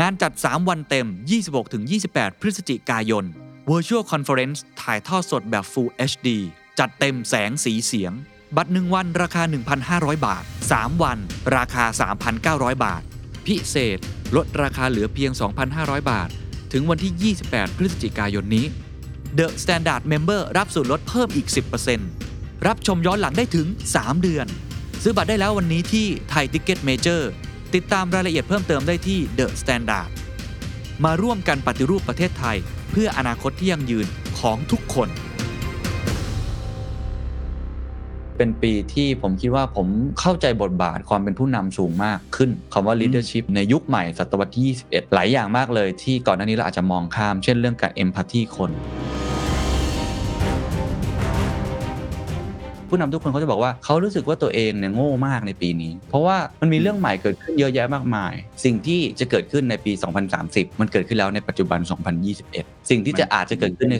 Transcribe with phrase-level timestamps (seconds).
[0.00, 1.06] งานจัด 3 วันเต็ม
[1.74, 3.24] 26-28 พฤศจิกายน
[3.70, 6.28] Virtual Conference ถ่ายทอดสดแบบ Full HD
[6.78, 8.12] จัดเต็มแสงสีเสียง
[8.56, 9.42] บัตร 1 วันราคา
[9.84, 11.18] 1,500 บาท 3 วัน
[11.56, 11.84] ราคา
[12.34, 13.02] 3,900 บาท
[13.46, 13.98] พิเศษ
[14.36, 15.30] ลดราคาเหลือเพียง
[15.70, 16.28] 2,500 บาท
[16.72, 18.66] ถึงวันที่ 28 พฤศจิกายนนี้
[19.38, 21.48] The Standard Member รับส่วนลดเพิ่มอีก
[22.06, 24.46] 10%รับชมย้อนหลังได้ถึง 3 เดือน
[25.02, 27.30] ซื้อบัตรได้แล้ววันนี้ที่ไทยทิกเก็ตเมเจอร์
[27.74, 30.08] ติดตามรายละเอียดเพิ่มเติมได้ที่ The Standard
[31.04, 32.56] มาร่วมกันปฏิรูปประเทศไทย
[32.90, 34.06] เพื่ออนาคตที่ยั่งยืน
[34.40, 35.08] ของทุกคน
[38.36, 39.88] เป็นปีที่ผมคิดว่าผม
[40.20, 48.70] เข้าใจบทบาทความเป็นผู้นำสูงมากขึ้นคำว่า leadership ในยุคใหม่ศตวรรษที่ 21 หลายอย่างมากเลยที่ก่อนหน้านี้เราอาจจะมองข้าม เช่นเรื่องการ empathy คน
[52.88, 58.32] ผู้นำทุกคนเขาจะบอกว่าเขารู้สึกว่าตัวเองเนี่ยโง่มากในปีนี้ เพราะว่ามันมีเรื่องใหม่เกิดขึ้นเยอะแยะมากมาย
[58.64, 59.92] สิ่งที่จะเกิดขึ้นในปี
[60.36, 61.80] 2030 มันเกิดขึ้นแล้วในปัจจุบัน
[62.34, 63.96] 2021 สิ่งที่จะอาจจะเกิดขึ้นใน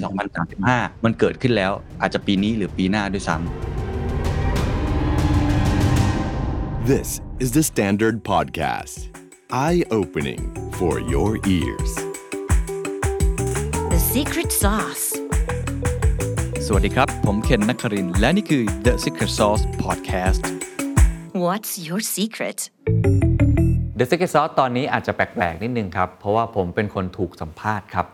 [0.51, 3.45] 2035 มันเกิดขึ้นแล้วอาจจะปีนี้หรือปีหน้าด้วยซ้ำ
[6.93, 9.09] This is the Standard Podcast.
[9.51, 11.95] Eye opening for your ears.
[13.89, 15.14] The secret sauce.
[16.69, 20.43] สวัสดีครับ ผมเคนนักครินทร์และนี่คือ The Secret Sauce Podcast
[21.45, 22.59] What's your secret?
[23.99, 28.07] The Secret Sauce ตอนนี้อาจจะแปลกๆนิดนึงครับ เพราะว่าผมเป็นคนถูกสัมภาษณ์ครับ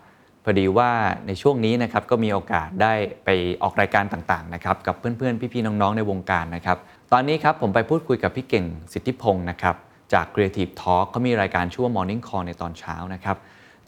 [0.44, 0.90] พอดีว่า
[1.26, 2.92] ในช่วงนี้นะครับก็มีโอกาสได้
[3.24, 3.28] ไป
[3.62, 6.78] ออกรายการต่างๆนะครับกับเพื่อนๆ พี่ๆ น้องๆ ในวงการนะครับ
[7.12, 9.74] ตอนนี้ครับผมไปพูดคุยกับพี่เก่งสิทธิพงศ์นะครับ
[10.12, 13.36] จาก Creative Talk เขามีรายการชื่อว่า Morning Call ในตอนเช้านะครับ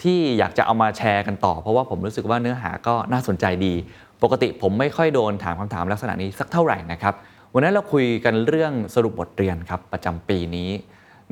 [0.03, 3.75] ที่อยากจะเอามาแชร์กันต่อ เพราะว่าผมรู้สึกว่าเนื้อหาก็น่าสนใจดี
[4.23, 7.15] ปกติผมไม่ค่อยโดนถามคำถามลักษณะนี้สักเท่าไหร่นะครับ
[7.55, 10.71] วันนั้นเราคุยกันเรื่องสรุปบทเรียนครับประจำปีนี้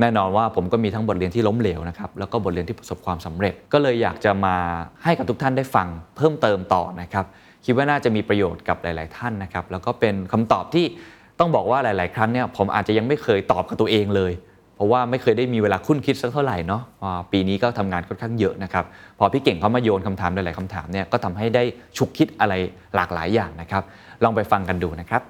[0.01, 4.57] แน่นอนว่าผมก็มีทั้งบทเรียนที่ล้มเหลวนะครับแล้วก็บทเรียนที่ประสบความสำเร็จ ก็เลยอยากจะมา
[5.05, 7.25] ให้กับทุกท่านได้ฟังเพิ่มเติมต่อนะครับ
[7.65, 10.87] คิดว่าน่าจะมีประโยชน์กับหลาย ๆ ท่านนะครับแล้วก็เป็นคำตอบที่
[11.39, 14.33] ต้องบอกว่าหลาย ๆ ครั้งเนี่ยผมอาจจะยังไม่เคยตอบกับตัวเองเลย
[14.81, 18.85] ราะว่าไม่เคยได้มีเวลาครุ่นคิดสักเท่าไหร่เนาะอ่าปีนี้ก็ทำงานค่อนข้างเยอะนะครับ
[19.19, 21.63] พอพี่เก่งเขามาโยนคำถามหลายๆคำถามเนี่ยก็ทำให้ได้
[21.97, 22.55] ฉุกคิดอะไร
[22.95, 23.83] หลากหลายอย่างนะครับ
[24.23, 25.23] ลองไปฟังกันดูนะครับ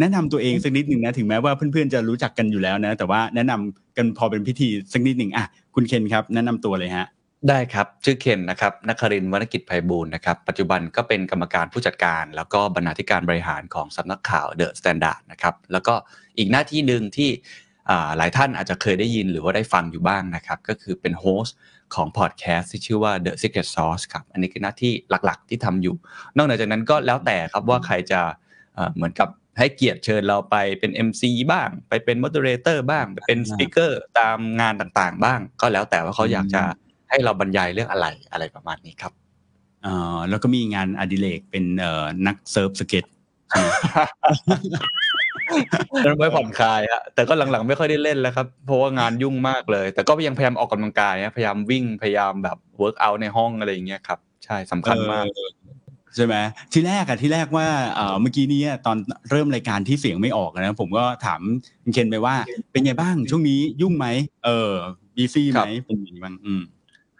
[0.00, 7.06] แนะนำตัวเองสักนิดหนึ่งนะถึงแม้ว่าเพื่อนๆจะรู้จักกันอยู่แล้วนะ แต่ว่าแนะนำกันพอเป็นพิธีสักนิดหนึ่งอะคุณเคนครับ แนะนำตัวเลยฮะ
[7.48, 15.94] ได้ครับ ชื่อเคนนะครับนครินทร์วรรณกิจไพบูลย์นะครับ ปัจจุบันก็เป็นกรรมการผู้จัดการ แล้วก็บรรณาธิการบริหารของสำนักข่าว The Standard นะครับแล้วก็
[16.38, 17.71] อีกหน้าที่หนึ่งที่อ่า
[18.16, 21.56] หลายท่านอาจจะเคยได้ยินหรือว่าได้ฟังอยู่บ้างนะครับ ก็คือเป็น host
[21.94, 25.94] ของพอดแคสต์ที่ชื่อว่า The Secret Sauce ครับ อันนี้คือหน้าที่หลักๆที่ทำอยู่
[26.36, 28.20] นอกเหนือจากนั้นก็แล้วแต่ครับว่าใครจะ
[28.74, 36.62] เอ่อเหมือนกับให้เกียรติเชิญเราไปเป็น MC บ้าง ไปเป็น Moderator บ้าง ไปเป็น speaker ตามงานต่างๆ บ้าง ก็แล้วแต่ว่าเขาอยากจะ
[37.10, 39.12] ให้เราบรรยายเรื่องอะไรอะไรประมาณนี้ครับ
[39.82, 43.04] เอ่อแล้วก็มีงานอดิเรกเป็นเอ่อนักเซิร์ฟสเก็ต
[46.04, 55.50] นั้นไว้ผ่อนคลายฮะแต่ก็หลังๆไม่ค่อยได้เล่นแล้วครับ เพราะว่างานยุ่งมากเลย แต่ก็ยังพยายามออกกำลังกายนะพยายามวิ่งพยายามแบบ workout ในห้องอะไรอย่างเงี้ยครับ ใช่สำคัญมากเออ
[56.16, 56.34] ใช่ไหม
[56.72, 58.96] ที่แรกอะที่แรกว่าเอ่อเมื่อกี้นี้ตอน
[59.30, 61.40] เริ่มรายการที่เสียงไม่ออกนะผมก็ถาม
[61.82, 62.34] คุณเคนไปว่า
[62.72, 64.06] เป็นไงบ้างช่วงนี้ยุ่งไหม
[64.44, 64.72] เออ
[65.16, 66.62] busy ไหมเป็นยังไงบ้างอืม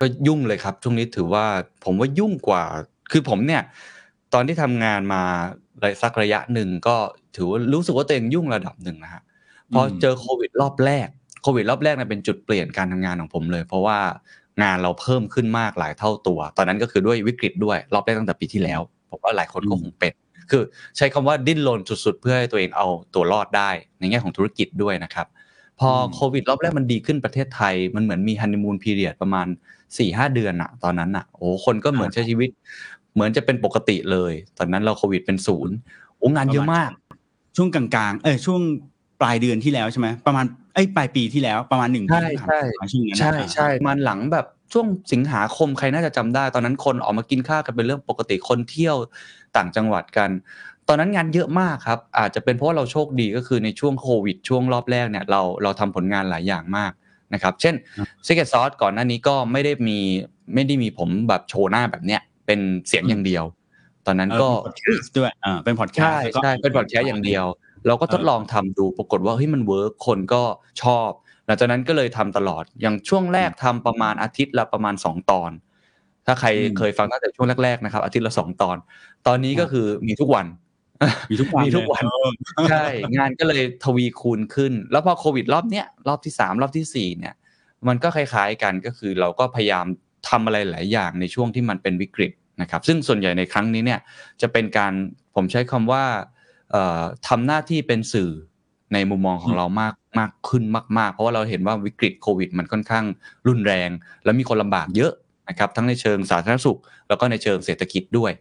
[0.00, 1.44] ก็ยุ่งเลยครับ ช่วงนี้ถือว่า
[1.84, 2.64] ผมว่ายุ่งกว่า
[3.12, 3.62] คือผมเนี่ย
[4.34, 5.22] ตอนที่ทำงานมา
[6.02, 6.96] สักระยะหนึ่งก็
[7.36, 9.22] ถือว่ารู้สึกว่าตัวเองยุ่งระดับหนึ่งนะฮะ
[9.74, 11.08] พอเจอโควิดรอบแรก
[11.42, 13.98] โควิดรอบแรกเนี่ยเป็นจุดเปลี่ยนการทำงานของผมเลย เพราะว่า
[14.62, 18.80] งานเราเพิ่มขึ้นมากหลายเท่าตัว ตอนนั้นก็คือด้วยวิกฤตด้วย รอบแรกตั้งแต่ปีที่แล้ว
[19.10, 20.12] ผมว่าหลายคนก็คงเป็น
[20.50, 20.62] คือ
[20.96, 25.26] ใช้คำว่าดิ้นรนสุดๆ เพื่อให้ตัวเองเอาตัวรอดได้ ในแง่ของธุรกิจด้วยนะครับ
[25.80, 29.46] พอโควิดรอบแรกมันดีขึ้นประเทศไทย มันเหมือนมีฮันนีมูนพีเรียดประมาณ
[29.76, 32.50] 4ี่ห้าเดือนอะตอนนั้นอะโอ้คนก็เหมือนใช้ชีวิต
[33.14, 35.74] เหมือนจะเป็นปกติเลย ตอนนั้นเราโควิดเป็นศูนย์
[36.18, 36.90] โอ้งานเยอะมาก
[37.56, 38.60] ช่วงกลางๆ เออช่วง
[39.20, 40.44] ปลายเดือนที่แล้วใช่ไหมประมาณ
[40.74, 48.96] ไอ้ปลายปีที่แล้วประมาณหนึ่งปีใช่ที่ผ่านใช่มาช่วงนั้นใช่นะใช่มันหลังแบบช่วงสิงหาคมใครน่าจะจำได้ ตอนนั้นคนออกมากินข้าวกันเป็นเรื่องปกติคนเที่ยว
[49.56, 50.30] ต่างจังหวัดกัน
[50.88, 56.92] ตอนนั้นงานเยอะมากครับ อาจจะเป็นเพราะว่าเราโชคดีก็คือในช่วงโควิด ช่วงรอบแรกเนี่ยเราเราทำผลงานหลายอย่างมาก
[57.34, 57.74] นะครับเช่น
[58.26, 59.98] Secret Sauce ก่อนหน้านี้ก็ไม่ได้มี
[60.54, 63.44] ไม่ได้มีผมแบบโชว์หน้าแบบเนี้ยเป็นเสียงอย่างเดียว
[64.06, 67.46] ตอนนั้นเออก็เป็น podcast ด้วยอ่าเป็นพอดแคสใช่แล้วก็ใช่เป็นพอดแคสต์อย่างเดียว
[67.86, 70.42] เราก็ทดลองทำดูปรากฏว่าเฮ้ยมัน work คนก็
[70.82, 71.10] ชอบ
[71.46, 75.50] หลังจากนั้นก็เลยทำตลอดอย่างช่วงแรกทำประมาณอาทิตย์ละประมาณสองตอน
[76.26, 78.76] ถ้าใครอืมเคยฟังตั้งแต่ช่วงแรกๆนะครับ อาทิตย์ละสองตอน
[79.26, 80.46] ตอนนี้ก็คือมีทุกวัน
[81.30, 82.32] มีทุกวันมีทุกวันเลย
[82.70, 82.84] ใช่
[83.16, 87.34] งานก็เลยทวีคูณขึ้น แล้วพอโควิดรอบเนี้ยรอบที่สามรอบที่สี่เนี่ย
[87.88, 89.86] มันก็คล้ายๆกันก็คือเราก็พยายาม
[90.28, 92.32] ทำอะไรหลายอย่างในช่วงที่มันเป็นวิกฤต
[92.62, 94.00] นะครับซึ่งส่วนใหญ่ในครั้งนี้เนี่ย
[94.40, 94.92] จะเป็นการ
[95.34, 96.04] ผมใช้คำว่า
[96.70, 98.30] เอ่อทำหน้าที่เป็นสื่อ
[98.92, 100.64] ในมุมมองของเรามากมากขึ้น
[100.98, 103.04] มาก ๆ เพราะว่าเราเห็นว่าวิกฤตโควิด มันค่อนข้าง
[103.48, 103.90] รุนแรง
[104.24, 105.12] แล้วมีคนลำบากเยอะ
[105.48, 106.78] นะครับทั้งในเชิงสาธารณสุข
[107.08, 108.32] แล้วก็ในเชิงเศรษฐกิจด้วย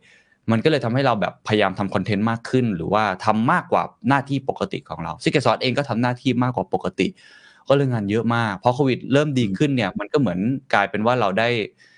[0.51, 7.07] มันก็เลยทำให้เราแบบพยายามทำคอนเทนต์มากขึ้น หรือว่าทำมากกว่าหน้าที่ปกติของเราซิกเกซอสเองก็ทำหน้าที่มากกว่าปกติ
[7.69, 10.39] ก็เลยงานเยอะมากพอโควิดเริ่มดีขึ้นเนี่ยมันก็เหมือน
[10.73, 11.90] กลายเป็นว่าเราได้อ่า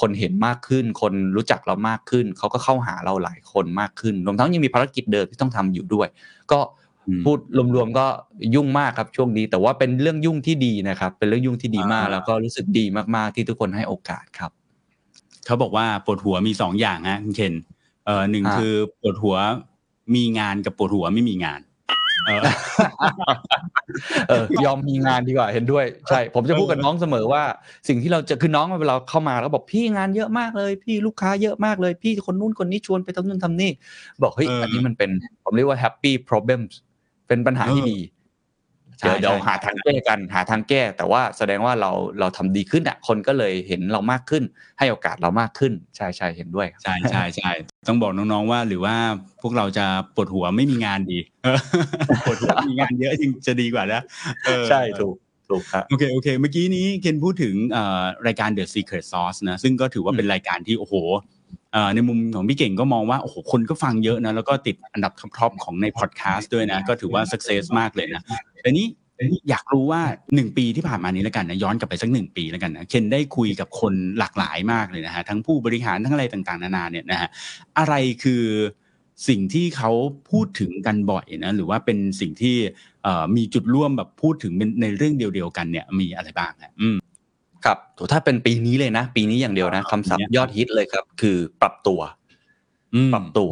[0.00, 6.08] คนเห็นมากขึ้น คนรู้จักเรามากขึ้น เขาก็เข้าหาเราหลายคนมากขึ้น รวมทั้งยังมีภารกิจเดิมที่ต้องทำอยู่ด้วย
[6.52, 6.60] ก็
[7.08, 7.38] อืมพูด
[7.76, 8.06] รวมๆก็
[8.54, 12.84] ยุ่งมากครับช่วงนี้ แต่ว่าเป็นเรื่องยุ่งที่ดีนะครับ เป็นเรื่องยุ่งที่ดีมากอ่าแล้วก็รู้สึกดี
[13.16, 14.50] มากๆที่ทุกคนให้โอกาสครับ
[15.46, 17.54] เขาบอกว่าปวดหัวมีสองอย่างฮะคุณเคน
[18.06, 19.36] เอ่อหนึ่งอ่าคือปวดหัว
[20.14, 21.60] มีงานกับปวดหัวไม่มีงาน
[22.26, 22.42] เออ
[24.28, 27.42] เออยอมมีงานดีกว่าเห็นด้วย ใช่ ผมจะพูดกับน้องเสมอว่า
[27.88, 33.70] สิ่งที่เราจะคือน้องเวลาเข้ามาแล้วบอกพี่งานเยอะมากเลย พี่ลูกค้าเยอะมากเลย พี่คนนู้นคนนี้ชวนไปทำนู่นทำนี่
[34.22, 35.10] บอกเฮ้ยเอออัอันนี้มันเป็น
[35.44, 36.72] ผมเรียกว่า happy problems
[37.28, 38.13] เป็นปัญหาที่เออดีใช่
[39.04, 41.90] เดี๋ยวเดี๋ยวใช่หาทางแก้กันหาทางแก้ แต่ว่าแสดงว่าเรา
[42.20, 44.42] เราทำดีขึ้นอะคนก็เลยเห็นเรามากขึ้น
[44.78, 47.52] ให้โอกาสเรามากขึ้นใช่ใช่เห็นด้วยครับใช่ใช่ใช่
[47.88, 48.96] ต้องบอกน้องๆว่าหรือว่า
[49.42, 51.58] พวกเราจะปวดหัวไม่มีงานดีเออ
[52.26, 54.02] ปวดหัวมีงานเยอะจริงจะดีกว่านะ
[54.44, 55.14] เออใช่ถูก
[55.50, 61.33] ถูกครับโอเคโอเค เมื่อกี้นี้เคนพูดถึงเอ่อรายการ The Secret Sauce นะซึ่งก็ถือว่าเป็นรายการที่โอ้โหเอ่อ
[61.94, 68.22] ในมุมของพี่เก่งก็มองว่าโอ้โหคนก็ฟังเยอะนะแล้วก็ติดอันดับtop ๆของในพอดแคสต์ด้วยนะ ก็ถือว่า success มากเลยนะ
[68.62, 68.86] แต่นี้
[69.50, 70.02] อยากรู้ว่า
[70.34, 77.28] หนึ่งปีที่ผ่านมานี้แล้วกันนะย้อนกลับไปสักหนึ่งปีแล้วกันนะเคนได้คุยกับคนหลากหลายมากเลยนะฮะทั้งผู้บริหารทั้งอะไรต่างๆ นานาเนี่ยนะฮะ
[77.78, 78.44] อะไรคือ
[79.28, 79.90] สิ่งที่เขา
[80.30, 82.56] พูดถึงกันบ่อยนะหรือว่าเป็นสิ่งที่
[83.04, 86.96] เอ่อมีจุดร่วมแบบพูดถึงเป็นในเรื่องเดียวๆกันเนี่ยมีอะไรบ้างฮะอืม
[87.64, 92.00] ครับโถถ้าเป็นปีนี้เลยนะ ปีนี้อย่างเดียวนะอ่าคำศัพท์ปีท์เนี้ยยอดฮิตเลยครับ คือปรับตัว
[92.94, 93.50] อืมปรับตัว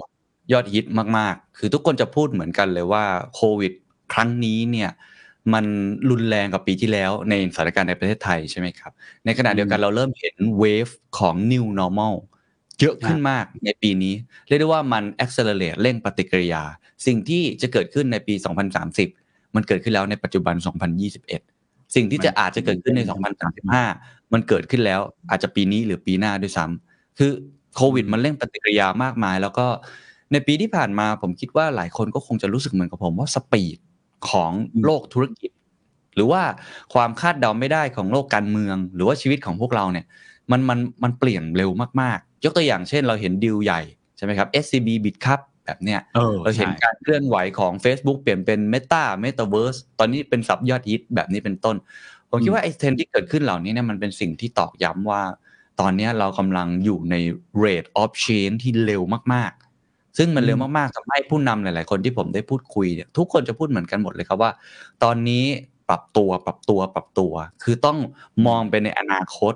[0.52, 0.84] ยอดฮิต
[1.18, 3.72] มากๆ คือทุกคนจะพูดเหมือนกันเลยว่าโควิด
[4.12, 4.90] ครั้งนี้เนี่ย
[5.52, 5.64] มัน
[6.10, 8.92] รุนแรงกว่าปีที่แล้วในสถานการณ์ในประเทศไทยใช่ไหมครับ
[9.24, 12.14] ในขณะเดียวกันเราเริ่มเห็นเวฟของ new normal
[12.80, 14.14] เยอะขึ้นมากในปีนี้
[14.48, 16.62] เรียกได้ว่ามัน accelerate เร่งปฏิกิริยา
[17.06, 18.34] สิ่งที่จะเกิดขึ้นในปี
[18.94, 21.51] 2030 มันเกิดขึ้นแล้วในปัจจุบัน 2021
[21.94, 23.00] สิ่งที่จะอาจจะเกิดขึ้นใน
[23.66, 27.30] 2035 มันเกิดขึ้นแล้วอาจจะปีนี้หรือปีหน้าด้วยซ้ำคือ
[27.76, 29.66] โควิดมันเร่งปฏิกิริยามากมาย แล้วก็
[30.32, 33.78] ในปีที่ผ่านมาผมคิดว่าหลายคนก็คงจะรู้สึกเหมือนกับผมว่าสปีด
[34.30, 34.52] ของ
[34.84, 35.50] โลกธุรกิจ
[36.14, 36.42] หรือว่า
[36.94, 40.06] ความคาดเดาไม่ได้ของโลกการเมือง หรือว่าชีวิตของพวกเราเนี่ย
[40.50, 41.70] มันมันมันเปลี่ยนเร็ว
[42.00, 43.80] มากๆ ยกตัวอย่างเช่น เราเห็นดีลใหญ่
[44.16, 51.76] ใช่ไหมครับ SCB Bitcup แบบเนี้ยเออเราเห็นใช่การเคลื่อนไหวของ Facebook เปลี่ยนเป็น Meta Metaverse ตอนนี้เป็นสับยอดฮิตแบบนี้เป็นต้น
[52.30, 55.22] ผมคิดว่าไอ้เทรนด์ที่เกิดขึ้นเหล่านี้เนี่ยมันเป็นสิ่งที่ตอกย้ำว่า
[55.80, 57.14] ตอนเนี้ยเรากำลังอยู่ใน
[57.64, 59.02] rate of change ที่เร็ว
[59.34, 64.50] มากๆ ซึ่งมันเร็วมากๆทำให้ผู้นำหลาย ๆ คนที่ผมได้พูดคุยเนี่ยทุกคนจะพูดเหมือนกันหมดเลยครับว่า
[65.02, 65.44] ตอนนี้
[65.88, 67.98] ปรับตัวปรับตัวปรับตัว คือต้อง
[68.46, 69.54] มองไปในอนาคต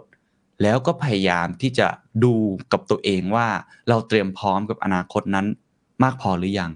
[0.63, 1.89] แล้วก็พยายามที่จะ
[2.25, 2.35] ดู
[2.73, 3.47] กับตัวเองว่า
[3.89, 5.47] เราเตรียมพร้อมกับอนาคตนั้น
[6.05, 6.71] มากพอหรือยัง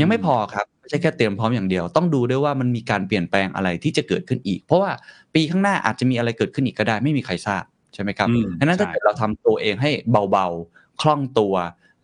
[0.00, 4.90] ยังไม่พอครับไม่ใช่แค่เตรียมพร้อมอย่างเดียว ต้องดูด้วยว่ามันมีการเปลี่ยนแปลงอะไรที่จะเกิดขึ้นอีก เพราะว่า
[5.34, 9.90] ปีข้างหน้าอาจจะมีอะไรเกิดขึ้นอีกก็ได้ไม่มีใครทราบใช่ไหมครับอืมดังนั้นถ้าใช่เกิดเราทำตัวเองให้
[10.30, 11.54] เบาๆคล่องตัว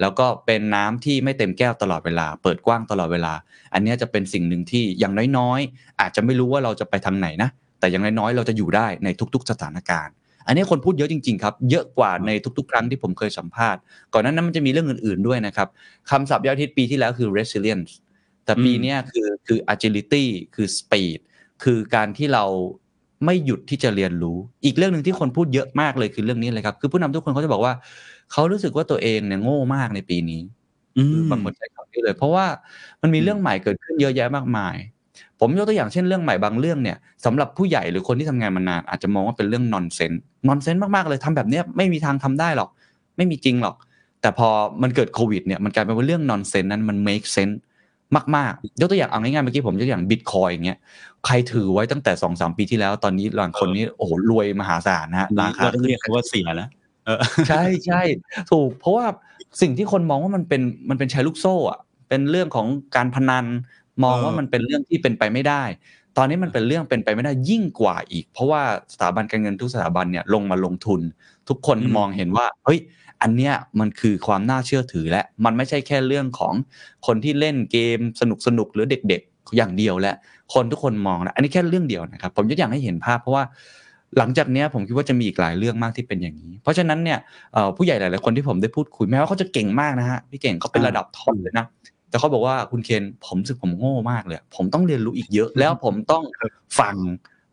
[0.00, 3.33] แล้วก็เป็นน้ำที่ไม่เต็มแก้วตลอดเวลา เปิดกว้างตลอดเวลา
[3.75, 7.50] อันเนี้ยจะเป็นสิ่งหนึ่งที่อย่างน้อยๆ อาจจะไม่รู้ว่าเราจะไปทางไหนนะ
[7.81, 10.14] แต่อย่างน้อยๆ เราจะอยู่ได้ในทุก ๆ สถานการณ์
[10.49, 13.81] อันนี้คนพูดเยอะจริงๆครับ เยอะกว่าในทุกๆ ครั้งที่ผมเคยสัมภาษณ์
[14.12, 15.69] ก่อนหนานั้นมันจะมีเรื่องอื่น ๆด้วยนะครับ
[16.11, 17.93] คำศัพท์ยอดฮิตปีที่แล้วคือ resilience
[18.45, 20.25] แต่ปีเนี้ยคือคือ agility
[20.55, 21.19] คือ speed
[21.64, 22.45] คือการที่เรา
[23.25, 27.73] ไม่หยุดที่จะเรียนรู้ อีกเรื่องหนึ่งที่คนพูดเยอะมากเลยคือเรื่องนี้เลยครับ คือผู้นำทุกคนเขาจะบอกว่า
[28.33, 30.43] เขารู้สึกว่าตัวเองเนี่ยโง่มากในปีนี้
[30.99, 32.47] อืคืมอบางคนใช้คำนี้เลย เพราะว่า
[33.02, 34.76] มันมีเรื่องใหม่เกิดขึ้นเยอะแยะมากมาย
[35.40, 42.68] ผมยกตัวอย่างเช่นเรื่องใหม่บางเรื่องเนี่ยสำหรับผู้ใหญ่หรือคนที่ทำงานมานานอาจจะมองว่าเป็นเรื่องนอนเซนส์นอนเซนส์มากๆเลยทำแบบเนี้ยไม่มีทางทำได้หรอก
[43.16, 43.76] ไม่มีจริงหรอก
[44.20, 44.48] แต่พอ
[44.82, 47.56] มันเกิดโควิดเนี่ยมันกลายเป็นว่าเรื่องนอนเซนส์นั้นมัน make sense
[48.37, 50.78] มากๆ ยกตัวอย่างเอาง่ายๆเมื่อกี้ผมยกตัวอย่างบิตคอยอย่างเงี้ย
[51.26, 56.68] ใครถือไว้ตั้งแต่สองสามปีที่แล้วตอนนี้หลายคนนี้โอ้โหรวยมหาศาลนะฮะราคาเราต้องเรียกเขาว่าเสียแล้ว
[57.06, 58.02] เออใช่ใช่
[58.50, 59.06] ถูกเพราะว่า
[59.62, 63.44] สิ่งที่คนมองว่ามันเป็นมันเป็นแชร์ลูกโซ่อะเป็นเรื่องของการพนัน
[64.02, 65.62] มองเออว่ามันเป็นเรื่องที่เป็นไปไม่ได้
[66.17, 68.62] ตอนนี้มันเป็นเรื่องเป็นไปไม่ได้ยิ่งกว่าอีก เพราะว่า
[68.93, 71.00] สถาบันการเงินทุกสถาบันเนี่ยลงมาลงทุน
[71.49, 72.81] ทุกคนอืมมองเห็นว่าเฮ้ย
[73.23, 76.55] อันเนี้ยมันคือความน่าเชื่อถือและมันไม่ใช่แค่เรื่องของ
[77.07, 80.14] คนที่เล่นเกมสนุกสนุกๆหรือเด็กๆ อย่างเดียวและ
[80.55, 83.45] คนทุกคนมองนะอันนี้แค่เรื่องเดียวนะครับ ผมยกอย่างให้เห็นภาพเพราะว่า
[84.19, 87.19] หลังจากเนี้ยผมคิดว่าจะมีอีกหลายเรื่องมากที่เป็นอย่างนี้ เพราะฉะนั้นเนี่ย
[87.52, 91.67] เอ่อผู้ใหญ่หลาย ๆ คนที่ผมได้พูดคุยแม้ว่าเขาจะเก่งมากนะฮะพี่เก่งเขาเป็นอ่าระดับท็อปเลยนะ
[92.11, 96.23] แต่เขาบอกว่าคุณเคนผมรู้สึกผมโง่มากเลย ผมต้องเรียนรู้อีกเยอะ แล้วผมต้อง
[96.81, 96.97] ฟัง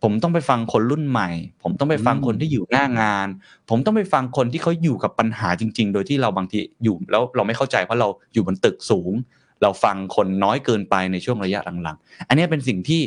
[0.04, 1.30] ผมต้องไปฟังคนรุ่นใหม่
[1.64, 3.28] ผมต้องไปฟังอืมคนที่อยู่หน้างาน
[3.70, 9.14] ผมต้องไปฟังคนที่เขาอยู่กับปัญหาจริง ๆ โดยที่เราบางทีอยู่แล้วเราไม่เข้าใจเพราะเราอยู่บนตึกสูง
[9.62, 13.02] เราฟังคนน้อยเกินไปในช่วงระยะหลังๆ อันเนี้ยเป็นสิ่งที่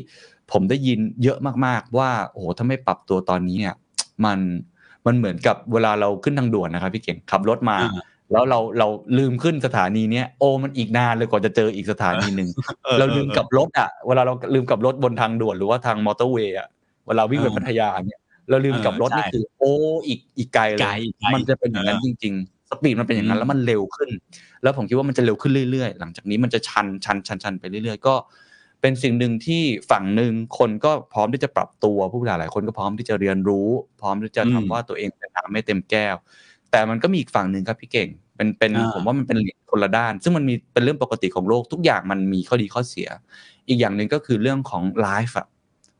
[0.52, 3.75] ผมได้ยินเยอะมากๆว่าโอ้โหถ้าไม่ปรับตัวตอนนี้เนี่ย
[4.25, 4.38] มัน
[5.07, 12.49] มันเหมือนกับเวลาเราขึ้นทางด่วนนะครับพี่เก่งขับรถมาอ่า แล้วเราเราลืมขึ้นสถานีเนี้ยโอ้มันอีกนานเลยกว่าจะเจออีกสถานีหนึ่ง
[12.87, 16.68] ออเราลืมออกับรถอะเวลาเราลืมกับรถบนทางด่วนหรือว่าทางมอเตอร์เวย์อะ
[17.06, 19.73] เวลาวิ่งไปเออพัทยาเนี่ยเราลืมกับรถเออนี่ใช่คือ โอ้
[20.06, 24.11] อีกอีกไกลเลไกลยไกลมันจะเป็นอย่างนั้นเอจอริง ๆ สปีดมันเป็นอย่างนั้อืนมแล้วมันเร็วขึ้น
[24.62, 28.14] แล้วผมคิดว่ามันจะเร็วขึ้นเรื่อยๆ หลังจากนี้มันจะชันชันชันชันไปเรื่อยๆ ก็
[28.80, 33.68] เป็นสิ่งหนึ่งที่ฝั่งหนึ่งคนก็พร้อมที่จะปรับตัวผู้บริหารหลายคนก็พร้อมที่จะเรียนรู้
[34.00, 36.16] พร้อมที่จะอืมทำว่าตัวเองเป็นน้ำไม่เต็มแก้ว
[36.70, 43.08] แต่มันก็มีอีกฝั่งหนึ่งครับพี่เก่ง เป็นเป็นอ่าผมว่ามันเป็นเหรียญคนละด้าน ซึ่งมันมีเป็นเรื่องปกติของโลกทุกอย่างมันมีข้อดีข้อเสีย
[43.68, 45.46] อีกอย่างหนึ่งก็คือเรื่องของไลฟ์อะ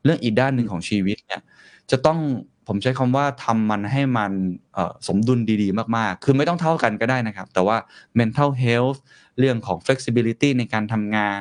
[0.05, 1.41] เรื่องอีกด้านหนึ่งของชีวิตเนี่ย
[1.91, 2.19] จะต้อง
[2.67, 4.31] ผมใช้คำว่าทำมันให้มัน
[4.73, 7.77] เอ่อสมดุลดีๆ มากๆ คือไม่ต้องเท่ากันก็ได้นะครับ แต่ว่า
[8.19, 8.99] mental health
[9.39, 11.39] เรื่องของ flexibility ในการทำงาน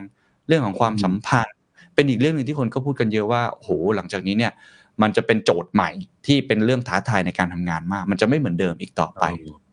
[0.49, 1.57] เรื่องของความสัมพันธ์
[1.95, 4.53] เป็นอีกเรื่องหนึ่งที่คนก็พูดกันเยอะว่าโอ้โหหลังจากนี้เนี่ย
[5.03, 5.91] มันจะเป็นโจทย์ใหม่
[6.27, 9.25] ที่เป็นเรื่องท้าทายในการทำงานมาก มันจะไม่เหมือนเดิมอีกต่อไป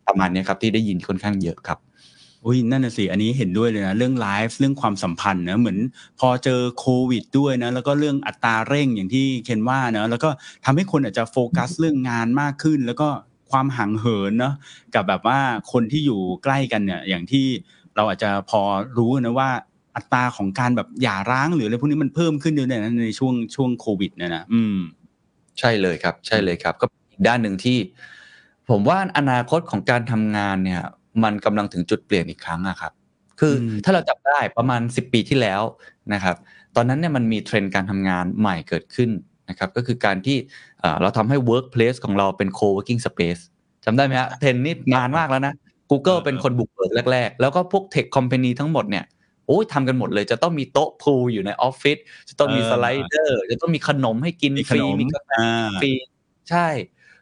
[0.07, 1.79] ประมาณเนี้ยครับที่ได้ยินค่อนข้างเยอะครับ
[2.45, 5.77] อุ้ยนั่นน่ะสิอันนี้เห็นด้วยเลยนะเรื่องไลฟ์เรื่องความสัมพันธ์นะเหมือน
[6.19, 10.29] พอเจอโควิดด้วยนะแล้วก็เรื่องอัตราเร่งอย่างที่เคนว่านะแล้วก็
[10.65, 13.07] ทำให้คนอาจจะโฟกัสเรื่องงานมากขึ้น แล้วก็
[13.51, 14.53] ความห่างเหินเนาะ
[14.95, 15.39] กับแบบว่า
[15.71, 17.45] คนที่อยู่ใกล้กันเนี่ยอย่างที่
[17.95, 18.61] เราอาจจะพอ
[18.97, 19.49] รู้นะว่า
[19.95, 24.77] อัตราของการแบบหย่าร้างหรืออะไรพวกนี้มันเพิ่มขึ้นด้วยนะในช่วงช่วงโควิดเนี่ยนะอืม
[25.59, 27.77] ใช่เลยครับ ใช่เลยครับ ก็อีกด้านหนึ่งที่
[28.69, 30.81] ผมว่าอนาคตของการทำงานเนี่ย
[31.23, 32.91] มันกำลังถึงจุดเปลี่ยนอีกครั้งอะครับ
[33.39, 35.61] คืออมถ้าเราจับได้ประมาณ 10 ปีที่แล้ว
[36.13, 36.35] นะครับ
[36.75, 39.09] ตอนนั้นเนี่ยมันมีเทรนด์การทำงานใหม่เกิดขึ้น
[39.49, 40.37] นะครับ ก็คือการที่
[40.79, 43.41] เอ่อเราทำให้ workplace ของเราเป็น co-working space
[43.85, 45.53] จำได้ไหมฮะเทรนด์นี่นานมากแล้วนะ
[45.91, 49.05] Google เออเป็นคนบุกเบิกแรก ๆ แล้วก็พวก tech company ทั้งหมดเนี่ย
[49.47, 51.97] โอ้ยทำกันหมดเลย จะต้องมีโต๊ะ pool อยู่ในออฟฟิศ
[52.29, 55.91] จะต้องมี slider จะต้องมีขนมให้กินมีฟรีขนมมีกาแฟอ่าฟรี
[56.49, 56.67] ใช่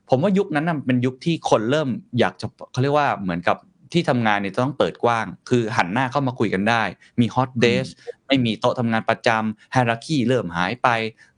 [0.09, 1.89] ผมว่ายุคนั้นน่ะเป็นยุคที่คนเริ่ม
[2.19, 3.57] อยากจะเขาเรียกว่าเหมือนกับ
[3.93, 6.83] ที่ทำงานเนี่ยจะต้องเปิดกว้าง คือหันหน้าเข้ามาคุยกันได้
[7.19, 7.87] มี hot desk
[8.27, 10.87] ไม่มีโต๊ะทำงานประจำ hierarchy เริ่มหายไป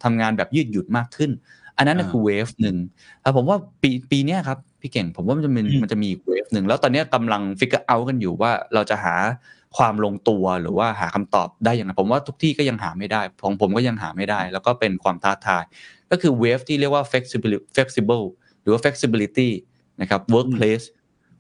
[0.03, 1.31] ทำงานแบบยืดหยุ่นมากขึ้น
[1.77, 2.77] อันนั้นน่ะอ่าคือ wave หนึ่ง
[3.21, 9.15] แต่ผมว่าปีปีเนี้ยครับ พี่เก่งผมว่ามันจะมีอืมมันจะมีอีก wave หนึ่งแล้วตอนเนี้ยกำลัง figure out กันอยู่ว่าเราจะหา
[9.77, 15.63] ความลงตัวหรือว่าหาคำตอบได้ยังไงผมว่าทุกที่ก็ยังหาไม่ได้ของผมก็ยังหาไม่ได้ แล้วก็เป็นความท้าทาย
[16.11, 18.25] ก็คือเวฟที่เรียกว่า flexible flexible
[18.61, 19.49] หรือว่า flexibility
[20.01, 20.85] นะครับ workplace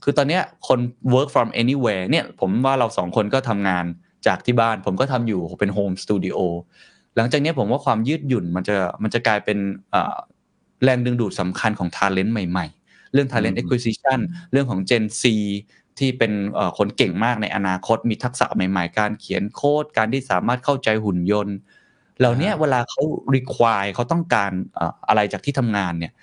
[0.03, 0.79] คือตอนเนี้ยคน
[1.13, 3.85] work from anywhere เนี่ยผมว่าเราสองคนก็ทำงาน
[4.27, 6.37] จากที่บ้าน ผมก็ทำอยู่เป็น home studio
[7.15, 9.57] หลังจากเนี้ยผมว่าความยืดหยุ่นมันจะมันจะกลายเป็น
[9.91, 10.15] เอ่อ
[10.83, 14.19] แรงดึงดูดสำคัญของ talent ใหม่ ๆ เรื่อง talent อืม acquisition
[14.51, 15.23] เรื่องของ Gen Z
[15.99, 21.55] ที่เป็นเอ่อคนเก่งมากในอนาคตมีทักษะใหม่ ๆ การเขียนโค้ดการที่สามารถเข้าใจหุ่นยนต์
[22.19, 23.01] เหล่าเนี้ยเวลาเขา
[23.35, 26.13] require เขาต้องการเอ่ออะไรจากที่ทำงานเนี่ย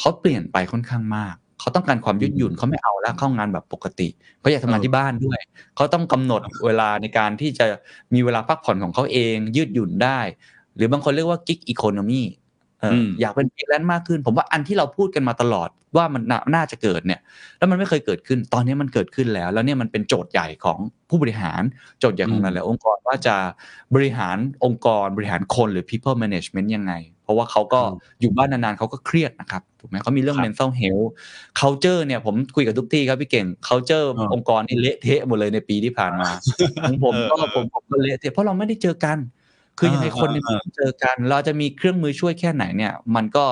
[0.00, 4.08] เขาเปลี่ยนไปค่อนข้างมากเขาต้องการความยืดหยุ่นเขาไม่เอาแล้วเข้างานแบบปกติ
[4.40, 5.38] เขาอยากทำงานที่บ้านด้วย
[5.76, 7.66] เขาต้องกำหนดเวลาในการที่จะ
[8.14, 10.20] มีเวลาพักผ่อนของเขาเองยืดหยุ่นได้
[10.76, 17.20] หรือบางคนเรียกว่า gig economy เอออมอยากเป็นฟรีแลนซ์มากขึ้น ผมว่าอันที่เราพูดกันมาตลอดว่ามันน่าน่าจะเกิดเนี่ย
[17.58, 21.62] แล้วมันไม่เคยเกิดขึ้น ตอนนี้มันเกิดขึ้นแล้ว แล้วเนี่ยมันเป็นโจทย์ใหญ่ของผู้บริหาร
[22.00, 23.36] โจทย์ใหญ่ของหลายๆองค์กรว่าจะ
[23.94, 26.92] บริหารองค์กรบริหารคนหรือ people management ยังไง
[27.24, 27.80] เพราะว่าเขาก็
[28.20, 31.08] อยู่บ้านนานๆเขาก็เครียดนะครับถูกไหมเขามีเรื่องครับ mental health
[31.60, 36.28] culture เนี่ยผมคุยกับทุกที่ครับพี่เก่ง culture อ่าองค์กรนี่เละเทะหมดเลยในปีที่ผ่านมา
[36.88, 39.18] ของผมก็เออผมผมก็เละเทะเพราะเราไม่ได้เจอกัน
[39.78, 43.44] คือยังไงอ่าคนเนี่ยอ่าเจอกัน เราจะมีเครื่องมือช่วยแค่ไหนเนี่ย มันก็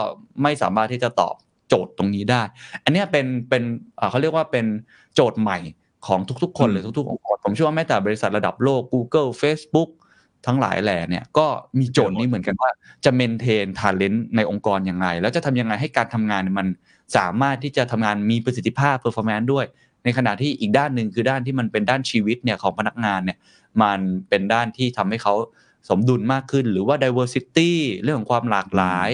[0.42, 1.34] ไม่สามารถที่จะตอบ
[1.68, 2.42] โจทย์ตรงนี้ได้
[2.84, 3.62] อันเนี้ยเป็นเป็น
[3.96, 4.66] เอ่อเขาเรียกว่าเป็น
[5.14, 5.58] โจทย์ใหม่
[6.06, 9.90] ของทุกๆ คนอืมหรือทุกๆองค์กรผมเชื่อว่าแม้แต่บริษัทระดับโลก Google Facebook
[10.46, 11.46] ทั้งหลายแหล่เนี่ยก็
[11.78, 12.70] มีโจทย์นี้เหมือนกันว่า
[13.04, 16.66] จะเมนเทนทาเลนต์ในองค์กรยังไง แล้วจะทำยังไงให้การทำงานมัน
[17.16, 19.66] สามารถที่จะทำงานมีประสิทธิภาพ performance ด้วย
[20.04, 23.38] ในขณะที่อีกด้านหนึ่งคือด้านที่มันเป็นด้านชีวิตเนี่ยของพนักงานเนี่ย
[23.82, 25.34] มันเป็นด้านที่ทำให้เขา
[25.88, 27.70] สมดุลมากขึ้น หรือว่า diversity
[28.02, 29.10] เรื่องของความหลากหลาย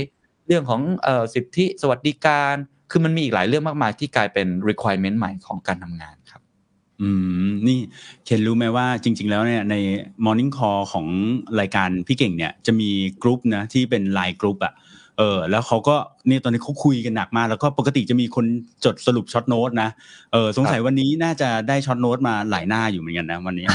[0.47, 2.55] เรื่องของออสิทธิสวัสดิการ
[2.91, 6.43] คือมันมีอีกหลายเรื่องมากมายที่กลายเป็น requirement ใหม่ของการทำงานครับ
[7.01, 7.09] อื
[7.47, 7.79] มนี่
[8.25, 9.75] เคนรู้ไหมว่าจริง ๆ แล้วเนี่ยใน
[10.25, 11.07] Morning Call ของ
[11.61, 12.91] รายการพี่เก่งเนี่ยจะมี
[13.23, 14.75] กรุ๊ปนะที่เป็น LINE group อะ
[15.19, 15.97] เออแล้วเขาก็
[16.29, 18.47] เนี่ยตอนนี้เขาคุยกันหนักมาก แล้วก็ปกติจะมีคน
[18.85, 19.89] จดสรุป short note นะ
[20.33, 23.67] เออสงสัยวันนี้น่าจะได้ short note มาหลายหน้าอยู่เหมือนกันนะวันนี้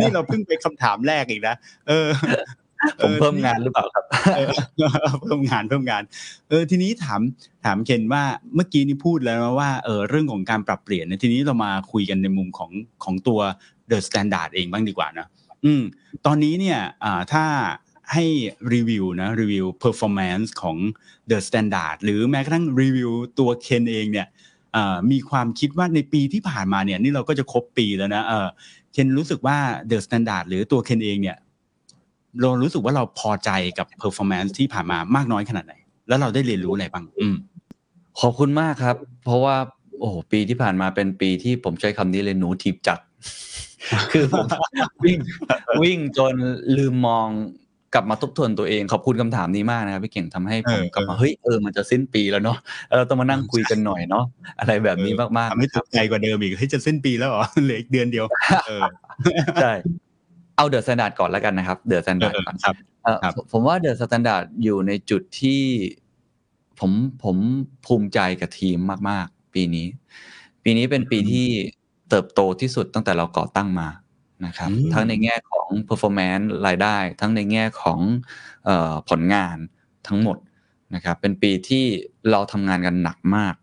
[0.00, 1.56] นี่เราเพิ่งไปคำถามแรกอีกนะ
[1.88, 2.08] เออ
[3.02, 4.04] ผมเพิ่มงานหรือเปล่าครับ
[4.36, 4.50] เออ
[5.22, 6.02] เพิ่มงานเพิ่มงาน
[6.48, 7.20] เออทีนี้ถาม
[7.64, 8.22] ถามเคนว่า
[8.54, 12.70] เมื่อกี้นี่พูดแล้วนะว่าเออเรื่องของการปรับเปลี่ยนเนี่ยทีนี้เรามาคุยกันในมุมของ
[13.04, 13.40] ของตัว
[13.90, 15.26] The Standard เองบ้างดีกว่านะ
[15.64, 15.82] อืม
[16.26, 17.44] ตอนนี้เนี่ยอ่าถ้า
[18.12, 18.24] ให้
[18.74, 20.76] รีวิวนะรีวิว performance ของ
[21.30, 24.26] The Standard หรือแม้กระทั่งรีวิวตัวเคนเองเนี่ย
[24.76, 28.22] อ่ามีความคิดว่าในปีที่ผ่านมาเนี่ยนี่เราก็จะครบปีแล้วนะ
[28.92, 31.38] เคนรู้สึกว่า THE STANDARD หรือตัวเคนเองเนี่ย
[32.40, 35.74] เรารู้สึกว่าเราพอใจกับ performance ที่ผ่านมามากน้อยขนาดไหน
[36.08, 37.36] แล้วเราได้เรียนรู้อะไรบ้าง อืม
[38.20, 39.56] ขอบคุณมากครับ เพราะว่า
[39.98, 42.98] โอ้โหปีที่ผ่านมาเป็นปีที่ผมใช้คำนี้เลยหนูถีบจักร
[44.12, 44.46] คือผม
[45.04, 45.18] วิ่ง
[45.82, 46.34] วิ่งจน
[46.76, 47.28] ลืมมอง
[47.94, 54.24] กลับมาทบทวนตัวเองขอบคุณคำถามนี้มากนะครับพี่เก่งทำให้ผมเออกลับมาเออเฮ้ยเออมันจะสิ้นปีแล้วเนาะแล้วเราต้องมานั่งคุยกันหน่อยเนาะ
[54.58, 58.26] อะไรแบบนี้มากๆทำให้นะครับตกใจกว่าเดิมอีกเฮ้ยจะสิ้นปีแล้วเหรอเหลืออีกเดือนเดียว
[58.66, 58.82] เออ
[59.62, 59.72] ใช่
[60.56, 62.74] เอา THE STANDARD ก่อนแล้วกันนะครับ THE STANDARD เออก่อนครับ
[63.04, 65.60] เอ่อครับผมผมว่า THE STANDARD อยู่ในจุดที่
[66.80, 66.90] ผม
[67.24, 67.36] ผม
[67.86, 68.78] ภูมิใจกับทีม
[69.08, 69.86] มาก ๆ ปีนี้
[70.64, 71.46] ปีนี้เป็นปีที่
[72.10, 73.88] เติบโตที่สุดตั้งแต่เราก่อตั้งมา
[74.46, 77.98] นะครับอืมทั้งในแง่ของ performance รายได้ ทั้งในแง่ของ
[78.64, 79.56] เออผลงาน
[80.06, 80.36] ทั้งหมด
[80.94, 81.84] นะครับเป็นปีที่
[82.30, 83.54] เราทำงานกันหนักมาก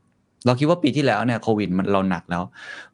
[0.46, 2.44] เราคิดว่าปีที่แล้วเนี่ยโควิดมันเราหนักแล้ว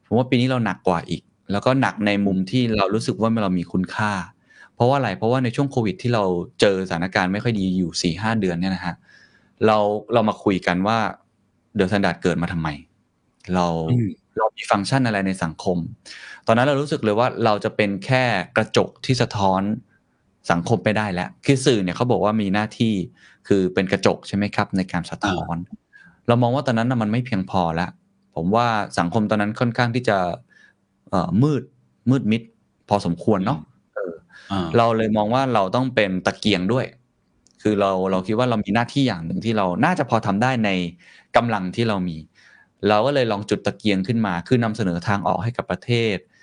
[0.04, 1.22] ผมว่าปีนี้เราหนักกว่าอีก
[1.52, 4.12] แล้วก็หนักในมุมที่เรารู้สึกว่าเรามีคุณค่า
[4.74, 6.24] เพราะว่าอะไรเพราะว่าในช่วงโควิด ที่เรา
[6.60, 8.94] เจอสถานการณ์ไม่ค่อยดีอยู่สี่ห้าเดือนเนี่ยนะฮะ
[9.66, 9.76] เรา
[10.12, 10.98] เรามาคุยกันว่า
[11.76, 12.68] THE STANDARD เกิดมาทำไม
[13.54, 15.78] เราอืมเรามีฟังก์ชันอะไรในสังคม
[16.46, 18.24] ตอนนั้นเรารู้สึกเลยว่าเราจะเป็นแค่
[18.56, 19.62] กระจกที่สะท้อน
[20.50, 22.94] สังคมไม่ได้แล้ว คือสื่อเนี่ยเขาบอกว่ามีหน้าที่
[23.48, 25.56] คือเป็นกระจกใช่ไหมครับ ในการสะท้อน
[26.28, 27.90] เรามองว่าตอนนั้นนะมันไม่เพียงพอแล้ว
[28.34, 28.66] ผมว่า
[28.98, 30.18] สังคมตอนนั้นค่อนข้างที่จะ
[31.10, 31.62] เอ่อมืด
[32.10, 32.42] มืดมิด
[32.88, 33.58] พอสมควรเนาะ
[33.94, 34.14] เออ
[34.52, 36.86] อ่าเราเลยมองว่าเราต้องเป็นตะเกียงด้วย
[37.62, 40.70] คือเราเราคิดว่าเรามีหน้าที่อย่างหนึ่งที่เราน่าจะพอทำได้ใน
[41.36, 42.16] กำลังที่เรามี
[42.88, 46.35] เราก็เลยลองจุดตะเกียงขึ้นมา คือนำเสนอทางออกให้กับประเทศเอ่อ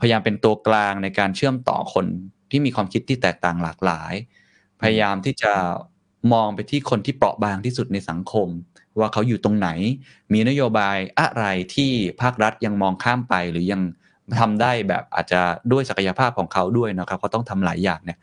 [0.00, 2.06] พยายามเป็นตัวกลางในการเชื่อมต่อคน
[2.50, 4.12] ที่มีความคิดที่แตกต่างหลากหลาย
[4.80, 5.52] พยายามที่จะ
[6.32, 8.48] มองไปที่คนที่เปราะบางที่สุดในสังคม
[8.98, 9.68] ว่าเขาอยู่ตรงไหน
[10.32, 13.82] มีนโยบายอะไรที่ภาครัฐยังมองข้ามไปหรือยัง
[14.40, 15.40] ทำได้แบบอาจจะ
[15.72, 18.18] ด้วยศักยภาพของเขาด้วยนะครับเขาต้องทำหลายอย่างเนี่ย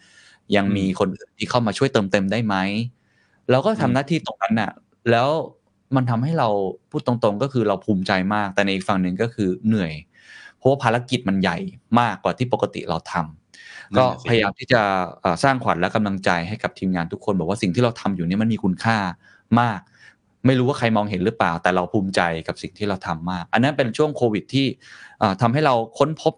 [0.56, 2.56] ยังมีคนอื่นที่เข้ามาช่วยเติมเต็มได้ไหม
[3.52, 4.72] เราก็ทำหน้าที่ตรงนั้นน่ะ
[5.12, 5.30] แล้ว
[5.96, 6.50] มันทำให้เรา
[6.90, 9.94] พูดตรงๆ ก็คือเราภูมิใจมาก แต่ในอีกฝั่งหนึ่งก็คือเหนื่อย
[10.62, 11.58] เพราะว่าภารกิจมันใหญ่
[12.00, 14.82] มากกว่าที่ปกติเราทำก็พยายามที่จะ
[15.22, 18.98] เอ่อสร้างขวัญและกำลังใจให้กับทีมงานทุกคน บอกว่าสิ่งที่เราทำอยู่เนี่ยมันมีคุณค่า
[19.60, 19.80] มาก
[20.46, 24.66] ไม่รู้ว่าใครมองเห็นหรือเปล่า แต่เราภูมิใจกับสิ่งที่เราทำมาก อันนั้นเป็นช่วงโควิดที่
[25.20, 26.34] เอ่อทำให้เราค้นพบ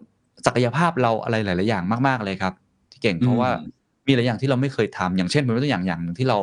[0.46, 2.54] ศักยภาพเราอะไรหลาย ๆ อย่างมาก ๆ เลยครับ
[2.90, 3.50] ที่เก่งเพราะว่า
[4.06, 6.38] มีหลายอย่างที่เราไม่เคยทำอย่างเช่นเป็นตัวอย่างอย่างหนึ่งที่เรา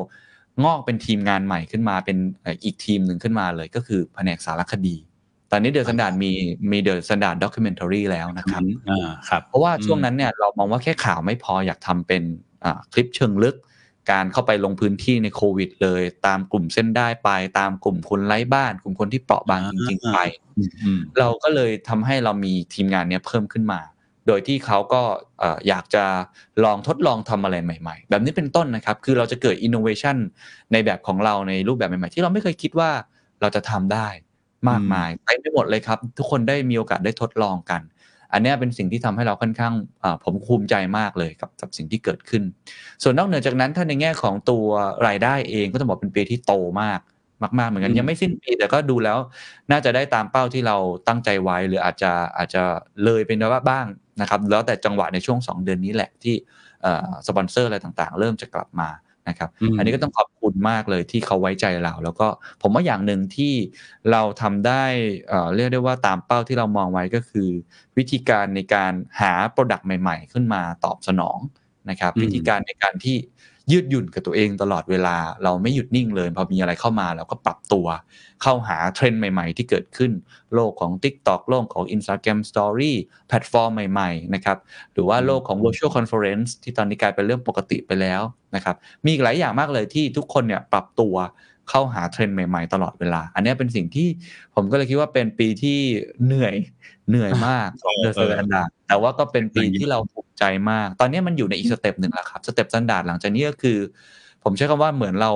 [0.63, 4.95] งอกเป็นทีมงานใหม่ขึ้นมาเป็นเอ่ออีกทีมหนึ่งขึ้นมาเลยก็คือแผนกสารคดี
[5.51, 6.31] ตอนนี้ THE STANDARD มี
[6.71, 12.23] มี THE STANDARD Documentary แล้วนะครับอ่าครับเพราะว่าช่วงนั้นเนี่ยเรามองว่าแค่ข่าวไม่พออยากทำเป็น
[12.63, 13.55] อ่าคลิปเชิงลึก
[14.11, 20.17] การเข้าไปลงพื้นที่ในโควิด เลย ตามกลุ่มเส้นด้ายไป ตามกลุ่มคนไร้บ้าน กลุ่มคนที่เปราะบางจริงๆไป
[20.83, 23.79] อืมเราก็เลยทำให้เรามีทีมงานเนี้ยเพิ่มขึ้นมา
[24.27, 25.01] โดยที่เขาก็
[25.39, 26.03] เอ่ออยากจะ
[26.63, 30.17] ลองทดลองทำอะไรใหม่ ๆ แบบนี้เป็นต้นนะครับ คือเราจะเกิด innovation
[30.71, 32.91] ในแบบของเราในรูปแบบใหม่ๆ ที่เราไม่เคยคิดว่า
[33.41, 34.07] เราจะทำได้
[34.69, 37.81] มากมายเต็มไปหมดเลยครับ ทุกคนได้มีโอกาสได้ทดลองกัน
[38.33, 42.43] อันเนี้ยเป็นสิ่งที่ทำให้เราค่อนข้างอ่าผมภูมิใจมากเลยกับกับสิ่งที่เกิดขึ้น
[43.03, 44.65] ส่วนนอกเหนือจากนั้นถ้าในแง่ของตัว
[45.07, 46.99] รายได้เองก็ต้องบอกเป็นปีที่โตมาก
[47.59, 49.17] มากๆเหมือนกันอืมยังไม่สิ้นปีแต่ก็ดูแล้ว
[49.71, 52.63] น่าจะได้ตามเป้าที่เราตั้งใจไว้ หรืออาจจะอาจจะ
[53.03, 53.85] เลยไปว่าบ้าง
[54.21, 56.35] นะครับ แล้วแต่จังหวะในช่วง 2 เดือนนี้แหละที่
[56.81, 58.89] เอ่อสปอนเซอร์อะไรต่างๆ เริ่มจะกลับมา
[59.27, 62.27] นะครับมอันนี้ก็ต้องขอบคุณมากเลยที่เขาไว้ใจเรา แล้วก็
[62.61, 63.53] ผมว่าอย่างหนึ่งที่
[64.11, 64.83] เราทำได้
[65.27, 67.49] เอ่อเรียกได้ว่าตามเป้าที่เรามองไว้ก็คือ
[67.97, 71.39] วิธีการในการหา product ใหม่ ๆ ขึ้นมาตอบสนอง
[71.89, 73.17] นะครับอืมวิธีการในการที่
[73.71, 77.87] ยืดหยุ่นกับตัวเองตลอดเวลา เราไม่หยุดนิ่งเลย พอมีอะไรเข้ามาเราก็ปรับตัว
[78.41, 80.11] เข้าหาเทรนด์ใหม่ ๆ ที่เกิดขึ้น
[80.53, 82.93] โลกของ TikTok โลกของ Instagram Story
[83.27, 84.57] แพลตฟอร์มใหม่ ๆ นะครับ
[84.93, 88.21] หรือว่าโลกของ virtual conference ที่ตอนนี้กลายเป็นเรื่องปกติไปแล้ว
[88.55, 91.15] นะครับ มีอีกหลายอย่างมากเลยที่ทุกคนเนี่ยปรับตัว
[91.71, 94.07] เข้าหาเทรนด์ใหม่ๆ ตลอดเวลา อันเนี้ยเป็นสิ่งที่
[94.55, 95.79] ผมก็เลยคิดว่าเป็นปีที่
[96.25, 96.55] เหนื่อย
[97.09, 103.77] เหนื่อยมากของ THE STANDARD แต่ว่าก็เป็นปีที่เราภูมิใจมาก ตอนนี้มันอยู่ในอีก step หนึ่งแล้วครับ step STANDARD หลังจากนี้ก็คือ
[104.43, 105.31] ผมใช้คำว่าเหมือนเรา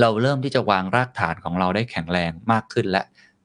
[0.00, 3.02] เราเริ่มที่จะวางรากฐานของเราได้แข็งแรงมากขึ้นและ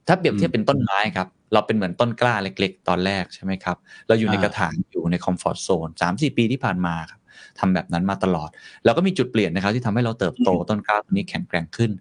[0.07, 3.77] ถ้าเปรียบเทียบเป็นต้นไม้ครับเราเป็นเหมือนต้นกล้าเล็ก ๆ ตอนแรกใช่ไหมครับ
[4.07, 7.20] เราอยู่ในอ่ากระถางอยู่ในคอมฟอร์ทโซนสามสี่ปีที่ผ่านมาครับ
[7.61, 8.49] ทำแบบนั้นมาตลอด
[8.83, 11.91] แล้วก็มีจุดเปลี่ยนนะครับที่ทำให้เราเติบโตต้นกล้าตัวนี้แข็งแกร่งขึ้น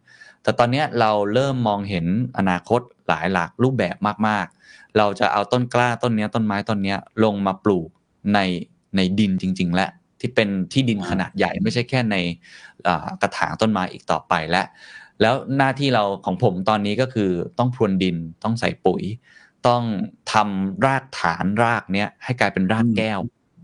[0.42, 2.06] แต่ตอนเนี้ยเราเริ่มมองเห็น
[2.38, 3.96] อนาคตหลายหลากรูปแบบ
[4.28, 7.88] มากๆ เราจะเอาต้นกล้าต้นเนี้ยต้นไม้ต้นเนี้ยลงมาปลูก
[8.34, 8.38] ใน
[8.96, 9.88] ในดินจริง ๆ และ
[10.20, 12.16] ที่เป็นที่ดินขนาดใหญ่ไม่ใช่แค่ใน
[12.86, 14.62] อ่ากระถางต้นไม้อีกต่อไปและ
[15.20, 19.02] แล้วหน้าที่เราของผมตอนนี้ก็คือต้องพรวนดินต้องใส่ปุ๋ย
[19.66, 19.82] ต้อง
[20.32, 23.20] ทำรากฐานรากเนี้ยให้กลายเป็นรากอืมแก้ว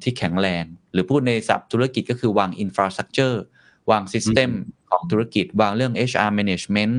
[0.07, 3.43] ที่แข็งแรง หรือพูดในศัพท์ธุรกิจก็คือวาง infrastructure
[3.91, 4.51] วาง system
[4.91, 6.95] ของธุรกิจ วางเรื่อง HR management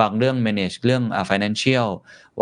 [0.00, 1.88] วางเรื่อง manage เรื่องอ่า financial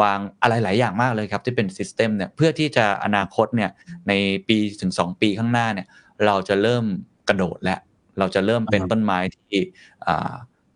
[0.00, 3.70] วางอะไรหลายอย่างมากเลยครับที่เป็น system เนี่ยเพื่อที่จะอนาคตเนี่ย
[4.08, 4.12] ใน
[4.48, 5.86] ปีถึง 2 ปีข้างหน้าเนี่ย
[6.26, 6.84] เราจะเริ่ม
[7.28, 7.76] กระโดดและ
[8.18, 9.58] เราจะเริ่มเป็นอ่าต้นไม้ที่
[10.06, 10.32] อ่า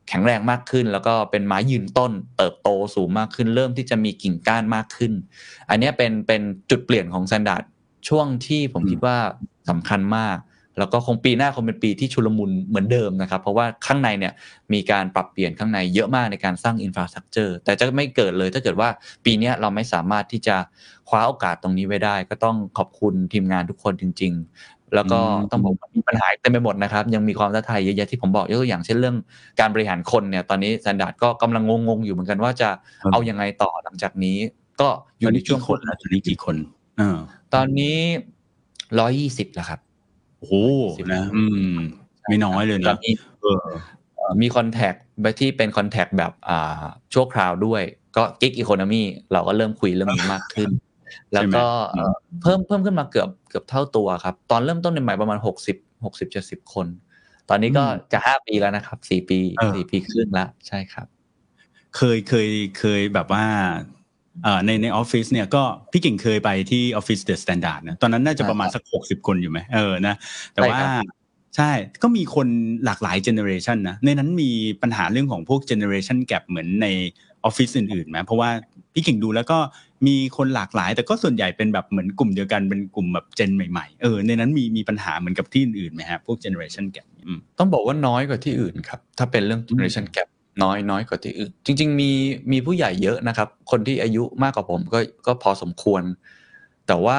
[0.09, 5.13] แข็งแรงมากขึ้น แล้วก็เป็นไม้ยืนต้น เติบโตสูงมากขึ้น เริ่มที่จะมีกิ่งก้านมากขึ้น
[5.71, 7.65] อันเนี้ยเป็นเป็นจุดเปลี่ยนของ s ซนดาร์ด
[8.09, 9.17] ช่วงที่ผมอืมคิดว่า
[9.71, 10.39] สำคัญมาก
[10.79, 14.33] แล้วก็คงปีหน้าคงเป็นปีที่ชุลมุนเหมือนเดิมนะครับ เพราะว่าข้างในเนี่ย
[14.73, 18.89] มีการปรับเปลี่ยนข้างในเยอะมากในการสร้าง infrastructure แต่จะไม่เกิดเลยถ้าเกิดว่า
[19.25, 20.57] ปีเนี้ยเราไม่สามารถที่จะ
[21.09, 29.17] คว้าโอกาสตรงนี้ไว้ได้ ก็ต้องขอบคุณทีมงานทุกคนจริง ๆแล้วก็อืมต้องบอกว่ามีปัญหาเต็มไปหมดนะครับ ยังมีความท้าทายเยอะแยะที่ผมบอกยกตัวอย่างเช่นเรื่อง
[29.61, 32.71] การบริหารคนเนี่ยตอนนี้ s ซนดาร์ดก็กำลังงงๆอยู่เหมือนกันว่าจะ
[33.13, 34.37] เอายังไงต่อหลังจากนี้
[34.81, 34.89] ก็
[35.21, 37.19] อยู่ในช่วงกี่คนแล้วตอนนี้กี่คนเออ
[37.55, 37.99] ตอนนี้
[39.01, 39.81] ร้อยยี่สิบแล้วครับ
[40.39, 40.55] โอ้โห
[41.13, 41.75] นะ อืม
[42.29, 43.59] ไม่น้อยเลยตอนะนนี้เออ
[44.17, 44.95] เอ่อมีคอนแทค
[45.41, 47.83] ที่เป็นคอนแทคแบบอ่าชั่วคราวด้วย
[48.17, 49.03] ก็กิ๊กอีโคโนมี
[49.33, 50.71] เราก็เริ่มคุยเรื่องนี้มากขึ้น
[51.35, 56.87] แล้วก็เอ่อเพิ่มเพิ่มขึ้นมาเกือบเกือบเท่าตัวครับ ตอนเริ่มต้นใหม่ๆประมาณหกสิบหกสิบเจ็ดสิบคน
[57.49, 61.07] ตอนนี้ก็อืมจะห้าปีแล้วนะครับสี่ปีเออ สี่ปีครึ่งแล้วใช่ครับ
[61.97, 63.94] เคยเคยเคยแบบว่าเอ่อ
[64.67, 70.15] ในในออฟฟิศเนี่ยก็พี่กิ่งเคยไปที่ออฟฟิศ THE STANDARD นะตอนนั้นน่าจะประมาณสักหกสิบคนอยู่ไหมเออนะ
[70.55, 71.17] แต่ว่าใช่ครับ
[71.57, 72.49] ใช่ก็มีคน
[72.85, 74.51] หลากหลาย generation นะในนั้นมี
[74.83, 76.87] ปัญหาเรื่องของพวก generation gap เหมือนใน
[77.45, 78.51] ออฟฟิศอื่นๆไหมเพราะว่า
[78.95, 79.59] พี่กิ่งดูแล้วก็
[80.07, 90.34] มีคนหลากหลาย แต่ก็ส่วนใหญ่เป็นแบบเหมือนกลุ่มเดียวกันเป็นกลุ่มแบบ Gen ใหม่ๆเออในนั้นมีมีปัญหาเหมือนกับที่อื่นๆไหมฮะพวก generation gap อืมต้องบอกว่าน้อยกว่าที่อื่นครับถ้าเป็นเรื่อง generation gap น้อ
[90.77, 92.11] ยน้อยกว่าที่อื่น จริง ๆ มี
[92.53, 96.03] มีผู้ใหญ่เยอะนะครับ คนที่อายุมากกว่าผมก็ก็พอสมควร
[96.89, 97.19] แต่ว่า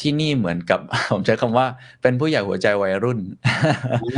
[0.00, 1.66] ที่นี่เหมือนกับ ผมใช้คำว่า
[2.02, 3.18] เป็นผู้ใหญ่หัวใจวัยรุ่น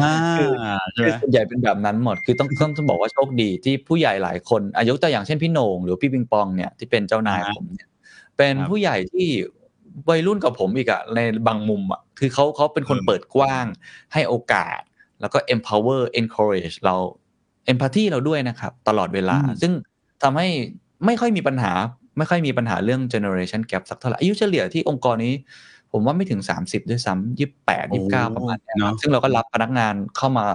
[0.01, 0.53] อ่าคือ
[0.93, 7.89] ใช่ไหคืมอส่วนใหญ่เป็นแบบนั้นหมด คือต้องต้องต้องบอกว่าโชคดีที่ผู้ใหญ่หลายคน อายุตัวอย่างเช่นพี่โหน่งหรือพี่ปิงปองเนี่ยที่เป็นเจ้านายอ่าผมเนี่ย
[8.37, 9.29] เป็นครับผู้ใหญ่ที่
[10.09, 13.67] วัยรุ่นกับผมอีกอะในบางมุมอะคือเขาเขาเป็นคนเออเปิดกว้าง
[14.13, 14.81] ให้โอกาส
[15.21, 16.97] แล้วก็ empower encourage เรา
[17.73, 19.73] empathy เราด้วยนะครับ ตลอดเวลาอืมซึ่ง
[20.23, 20.47] ทำให้
[21.07, 21.73] ไม่ค่อยมีปัญหา
[22.19, 25.35] ไม่ค่อยมีปัญหาเรื่อง generation gap สักเท่าไหร่อายุเฉลี่ยที่องค์กรนี้
[25.93, 30.47] ผมว่าไม่ถึง 30 ด้วยซ้ำยี่แปดยี่เก้าประมาณเนี้ยครับเนอะซึ่งเราก็รับพนักงานเข้ามา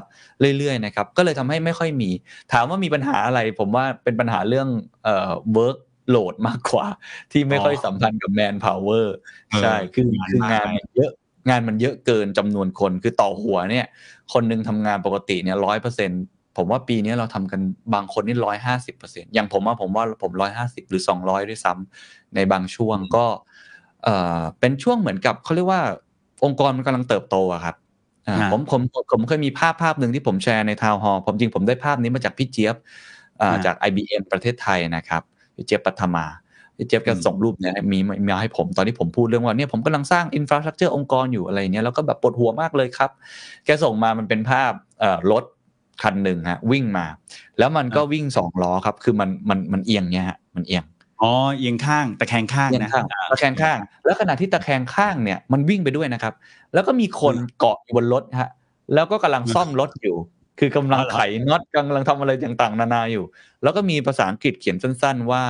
[0.58, 2.10] เรื่อยๆนะครับ ก็เลยทำให้ไม่ค่อยมี
[2.54, 4.67] ถามว่ามีปัญหาอะไร ผมว่าเป็นปัญหาเรื่อง
[5.04, 5.78] เอ่อ work
[6.13, 6.88] load มากกว่า
[7.32, 9.08] ที่ไม่ค่อยอ๋อสัมพันธ์กับ man power
[9.52, 11.12] เออใช่คืองานคืองานมากมันเยอะ
[11.49, 13.86] งานมันเยอะเกินจำนวนคนคือต่อหัวเนี่ย
[14.34, 16.12] คนหนึงทำงานปกติเนี่ยร้อยเปอร์เซ็น
[16.57, 17.61] ผมว่าปีนี้เราทำกัน
[17.93, 23.25] บางคนนี่ร้อยห้าสิบเปอร์เซ็นอย่างผมว่าผมว่าผมร้อยห้าสิบหรือสองร้อยด้วยซ้ำในบางช่วงก็
[24.03, 25.81] เอ่อเป็นช่วงเหมือนกับเขาเรียกว่า
[26.45, 27.75] องค์กรมันกำลังเติบโตอะครับ
[28.27, 32.75] อ่าฮะผมผมผมผมเคยมีภาพภาพหนึ่งที่ผมแชร์ใน town hall ผมจริงผมได้ภาพนี้มาจากพี่เจี๊ยบ
[33.41, 35.21] อ่าฮะจาก IBM ประเทศไทยนะครับ
[35.55, 36.25] พี่เจี๊ยบปฐมา
[36.77, 43.11] พี่เจี๊ยบก็อืมส่งรูปเนี่ยมีมีมาให้ผมตอนที่ผมพูดเรื่องว่าเนี่ยผมกำลังสร้าง infrastructure องค์กรอยู่อะไรเนี้ยแล้วก็แบบปวดหัวมากเลยครับ
[43.65, 45.43] แกส่งมามันเป็นภาพเอ่อรถ
[46.03, 47.05] คันหนึ่งฮะวิ่งมา
[47.59, 50.83] แล้วมันก็วิ่งสองล้อครับ คือมันมันมันเอียงเนี่ยฮะมันเอียง
[51.21, 56.33] อ๋อเอียงข้างตะแคงข้างเอียงนะข้างตะแคงข้าง แล้วขณะที่ตะแคงข้างเนี่ยมันวิ่งไปด้วยนะครับ
[56.73, 58.51] แล้วก็มีคนเกาะอยู่บนรถฮะ
[58.93, 60.15] แล้วก็กำลังซ่อมรถอยู่
[60.59, 63.25] คือกำลังไขน็อตกำลังทำอะไรต่างๆ นานาอยู่
[63.63, 65.43] แล้วก็มีภาษาอังกฤษเขียนสั้น ๆว่า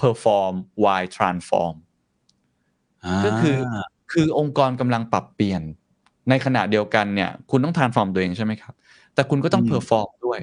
[0.00, 1.74] perform while transform
[3.12, 3.58] าก็คือ
[4.12, 5.62] คือองค์กรกำลังปรับเปลี่ยน
[6.28, 8.74] ในขณะเดียวกันเนี่ย คุณต้อง transform ตัวเองใช่ไหมครับ
[9.20, 10.40] แต่คุณก็ต้อง perform ด้วย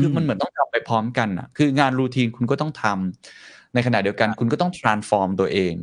[0.00, 5.74] คือมันเหมือนต้องทำไปพร้อมกันอะ คืองาน routine คุณก็ต้องทำในขณะเดียวกัน คุณก็ต้อง transform ตัวเอง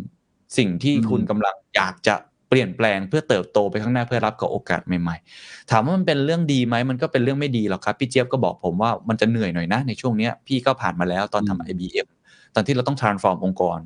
[0.58, 2.16] สิ่งที่อืมคุณกำลังอยากจะ
[2.50, 12.08] เปลี่ยนแปลงเพื่อเติบโตไปข้างหน้าเพื่อรับกับโอกาสใหม่ๆ ถามว่ามันเป็นเรื่องดีไหมมันก็เป็นเรื่องไม่ดีหรอกครับ พี่เจี๊ยบก็บอกผมว่ามันจะเหนื่อยหน่อยนะ ในช่วงเนี้ยพี่ก็ผ่านมาแล้วตอนทำ IBM
[12.56, 13.80] ตอนที่เราต้อง transform องค์กร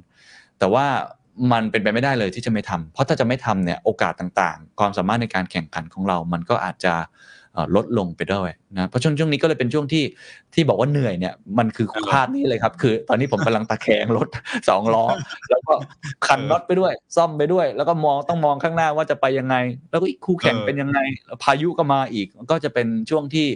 [0.60, 0.86] แต่ว่า
[1.52, 7.35] มันเป็นไปไม่ได้เลยที่จะไม่ทำเพราะถ้าจะไม่ทำเนี่ยโอกาสต่างๆ ความสามารถในการแข่งขันของเรา มันก็อาจจะเอ่อ
[7.76, 10.04] ลดลงไปด้วยนะเพราะช่วงช่วงนี้ก็เลยเป็นช่วงที่
[10.54, 14.28] ที่บอกว่าเหนื่อยเนี่ยมันคือเออภาพนี้เลยครับ คือ ตอนนี้ผมกำลังตะแคงรถ
[14.70, 15.06] สองล้อ
[15.50, 15.74] แล้วก็
[16.26, 19.56] คันน็อตไปด้วย ซ่อมไปด้วย แล้วก็มองต้องมองข้างหน้าว่าจะไปยังไง
[19.92, 23.48] แล้วก็อีกคู่แข่งเออเป็นยังไงแล้วพายุก็มาอีกก็จะเป็นช่วงที่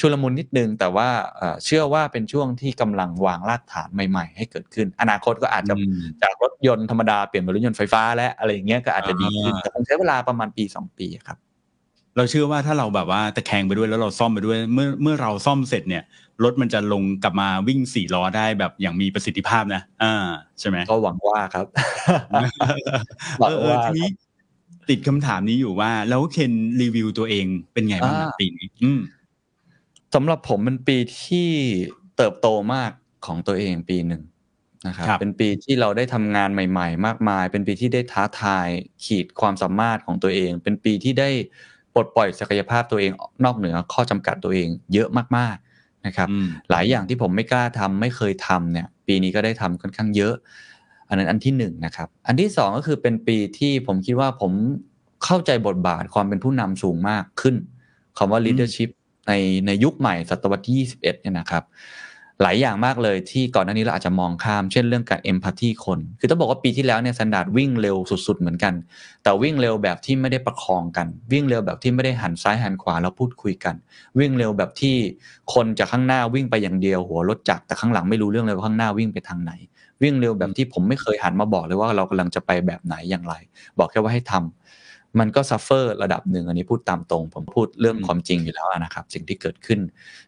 [0.00, 11.38] ชุลมุนนิดนึง แต่ว่าเอ่อเชื่อว่าเป็นช่วงที่กำลังวางรากฐานใหม่ ๆ ให้เกิดขึ้น อนาคตก็อาจจะอืมจากรถยนต์ธรรมดาเปลี่ยนเป็นรถยนต์ไฟฟ้าและอะไรอย่างเงี้ยก็อาจจะดีขึ้นอ่าแต่คงใช้เวลาประมาณปีสองปีครับ
[12.18, 16.02] เราเชื่อว่าถ้าเราแบบว่าตะแคงไปด้วยแล้วเราซ่อมไปด้วย เมื่อเมื่อเราซ่อมเสร็จเนี่ย
[16.44, 20.14] รถมันจะลงกลับมาวิ่งสี่ล้อได้แบบอย่างมีประสิทธิภาพนะอ่า
[20.60, 21.66] ใช่ไหมก็หวังว่าครับ
[23.40, 24.08] หเอวังอเออว่าทีนี้
[24.88, 26.52] ติดคำถามนี้อยู่ว่า แล้วเคน
[26.82, 29.00] รีวิวตัวเองเป็นไงบ้างอะอ่าปีนี้อืม
[30.14, 31.48] สำหรับผมเป็นปีที่
[32.16, 32.90] เติบโตมาก
[33.26, 34.22] ของตัวเองปีหนึ่ง
[34.86, 38.68] นะครับครับเป็นปีที่เราได้ทำงานใหม่ ๆ มากมาย เป็นปีที่ได้ท้าทาย
[39.04, 43.12] ขีดความสามารถของตัวเอง เป็นปีที่ได้ป ลดปล่อยศักยภาพตัวเอง
[43.44, 50.34] นอกเหนือข้อจำกัดตัวเองเยอะมากๆนะครับอืมหลายอย่างที่ผมไม่กล้าทำไม่เคยทำเนี่ยปีนี้ก็ได้ทำค่อนข้างเยอะ
[51.08, 54.52] อันนั้นอันที่หนึ่งนะครับอันที่สองก็คือเป็นปีที่ผมคิดว่าผม
[55.24, 57.56] เข้าใจบทบาทความเป็นผู้นำสูงมากขึ้น
[58.18, 58.90] คำว่า leadership
[59.28, 59.32] ใน
[59.66, 61.64] ในยุคใหม่ศตวรรษที่ 21เนี่ยนะครับ
[62.42, 68.74] หลายอย่างมากเลยที่ก่อนหน้านี้เราอาจจะมองข้าม เช่นเรื่องการ empathy คน คือต้องบอกว่าปีที่แล้วเนี่ยสันดาดวิ่งเร็วสุดๆเหมือนกัน
[69.22, 73.74] แต่วิ่งเร็วแบบที่ไม่ได้ประคองกัน วิ่งเร็วแบบที่ไม่ได้หันซ้ายหันขวาแล้วพูดคุยกัน
[74.18, 74.96] วิ่งเร็วแบบที่
[75.54, 79.52] คนจากข้างหน้าวิ่งไปอย่างเดียวหัวรถจักรแต่ข้างหลังไม่รู้เรื่องเลยว่าข้างหน้าวิ่งไปทางไหน
[80.02, 83.34] วิ่งเร็วแบบที่ผมไม่เคยหันมาบอกเลยว่าเรากำลังจะไปแบบไหนอย่างไร
[83.78, 84.57] บอกแค่ว่าให้ทำ
[85.18, 89.80] มันก็ซัฟเฟอร์ระดับหนึ่งอันนี้พูดตามตรง ผมพูดเรื่องอืมความจริงอยู่แล้วนะครับ สิ่งที่เกิดขึ้น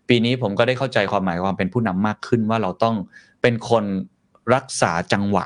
[0.08, 2.94] ปีนี้ผมก็ได้เข้าใจความหมายความเป็นผู้นำมากขึ้นว่าเราต้อง
[3.42, 3.84] เป็นคน
[4.54, 5.44] รักษาจังหวะ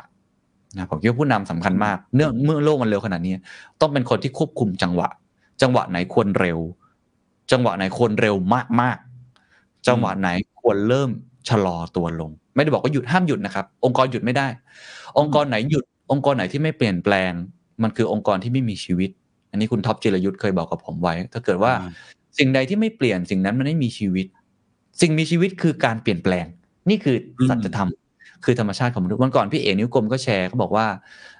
[0.76, 3.32] นะผมคิดว่าผู้นำสำคัญมากเนื่องเมื่อโลกมันเร็วขนาดนี้
[3.80, 5.08] ต้องเป็นคนที่ควบคุมจังหวะ
[5.62, 6.58] จังหวะไหนควรเร็ว
[7.52, 8.34] จังหวะไหนควรเร็ว
[8.80, 10.28] มากๆ จังหวะไหน
[10.60, 11.10] ควรเริ่ม
[11.48, 14.46] ชะลอตัวลง ไม่ได้บอกว่าหยุดห้ามหยุดนะครับ องค์กรหยุดไม่ได้
[15.18, 17.32] องค์กรไหนหยุด องค์กรไหนที่ไม่เปลี่ยนแปลง
[17.82, 19.10] มันคือองค์กรที่ไม่มีชีวิต
[19.54, 21.90] อันนี้คุณท็อปจิรยุทธ์เคยบอกกับผมไว้ ถ้าเกิดว่าอ่า
[22.38, 24.26] สิ่งใดที่ไม่เปลี่ยนสิ่งนั้นมันไม่มีชีวิต
[25.00, 26.46] สิ่งมีชีวิตคือการเปลี่ยนแปลง
[26.90, 27.16] นี่คือ
[27.48, 27.88] สัจธรรม
[28.44, 30.86] คือธรรมชาติของมนุษย์วันก่อนพี่เอ๋นิ้วกลมก็แชร์เขาบอกว่า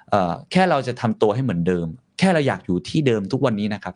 [0.09, 1.87] เอ่อแค่เราจะทำตัวให้เหมือนเดิม
[2.19, 3.95] แค่เราอยากอยู่ที่เดิมทุกวันนี้นะครับ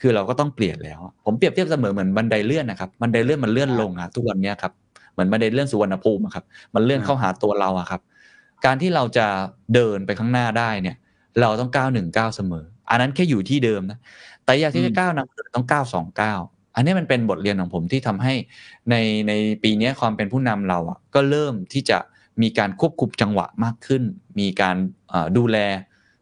[0.00, 4.72] คือเราก็ต้องเปลี่ยนแล้ว ผมเปรียบเทียบเสมอเหมือนบันไดเลื่อนนะครับบันไดเลื่อนมันเลื่อนลงอะทุกวันเนี้ยครับ
[5.12, 6.44] เหมือนบันไดเลื่อนสุวรรณภูมิอะครับ
[6.74, 8.00] มันเลื่อนเข้าหาตัวเราอะครับ
[8.64, 9.26] การที่เราจะ
[9.74, 10.96] เดินไปข้างหน้าได้เนี่ย
[11.40, 13.98] เราต้องก้าวหนึ่งก้าวเสมอ อันนั้นแค่อยู่ที่เดิมนะ
[14.44, 16.40] แต่อยากที่จะก้าวนำต้องก้าวสองก้าว
[16.74, 18.34] อันนี้มันเป็นบทเรียนของผมที่ทำให้
[18.90, 18.94] ใน
[19.28, 21.98] ในปีนี้ความเป็นผู้นำเราอะก็เริ่มที่จะ
[22.42, 24.02] มีการควบคุมจังหวะมากขึ้น
[24.38, 24.76] มีการ
[25.08, 25.56] เอ่อดูแล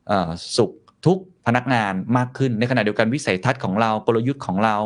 [0.06, 0.72] เอ่อสุข
[1.06, 4.76] ทุกพนักงานมากขึ้นในขณะเดียวกันวิสัยทัศน์ของเรากลยุทธ์ของเรา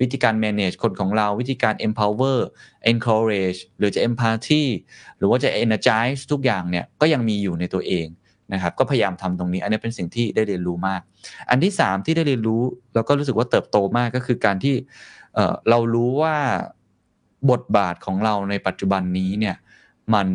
[0.00, 2.38] วิธีการ manage คนของเรา วิธีการ empower
[2.92, 4.64] encourage หรือจะ empathy
[5.18, 8.06] หรือว่าจะ energize ทุกอย่างเนี่ยก็ยังมีอยู่ในตัวเอง
[8.52, 11.00] นะครับก็พยายามทำตรงนี้ อันนี้เป็นสิ่งที่ได้เรียนรู้มาก
[11.50, 12.62] อันที่สามที่ได้เรียนรู้
[12.94, 14.74] แล้วก็รู้สึกว่าเติบโตมากก็คือการที่
[15.68, 16.36] เรารู้ว่า
[17.50, 19.56] บทบาทของเราในปัจจุบันนี้เนี่ย
[20.14, 20.26] มัน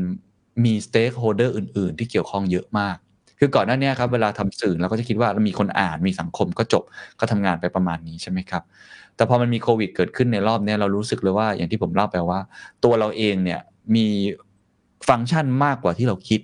[0.65, 2.97] มี stakeholder อื่น ๆ ที่เกี่ยวข้องเยอะมาก
[3.39, 6.83] คือก่อนหน้านี้ครับเวลาทำสื่อเราก็จะคิดว่าเรามีคนอ่านมีสังคมก็จบ
[7.19, 8.63] ก็ทำงานไปประมาณนี้ใช่ไหมครับ
[9.15, 12.39] แต่พอมันมีโควิดเกิดขึ้นในรอบนี้เรารู้สึกเลยว่าอย่างที่ผมเล่าไปว่า
[12.83, 13.59] ตัวเราเองเนี่ย
[13.95, 14.07] มี
[15.07, 16.41] ฟังก์ชันมากกว่าที่เราคิด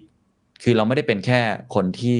[0.64, 1.42] คือเราไม่ได้เป็นแค่
[1.76, 2.18] คนที่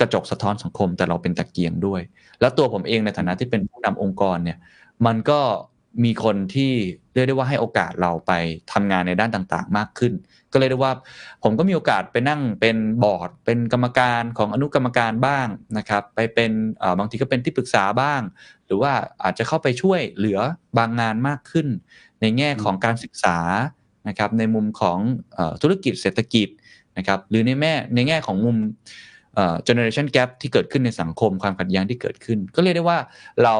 [0.00, 2.00] กระจกสะท้อนสังคม แต่เราเป็นตะเกียงด้วย
[2.40, 4.58] แล้วตัวผมเองในฐานะที่เป็นผู้นำองค์กรเนี่ย
[5.06, 5.40] มันก็
[6.04, 6.72] มีคนที่
[7.14, 8.32] เรียกได้ว่าให้โอกาสเราไป
[8.72, 10.12] ทำงานในด้านต่างๆ มากขึ้น
[10.52, 10.92] ก็เลยได้ว่า
[11.42, 15.46] ผมก็มีโอกาสไปนั่งเป็นบอร์ด เป็นกรรมการของอนุกรรมการบ้าง
[15.78, 16.50] นะครับ ไปเป็น
[16.98, 18.20] บางทีก็เป็นที่ปรึกษาบ้าง
[18.66, 18.92] หรือว่า
[19.22, 20.38] อาจจะเข้าไปช่วยเหลือ
[20.78, 21.66] บางงานมากขึ้น
[22.20, 23.38] ในแง่ของการศึกษา
[24.08, 24.98] นะครับในมุมของ
[25.38, 26.48] อธุรกิจเศรษฐกิจ
[26.98, 28.56] นะครับหรือในแม่ในแง่ของมุม
[29.34, 32.98] เอ่อ generation gap ที่เกิดขึ้นในสังคมความขัดแย้งที่เกิดขึ้น ก็เรียกได้ว่า
[33.44, 33.56] เรา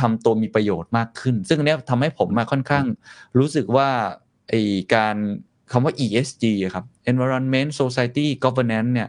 [0.00, 2.84] ทำตัวมีประโยชน์มากขึ้น ซึ่งอันนี้ทำให้ผมมาค่อนข้าง
[3.38, 3.88] รู้สึกว่า
[4.48, 4.54] ไอ
[4.94, 5.16] การ
[5.72, 9.08] คำว่า ESG ครับ environment society governance เนี่ย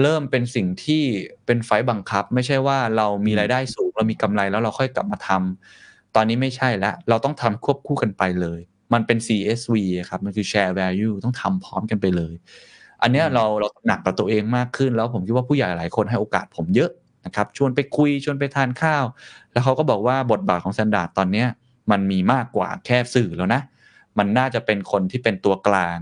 [0.00, 1.02] เริ่มเป็นสิ่งที่
[1.46, 8.60] เป็นไฟล์บังคับ ไม่ใช่ว่าเรามีรายได้สูงเรามีกำไรแล้วเราค่อยกลับมาทำตอนนี้ไม่ใช่แล้ว เราต้องทำควบคู่กันไปเลย
[8.92, 9.74] มันเป็น CSV
[10.10, 12.34] ครับ มันคือ share value ต้องทำพร้อมกันไปเลย
[13.02, 16.90] อันเนี้ยเราเราหนักกับตัวเองมากขึ้น แล้วผมคิดว่าผู้ใหญ่หลายคนให้โอกาสผมเยอะ
[17.26, 19.04] นะครับชวนไปคุยชวนไปทานข้าว
[19.52, 21.48] แล้วเขาก็บอกว่าบทบาทของ Standard ตอนเนี้ย
[21.90, 23.60] มันมีมากกว่าแค่สื่อแล้วนะ
[24.18, 25.98] มันน่าจะเป็นคนที่เป็นตัวกลาง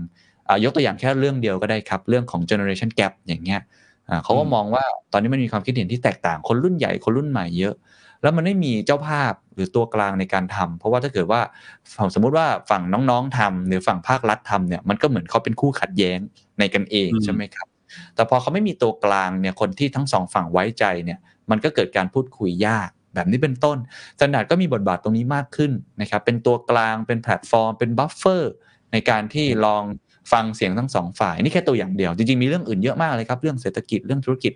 [0.47, 3.61] อ่ายกตัวอย่างแค่เรื่องเดียวก็ได้ครับ เรื่องของ generation gap อย่างเงี้ย
[4.09, 7.75] อ่าเขาก็มองว่าตอนนี้มันมีความคิดเห็นที่แตกต่างคนรุ่นใหญ่คนรุ่นใหม่เยอะ
[8.21, 11.41] แล้วมันไม่มีเจ้าภาพหรือตัวกลางในการทำเพราะว่าถ้าเกิดว่า
[12.13, 16.19] สมมุติว่าฝั่งน้องๆทำหรือฝั่งภาครัฐทำเนี่ยมันก็เหมือนเขาเป็นคู่ขัดแย้ง
[16.59, 17.67] ในกันเองอืมใช่ไหมครับ
[18.15, 23.77] แต่พอเขาไม่มีตัวกลางเนี่ยคนที่ทั้งสองฝั่งไว้ใจเนี่ยมันก็เกิดการพูดคุยยากแบบนี้เป็นต้น
[24.17, 28.53] Standard ก็มีบทบาทตรงนี้มากขึ้นนะครับเป็นตัวกลางเป็นแพลตฟอร์ม เป็น buffer
[28.91, 29.83] ในการที่ลอง
[30.31, 34.53] ฟังเสียงทั้งสองฝ่าย นี่แค่ตัวอย่างเดียว จริงๆ มีเรื่องอื่นเยอะมากเลยครับ เรื่องเศรษฐกิจเรื่องธุรกิจ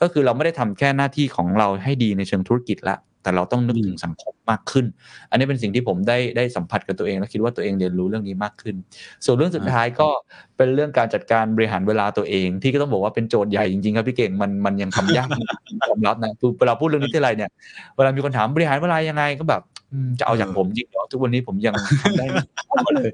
[0.00, 4.86] ก็คือเราไม่ได้ทำแค่หน้าที่ของเราให้ดีในเชิงธุรกิจละแต่เราต้องนึกถึงสังคมมากขึ้น
[5.30, 8.76] อันนี้เป็นสิ่งที่ผมได้ได้สัมผัสกับตัวเอง และคิดว่าตัวเองเรียนรู้เรื่องนี้มากขึ้น
[9.24, 10.08] ส่วนเรื่องสุดท้ายก็
[10.56, 15.28] เป็นเรื่องการจัดการบริหารเวลาตัวเอง ที่ก็ต้องบอกว่าเป็นโจทย์ใหญ่จริงๆครับพี่เก่งมันมันยังทำยาก
[15.88, 17.50] ยอมรับนะคือเวลาพูดเรื่องนี้ที่ไรเนี่ย
[17.96, 19.62] เวลามีคนถามบริหารเวลายังไงก็แบบ
[20.18, 23.10] จะเอาจากผมจริงเหรอทุกวันนี้ผมยังทำได้ไม่เท่าเลย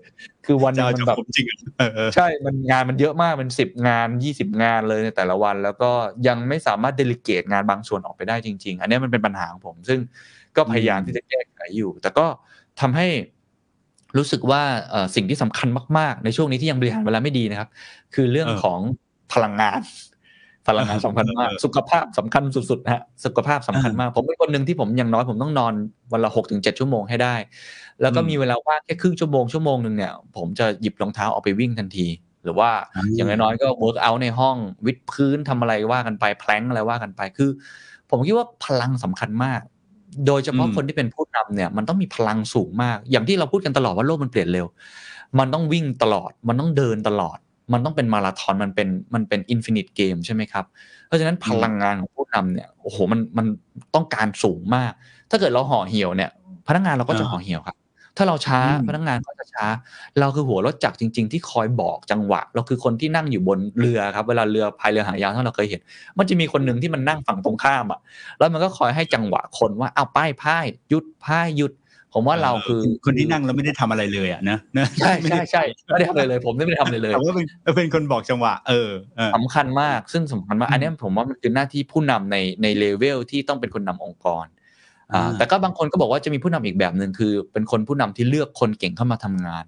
[0.46, 5.90] คือวันหนึงจะเอามันจากแบบผมจริงเหรอเออเออใช่มันงานมันเยอะมากมันสิบงานยี่สิบงานเลยในแต่ละวัน แล้วก็
[6.26, 10.00] ยังไม่สามารถเดลิเกตงานบางส่วนออกไปได้จริง ๆ อันนี้มันเป็นปัญหาของผม ซึ่ง
[10.56, 12.26] ก็พยายามที่จะแก้ไขอยู่ แต่ก็
[12.80, 13.08] ทำให้
[14.16, 17.68] รู้สึกว่าเอ่อสิ่งที่สำคัญมาก ๆ ในช่วงนี้ที่ยังบริหารเวลาไม่ดีนะครับ
[18.14, 18.80] คือเรื่องเออของ
[19.32, 19.80] พลังงาน
[20.68, 25.74] พลังงานสำคัญมากเออสุขภาพสำคัญสุดๆนะฮะสุขภาพสำคัญมาก ผมเป็นคนหนึ่งที่ผมอย่างน้อยผมต้องนอน
[26.12, 27.34] วันละหกถึงเจ็ดชั่วโมงให้ได้
[28.02, 32.06] แล้วก็อืมมีเวลาว่างแค่ครึ่งชั่วโมงชั่วโมงหนึ่งเนี่ยผมจะหยิบรองเท้าออกไปวิ่งทันที
[32.44, 37.50] หรือว่าอืมอย่างน้อยๆก็ workout ในห้องวิดพื้นทำอะไรว่ากันไป plank อะไรว่ากันไปคือ
[38.10, 39.60] ผมคิดว่าพลังสำคัญมาก
[40.26, 44.66] โดยเฉพาะอืมคนที่เป็นผู้นำเนี่ย มันต้องมีพลังสูงมาก อย่างที่เราพูดกันตลอดว่าโลกมันเปลี่ยนเร็ว
[45.38, 47.38] มันต้องวิ่งตลอด มันต้องเดินตลอด
[47.72, 50.64] มันต้องเป็นมาราธอนมันเป็นมันเป็น infinite game ใช่ไหมครับ
[51.06, 53.46] เพราะฉะนั้นพลังงานของผู้นำเนี่ยโอ้โหมันมัน
[53.94, 54.92] ต้องการสูงมาก
[55.30, 56.30] ถ้าเกิดเราห่อเหี่ยวเนี่ย
[56.68, 57.76] พนักงานเราก็จะอ่าห่อเหี่ยวครับ
[58.16, 59.66] ถ้าเราช้าอืมพนักงานก็จะช้า
[60.20, 65.80] เราคือหัวรถจักรจริง ๆ ที่คอยบอกจังหวะ เราคือคนที่นั่งอยู่บนเรือครับ เวลาเรือพายเรือหางยาวถ้าเราเคยเห็น
[66.18, 68.00] มันจะมีคนหนึ่งที่มันนั่งฝั่งตรงข้ามอะ
[68.38, 71.72] แล้วมันก็คอยให้จังหวะคนว่าอ้าวป้ายพายหยุดพายหยุด
[72.14, 77.46] ผมว่าเราคือคนที่นั่งแล้วไม่ได้ทำอะไรเลยอะนะนะใช่ใช่ใช่ไม่ได้ทำอะไรเลย ผมไม่ได้ทำอะไรเลยแต่ว่าเป็น
[77.76, 84.46] เป็นคนบอกจังหวะเออเออสำคัญมากซึ่งสำคัญมากอันเนี้ยผมว่ามันคือหน้าที่ผู้นำในในเลเวลที่ต้องเป็นคนนำองค์กร
[85.12, 89.64] อ่าอ่าแต่ก็บางคนก็บอกว่าจะมีผู้นำอีกแบบหนึ่งคือ เป็นคนผู้นำที่เลือกคนเก่งเข้ามาทำงาน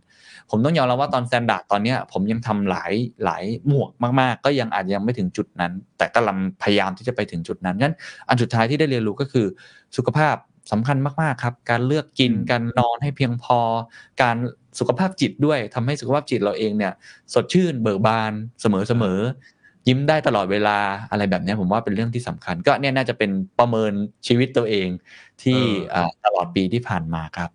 [0.51, 2.93] ผมต้องยอมรับว่าตอน Standard ตอนเนี้ยผมยังทำหลาย
[3.25, 7.95] หลายหมวกมากๆ ก็ยังอาจจะยังไม่ถึงจุดนั้น แต่กำลังพยายามที่จะไปถึงจุดนั้นงั้น
[8.29, 9.47] อันสุดท้ายที่ได้เรียนรู้ก็คือ
[9.97, 10.37] สุขภาพ
[10.73, 13.59] สำคัญมากๆครับ การเลือกกินอืมการนอนให้เพียงพอ
[14.23, 14.37] การ
[14.79, 16.93] สุขภาพจิตด้วยทำให้สุขภาพจิตเราเองเนี่ย
[17.35, 19.19] สดชื่นเบิกบานเสมอเสมอ
[19.89, 20.79] ยิ้มได้ตลอดเวลา
[21.11, 23.93] อะไรแบบเนี้ยผมว่าเป็นเรื่องที่สำคัญ ก็เนี่ยน่าจะเป็นประเมิน
[24.27, 24.89] ชีวิตตัวเอง
[25.43, 27.51] ที่เอออ่าตลอดปีที่ผ่านมาครับ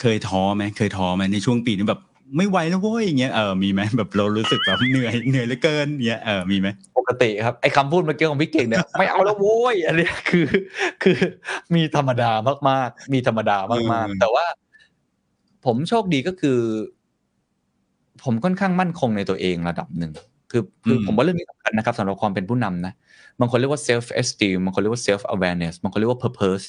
[0.00, 2.00] เคยท้อไหมเคยท้อไหมในช่วงปีนี้แบบ
[2.36, 6.68] ไม่ไหวแล้วโว้ยอย่างเงี้ยเออมีไหมแบบเรารู้สึกแบบเหนื่อยเหนื่อยเหลือเกินเงี้ยเออมีไหม
[6.98, 10.46] ปกติครับไอ้คำพูดเมื่อกี้ของพี่เก่งเนี่ยไม่เอาแล้วโว้ยอันเนี้ยคือ
[11.02, 11.18] คือ
[11.74, 12.30] มีธรรมดา
[12.68, 14.44] มากๆ มีธรรมดามากอืมๆแต่ว่า
[15.64, 16.58] ผมโชคดีก็คือ
[18.24, 20.12] ผมค่อนข้างมั่นคงในตัวเองระดับหนึ่ง
[20.50, 22.92] คือคือผมว่าเรื่องนี้สำคัญนะครับสำหรับความเป็นผู้นำนะ
[23.40, 26.66] บางคนเรียกว่า self esteem บางคนเรียกว่า self awareness บางคนเรียกว่า purpose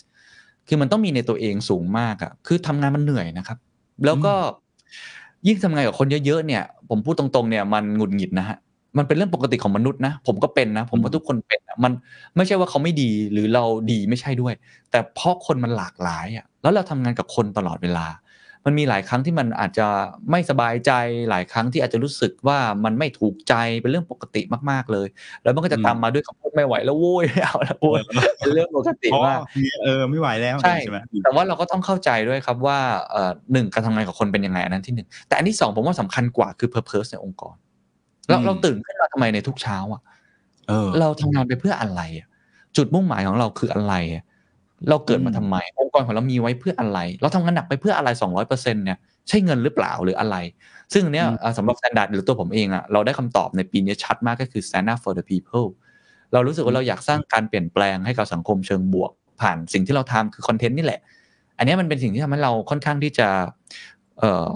[0.67, 3.57] คือมันต้องมีในตัวเองสูงมากอะคือทำงานมันเหนื่อยนะครับ
[4.05, 4.33] แล้วก็
[5.47, 8.57] ยิ่งทำงานกับคนเยอะๆเนี่ย ผมพูดตรงๆเนี่ยมันหงุดหงิดนะฮะ
[8.97, 11.91] มันเป็นเรื่องปกติของมนุษย์นะ ผมก็เป็นนะ ผมว่าทุกคนเป็นอะมัน
[12.35, 14.53] ไม่ใช่ว่าเขาไม่ดีหรือเราดีไม่ใช่ด้วย
[14.91, 18.05] แต่เพราะคนมันหลากหลายอะแล้วเราทำงานกับคนตลอดเวลา
[18.65, 19.87] มันมีหลายครั้งที่มันอาจจะ
[20.31, 20.91] ไม่สบายใจ
[21.29, 24.41] หลายครั้งที่อาจจะรู้สึกว่ามันไม่ถูกใจเป็นเรื่องปกติ
[24.71, 25.07] มาก ๆเลย
[25.43, 28.01] แล้วมันก็จะตามมาด้วยคำพูดไม่ไหวแล้วโว้ยไม่เอาแล้วโว้ย
[28.39, 29.39] เป็นเรื่องปกติเพราะมาก
[29.83, 32.79] เออไม่ไหวแล้วใช่ใช่ไหมแต่ว่าเราก็ต้องเข้าใจด้วยครับว่า
[33.11, 37.55] เอ่อหนึ่งการทำงานกับคนเป็นยังไงอันนั้นที่หนึ่งแต่อันที่สองผมว่าสำคัญกว่าคือ purpose ในองค์กร
[38.29, 40.01] เราอืมเราตื่นขึ้นมาทำไมในทุกเช้าอะ
[40.69, 42.27] เออเราทำงานไปเพื่ออะไรอะ
[42.77, 44.23] จุดมุ่งหมายของเราคืออะไรอะ
[44.89, 50.35] เราเกิดมาอืมทำไม องค์กรของเรามีไว้เพื่ออะไร เราทำงานหนักไปเพื่ออะไรสองร้อยเปอร์เซ็นเนี่ยใช่เงินหรือเปล่าหรืออะไร
[50.93, 55.67] ซึ่งอันเนี้ยอะสำหรับ standard หรือตัวผมเองอะเราได้คำตอบในปีนี้ชัดมากก็คือ stand up for the people
[56.33, 59.11] เรารู้สึกว่าเราอยากสร้างการเปลี่ยนแปลงให้กับสังคมเชิงบวก
[59.41, 61.01] ผ่านสิ่งที่เราทำคือคอนเทนต์นี่แหละ
[61.57, 63.27] อันเนี้ยมันเป็นสิ่งที่ทำให้เราค่อนข้างที่จะ
[64.19, 64.51] เอ่อ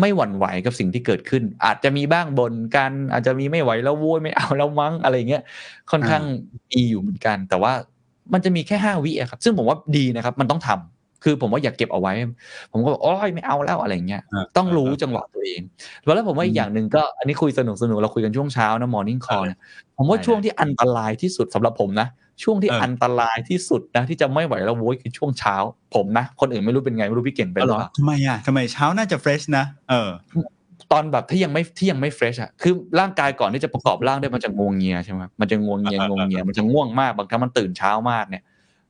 [0.00, 5.42] ไม่หวั่นไหวกับสิ่งที่เกิดขึ้น อาจจะมีบ้างบนกันอาจจะมีไม่ไหวแล้วโว้ยไม่เอาแล้วมั้งอะไรเงี้ย
[5.90, 6.22] ค่อนข้าง
[6.70, 7.72] มีอยู่เหมือนกัน แต่ว่า
[8.32, 12.12] มันจะมีแค่ห้าวิอะครับ ซึ่งผมว่าดีนะครับ มันต้องทำคือผมว่าอย่าเก็บเอาไว้
[12.72, 15.60] ผมก็บอกโอ้ยไม่เอาแล้วอะไรเงี้ยอ่าต้องรู้จังหวะตัวเอง
[16.04, 19.58] แล้วผมว่าอีกอย่างหนึ่งก็อันนี้คุยสนุกสนุกเราคุยกันช่วงเช้านะ morning call เนี่ย
[19.96, 22.08] ผมว่าได้ช่วงที่อันตรายที่สุดสำหรับผมนะ
[22.42, 25.54] ช่วงที่เอออัอันตรายที่สุดนะที่จะไม่ไหวแล้วโว้ยคือช่วงเช้า
[25.94, 30.10] ผมนะ คนอื่นไม่รู้เป็นไง ไม่รู้พี่เก่งเป็นหรือเปล่าทำไมอะทำไมเช้าน่าจะเฟรชนะเออ
[30.92, 38.42] ตอนแบบที่ยังไม่ที่ยังไม่เฟรชอะคือร่างกายก่อนที่จะประกอบร่างได้มันจะงวงเงียใช่ไหมมันจะงวงเงียเออเอองวงเงียมันจะง่วงมากบางครั้งมันตื่นเช้ามากเนี่ย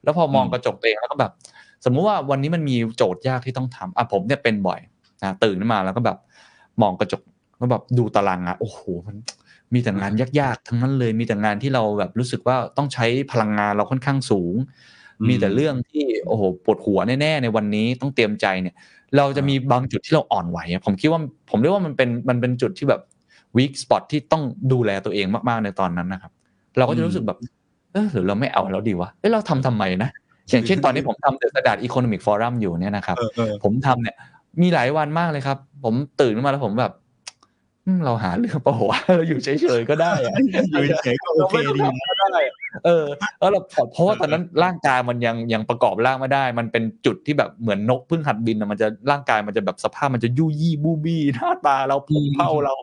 [0.05, 1.33] แล้วพอมองอืมกระจกตัวเองแล้วก็แบบ
[1.85, 4.81] สมมุติว่าวันนี้มันมีโจทย์ยากที่ต้องทำอะผมเนี่ยเป็นบ่อย
[5.23, 6.19] นะตื่นขึ้นมาแล้วก็แบบ
[6.83, 7.23] มองกระจก
[7.59, 9.17] แล้วแบบดูตารางงานโอ้โหมัน
[9.75, 18.75] มีแต่งานยากๆทั้งนั้นเลยมีแต่งานที่เราแบบรู้สึกว่าต้องใช้พลังงานเราค่อนข้างสูงอื มมีแต่เรื่องที่โอ้โหปวดหัวแน่ๆในวันนี้ต้องเตรียมใจเนี่ย
[19.17, 21.21] เราจะมีบางจุดที่เราอ่อนไหวอะผมคิดว่า
[21.51, 23.01] ผมเรียกว่ามันเป็นมันเป็นจุดที่แบบ
[23.57, 24.43] weak spot ที่ต้อง
[24.73, 26.33] ดูแลตัวเองมากๆในตอนนั้นนะครับ
[26.79, 27.39] เราก็จะรู้สึกแบบ
[27.93, 30.11] เออหรือเราไม่เอาแล้วดีวะเอ้ยเราทำทำไมนะ
[30.51, 34.17] อย่างเช่นตอนนี้ผมทำ The Standard Economic Forum อยู่เนี่ยนะครับเออเออผมทำเนี่ย
[34.63, 37.02] มีหลายวันมากเลยครับ ผมตื่นขึ้นมาแล้วผมแบบอืม
[38.05, 40.35] เราหาเรื่องเปล่าวะเราอยู่เฉยๆก็ได้อะ
[40.71, 42.41] อยู่เฉยๆก็โอเคดีนะก็ได้
[42.85, 43.05] เออ
[43.39, 43.61] แล้วเรา
[43.93, 52.75] เพราะว่าตอนนั้นร่างกายมันยังยังประกอบร่างไม่ได้ มันเป็นจุดที่แบบเหมือนนกเพิ่งหัดบินอะมันจะร่างกายมันจะแบบสภาพมันจะยุยี่บูบี้หน้าตาเราผมเผ่าเรา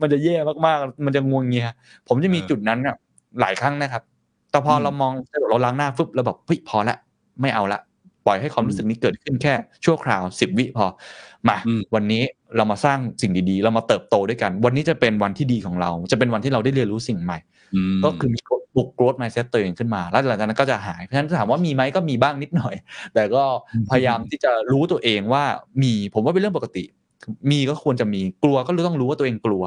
[0.00, 0.36] มันจะแย่
[0.66, 1.66] มากๆ มันจะงวงเงีย
[2.08, 2.96] ผมจะมีเออจุดนั้นน่ะ
[3.40, 4.02] หลายครั้งนะครับ
[4.50, 5.12] แต่พออมเรามอง
[5.48, 6.96] เราล้างหน้าฟึบเราแบบเฮ้ยพอละ
[7.40, 7.80] ไม่เอาละ
[8.26, 9.54] ปล่อยให้ความรู้สึกนี้เกิดขึ้นแค่
[9.84, 10.86] ชั่วคราวสิบวิพอ
[11.48, 12.22] มาอืมวันนี้
[12.56, 17.38] เรามาสร้างสิ่งดีๆ เรามาเติบโตด้วยกัน วันนี้จะเป็นวันที่ดีของเรา จะเป็นวันที่เราได้เรียนรู้สิ่งใหม่
[17.94, 18.40] มก็คือมี
[18.74, 22.74] ปลุก growth mindset ตัวเองขึ้นมา แล้วหลังจากนั้นก็จะหาย เพราะฉะนั้นถามว่ามีไหมก็มีบ้างนิดหน่อย
[23.14, 23.42] แต่ก็
[23.90, 25.44] พยายามที่จะรู้ตัวเองว่า
[25.82, 26.84] มีผมว่าเป็นเรื่องปกติ
[27.50, 29.62] มีก็ควรจะมีกลัวก็ต้องรู้ว่าตัวเองกลัว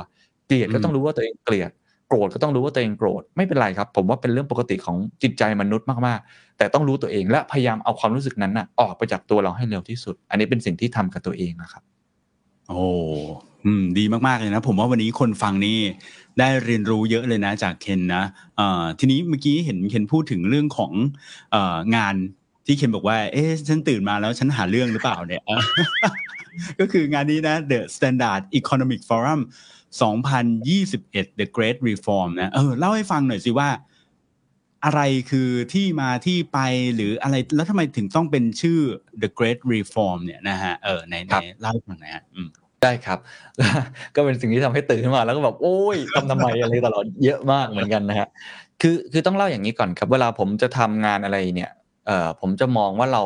[0.47, 1.71] เกลียดก็ต้องรู้ว่าตัวเองเกลียด
[2.07, 11.83] โกรธก็ต้องรู้ว่าตัวเองโกรธไม่เป็นไรครับ ผมว่าเป็นเรื่องปกติของจิตใจมนุษย์มากๆ แต่ต้องรู้ตัวเองและพยายามเอาความรู้สึกนั้นน่ะออกไปจากตัวเราให้เร็วที่สุด อันนี้เป็นสิ่งที่ทำกับตัวเองนะครับ
[12.69, 12.81] โอ้
[13.65, 15.77] อืมดีมากๆเลยนะ ผมว่าวันนี้คนฟังนี่
[16.39, 18.23] ได้เรียนรู้เยอะเลยนะจากเคนนะ
[18.57, 20.91] เอ่อทีนี้เมื่อกี้เห็นเคนพูดถึงเรื่องของ
[21.51, 22.15] เอ่องาน
[22.65, 25.43] ที่เคนบอกว่า เอ๊ะฉันตื่นมาแล้วฉันหาเรื่องหรือเปล่าเนี่ย
[26.79, 29.41] ก็คืองานนี้นะ The Standard Economic Forum
[29.91, 33.69] 2021 The Great Reform นะเออเล่าให้ฟังหน่อยสิว่า
[34.85, 36.59] อะไรคือที่มาที่ไป
[36.95, 38.79] หรืออะไรแล้วทำไมถึงต้องเป็นชื่อ
[39.21, 42.49] The Great Reform เนี่ยนะฮะเออในครับในเล่าให้ฟังหน่อยฮะอืม
[42.83, 43.19] ได้ครับ
[44.15, 48.27] ก็เป็นสิ่งที่ทำให้ตื่นขึ้นมาแล้วก็แบบโอ้ยทำทำไมอะไรตลอดเยอะมากเหมือนกันนะฮะ
[48.81, 51.71] คือคือต้องเล่าอย่างนี้ก่อนครับ เวลาผมจะทำงานอะไรเนี่ย
[52.07, 53.23] เอ่อผมจะมองว่าเรา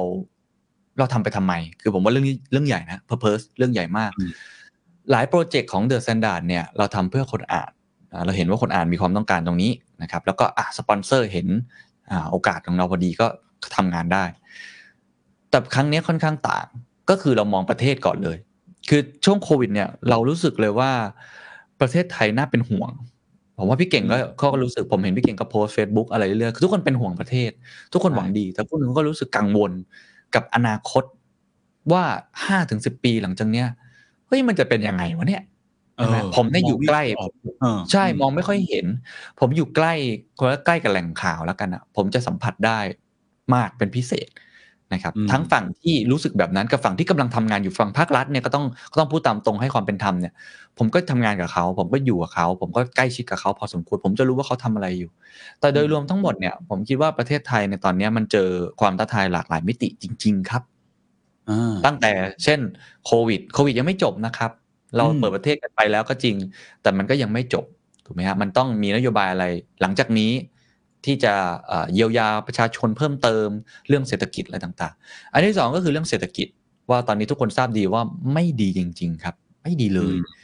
[0.98, 4.32] เราทำไปทำไม คือผมว่าเรื่องนี้เรื่องใหญ่นะ purpose เรื่องใหญ่มากอืม
[5.12, 7.72] หลายโปรเจกต์ของ The Standard เนี่ยเราทำเพื่อคนอ่าน
[8.12, 9.72] อ่าเราเห็นว่าคนอ่านมีความต้องการตรงนี้
[10.02, 11.48] นะครับแล้วก็อะสปอนเซอร์เห็น
[12.12, 13.28] อ่าโอกาสของเราพอดีก็
[13.76, 14.24] ทำงานได้
[15.50, 16.66] แต่ครั้งเนี้ยค่อนข้างต่าง
[17.10, 18.38] ก็คือเรามองประเทศก่อนเลย
[18.90, 20.92] คือช่วงโควิดเนี่ยเรารู้สึกเลยว่า
[21.82, 22.92] ประเทศไทยน่าเป็นห่วง
[23.58, 27.52] ผมว่าพี่เก่งก็เขาก็รู้สึกผมเห็นพี่เก่งก็โพสต์เฟซบุ๊กอะไรเรื่อยๆคือทุกคนเป็นห่วงประเทศ
[27.94, 29.72] ทุกคนหวังดี แต่พวกนึงก็รู้สึกกังวล
[30.36, 31.04] กับอนาคต
[31.92, 32.04] ว่า
[32.46, 33.68] ห้าถึงสิบปีหลังจากเนี้ย
[34.32, 35.44] เฮ้ยมันจะเป็นยังไงวะเนี่ย
[35.98, 38.86] เออผมเนี่ยอยู่ใกล้มองไม่ออกเออใช่มองไม่ค่อยเห็น
[39.40, 39.94] ผมอยู่ใกล้
[40.40, 42.80] คนละใกล้กับแหล่งข่าวแล้วกันอะ ผมจะสัมผัสได้
[43.54, 44.30] มากเป็นพิเศษ
[44.94, 50.34] นะครับอืมทั้งฝั่งที่รู้สึกแบบนั้นกับฝั่งที่กำลังทำงานอยู่ฝั่งภาครัฐเนี่ยก็ต้องก็ต้องพูดตามตรงให้ความเป็นธรรมเนี่ย
[50.78, 55.10] ผมก็ทำงานกับเขา ผมก็อยู่กับเขา ผมก็ใกล้ชิดกับเขาพอสมควรผมจะรู้ว่าเขาทำอะไรอยู่
[55.60, 58.50] แต่โดยรวมทั้งหมดเนี่ย ผมคิดว่าประเทศไทยในตอนเนี้ยมันเจอ
[58.82, 60.71] ความท้าทายหลากหลายมิติจริง ๆ ครับอ่า
[61.86, 62.12] ตั้งแต่
[62.44, 62.60] เช่น
[63.06, 64.52] โควิดโควิดยังไม่จบนะครับ
[64.96, 66.36] เราอืมเปิดประเทศกันไปแล้วก็จริง
[66.82, 67.66] แต่มันก็ยังไม่จบ
[68.06, 69.46] ถูกไหมฮะมันต้องมีนโยบายอะไร
[69.82, 70.32] หลังจากนี้
[71.06, 71.34] ที่จะ
[71.68, 73.48] เอ่อเยียวยาประชาชนเพิ่มเติม
[73.88, 76.48] เรื่องเศรษฐกิจอะไรต่างๆ อันที่สองก็คือเรื่องเศรษฐกิจ
[76.90, 78.02] ว่าตอนนี้ทุกคนทราบดีว่า
[78.34, 80.40] ไม่ดีจริง ๆ ครับ ไม่ดีเลยอืม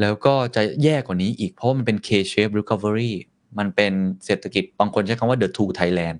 [0.00, 3.12] แล้วก็จะแย่กว่านี้อีกเพราะว่ามันเป็น K-shape recovery
[3.58, 3.92] มันเป็น
[4.24, 6.18] เศรษฐกิจบางคนใช้คำว่า the two Thailand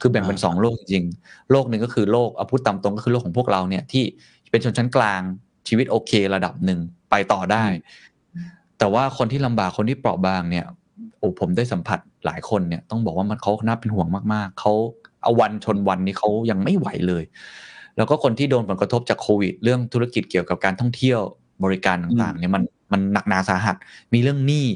[0.00, 4.04] คือแบ่งเป็นอ่าสองโลกจริงๆโลกหนึ่งก็คือโลกเอาพูดตามตรงก็คือโลกของพวกเราเนี่ยที่
[4.50, 5.20] เป็นชนชั้นกลาง
[5.68, 6.80] ชีวิตโอเคระดับหนึ่ง
[7.10, 7.64] ไปต่อได้
[8.78, 10.64] แต่ว่าคนที่ลำบากคนที่เปราะบางเนี่ย
[11.18, 14.72] โอ้ผมได้สัมผัสหลายคนเนี่ยต้องบอกว่ามันเขาน่าเป็นห่วงมากๆเขา
[15.22, 17.24] เอาวันชนวันนี้เขายังไม่ไหวเลย
[17.96, 21.20] แล้วก็คนที่โดนผลกระทบจากโควิด เรื่องธุรกิจเกี่ยวกับการท่องเที่ยว
[21.64, 23.76] บริการต่างๆเนี่ยมันมันหนักหนาสาหัส
[24.14, 24.66] มีเรื่องหนี้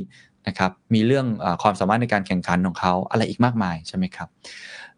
[0.49, 4.29] นะครับ มีเรื่องเออความสามารถในการแข่งขันของเขาอะไรอีกมากมายใช่ไหมครับ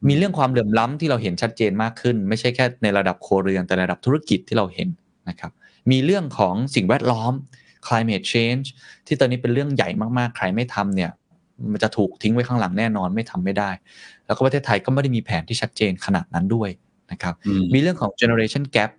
[0.08, 4.88] มีเรื่องความเหลื่อมล้ำที่เราเห็นชัดเจนมากขึ้น ไม่ใช่แค่ในระดับโครัวเรือนแต่ระดับธุรกิจที่เราเห็น
[5.28, 5.52] นะครับ
[5.90, 7.32] มีเรื่องของสิ่งแวดล้อม
[7.86, 8.66] climate change
[9.06, 9.88] ที่ตอนนี้เป็นเรื่องใหญ่
[10.18, 11.10] มากๆ ใครไม่ทำเนี่ย
[11.72, 13.70] มันจะถูกทิ้งไว้ข้างหลังแน่นอนไม่ทำไม่ได้
[14.26, 16.70] แล้วก็ประเทศไทยก็ไม่ได้มีแผนที่ชัดเจนขนาดนั้นด้วย
[17.12, 18.90] นะครับอืมมีเรื่องของ generation gap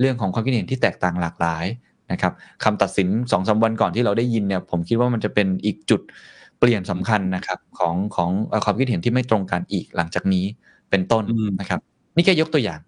[0.00, 1.66] เรื่องของความคิดเห็นที่แตกต่างหลากหลาย
[2.12, 2.32] นะครับ
[2.64, 6.00] คำตัดสินสองสาวันก่อนที่เราได้ยินเนี่ยผมคิดว่ามันจะเป็นอีกจุด
[6.58, 10.44] เปลี่ยนสำคัญนะครับของของเอ่อความคิดเห็นที่ไม่ตรงกันอีกหลังจากนี้
[10.90, 11.80] เป็นต้นอืมนะครับ
[12.16, 12.80] นี่แค่ยกตัวอย่าง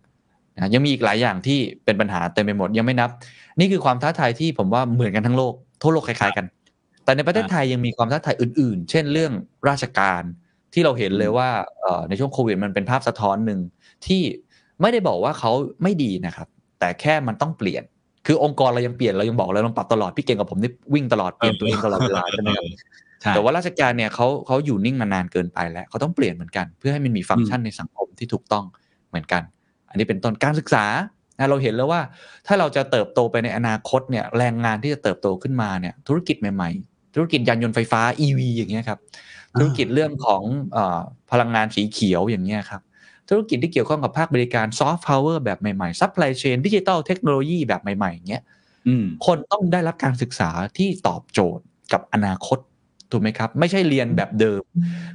[0.54, 3.10] นะยังมีอีกหลายอย่างที่เป็นปัญหาเต็มไปหมดยังไม่นับ
[3.58, 6.46] นี่คือความท้าทายที่ผมว่าเหมือนกันทั้งโลกทั่วโลกคล้ายๆกัน
[7.04, 9.32] แต่ในประเทศไทยยังมีความท้าทายอื่น ๆ เช่นเรื่อง
[9.68, 10.22] ราชการ
[10.74, 11.48] ที่เราเห็นเลยว่า
[11.80, 13.60] เอ่อในช่วงโควิดมันเป็นภาพสะท้อนหนึ่ง
[14.06, 14.22] ที่
[14.80, 15.52] ไม่ได้บอกว่าเขา
[15.82, 16.48] ไม่ดีนะครับ
[16.78, 17.82] แต่แค่มันต้องเปลี่ยน
[18.26, 22.76] คือองค์กรเรายังเปลี่ยนเรายังบอกเราต้องปรับตลอดพี่เก่งกับผมนี่วิ่งตลอดเปลี่ยนตัวเองตลอดเวลาใช่ไหมครับใช่
[23.34, 28.64] แต่ว่าราชการเนี่ยเขาเขาอยู่นิ่งมานานเกินไปแล้วเขาต้องเปลี่ยนเหมือนกัน เพื่อให้มันมีฟังก์ชันในสังคมที่ถูกต้อง
[29.08, 29.42] เหมือนกัน
[29.90, 30.84] อันนี้เป็นต้นการศึกษา
[31.38, 32.00] นะเราเห็นแล้วว่า
[32.46, 38.98] ถ้าเราจะเติบโตไปในอนาคตเนี่ยแรงงานที่จะเติบโตขึ้นมาเนี่ยธุรกิจใหม่ๆ ธุรกิจยานยนต์ไฟฟ้า EV อย่างเงี้ยครับ
[39.58, 40.42] ธุรกิจเรื่องของ
[40.72, 41.00] เออ
[41.30, 42.82] พลังงานสีเขียวอย่างเงี้ยครับ
[43.28, 48.42] ธุรกิจที่เกี่ยวข้องกับภาคบริการ soft power แบบใหม่ๆ supply chain ดิจิตอลเทคโนโลยีแบบใหม่ๆอย่างเงี้ย
[48.88, 52.58] อืมคนต้องได้รับการศึกษาที่ตอบโจทย์กับอนาคต
[53.12, 54.62] ถูกไหมครับ ไม่ใช่เรียนแบบเดิม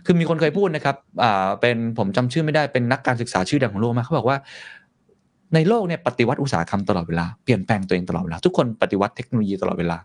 [0.05, 4.37] คือมีคนเคยพูดนะครับอ่าเป็นผมจำชื่อไม่ได้เป็นนักการศึกษาชื่อดังของโลกมากเขาบอกว่า
[5.53, 9.97] ในโลกเนี่ยปฏิวัติอุตสาหกรรมตลอดเวลาเปลี่ยนแปลงตัวเองตลอดเวลาทุกคนปฏิวัติเทคโนโลยีตลอดเวลา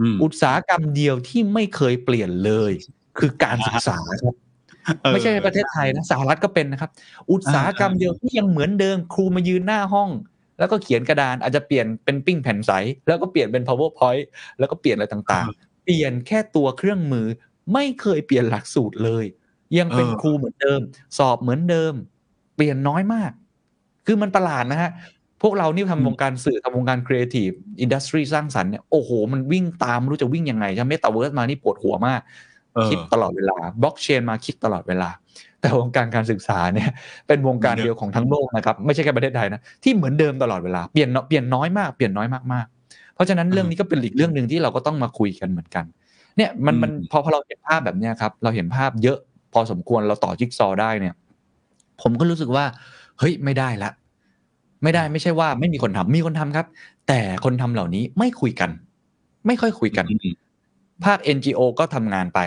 [0.00, 2.72] อืมอุตสาหกรรมเดียวที่ไม่เคยเปลี่ยนเลย
[3.18, 4.34] คือการศึกษาครับ
[5.02, 6.90] เออไม่ใช่ในประเทศไทยนะสหรัฐก็เป็นนะครับ
[7.30, 10.10] อุตสาหกรรมเดียวที่ยังเหมือนเดิมครูมายืนหน้าห้อง
[10.58, 12.70] แล้วก็เขียนกระดานอาจจะเปลี่ยนเป็นปิ้งแผ่นใส
[13.06, 14.24] แล้วก็เปลี่ยนเป็น powerpoint
[14.58, 17.26] แล้วก็เปลี่ยนอะไรต่างๆเปลี่ยนแค่ตัวเครื่องมือ
[17.72, 19.24] ไม่เคยเปลี่ยนหลักสูตรเลย
[19.78, 20.80] ยังเป็นเออครูเหมือนเดิม
[21.18, 21.94] สอบเหมือนเดิม
[22.56, 23.32] เปลี่ยนน้อยมาก
[24.06, 24.90] คือมันประหลาดนะฮะ
[25.42, 27.50] พวกเรานี่ทำวงการสื่อทำวงการ creative
[27.80, 32.20] industry สร้างสรรค์เนี่ยโอ้โห มันวิ่งตามไม่รู้จะวิ่งยังไงใช่ไหมเมตาเวิร์สมานี่ปวดหัวมาก
[32.74, 35.10] เออคิดตลอดเวลาบล็อกเชนมาคิดตลอดเวลา
[35.60, 36.90] แต่วงการการศึกษาเนี่ย
[37.26, 42.79] เป็นวงการเดียวของทั้งโลกนะครับ ไม่ใช่แค่ประเทศไทยนะ ที่เหมือนเดิมตลอดเวลาเปลี่ยนเปลี่ยนน้อยมากเปลี่ยนน้อยมากๆเพ
[43.20, 45.84] ราะฉะนั้นเรื่องนี้ก็เป็นอีกเรื่องหนึ่งที่เราก็ต้องมาคุยกันเหมือนกัน
[46.36, 49.18] เนี่ยมันมันอืมพอพอเราเห็นภาพแบบเนี้ยครับ เราเห็นภาพเยอะ
[49.52, 51.14] พอสมควรเราต่อจิ๊กซอว์ได้เนี่ย
[52.02, 52.64] ผมก็รู้สึกว่า
[53.18, 53.90] เฮ้ยไม่ได้ละ
[54.82, 56.66] ไม่ได้ไม่ใช่ว่าไม่มีคนทำมีคนทำครับ
[57.08, 58.70] แต่คนทำเหล่านี้ไม่คุยกัน
[59.46, 60.34] ไม่ค่อยคุยกันอืม
[61.04, 62.40] ภาค NGO ก็ทำงานไป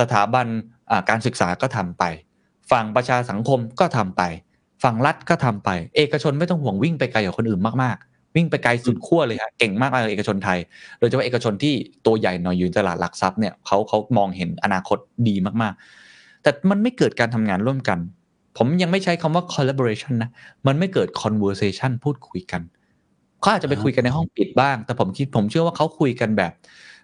[0.00, 0.46] สถาบัน
[0.90, 2.04] อ่าการศึกษาก็ทำไป
[2.70, 4.22] ฝั่งประชาสังคมก็ทำไป
[4.82, 10.58] ฝั่งรัฐก็ทำไป เอกชนไม่ต้องห่วงวิ่งไปไกลกว่าคนอื่นมากๆ วิ่งไปไกลสุดขั้วเลยครับเก่งมากเลยเอกชนไทย
[10.98, 11.74] โดยเฉพาะเอกชนที่
[12.06, 17.98] ตัวใหญ่หน่อยอยู่ในตลาดหลักทรัพย์เนี่ยเขาเขามองเห็นอนาคตดีมากๆ แต่มันไม่เกิดการทำงานร่วมกัน
[18.58, 20.30] ผมยังไม่ใช้คำว่า collaboration นะ
[20.66, 22.62] มันไม่เกิด conversation พูดคุยกัน
[23.40, 26.52] เขาอาจจะไปคุยกันในห้องปิดบ้าง แต่ผมคิดผมเชื่อว่าเขาคุยกันแบบ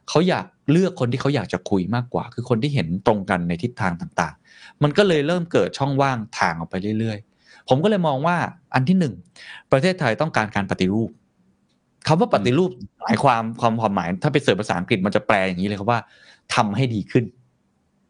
[0.09, 7.28] เขาอยากเลือกคนที่เขาอยากจะคุยมากกว่า คือคนที่เห็นตรงกันในทิศทางต่างๆ มันก็เลยเริ่มเกิดช่องว่างทางออกไปเรื่อยๆ
[7.69, 8.37] ผมก็เลยมองว่า
[8.75, 9.15] อันที่หนึ่ง
[9.73, 11.11] ประเทศไทยต้องการการปฏิรูป
[12.07, 12.71] คำว่าปฏิรูป
[13.03, 16.01] หมายความความความหมาย ถ้าไปเสิร์ชภาษาอังกฤษมันจะแปลอย่างนี้เลยครับว่า
[16.55, 17.25] ทำให้ดีขึ้น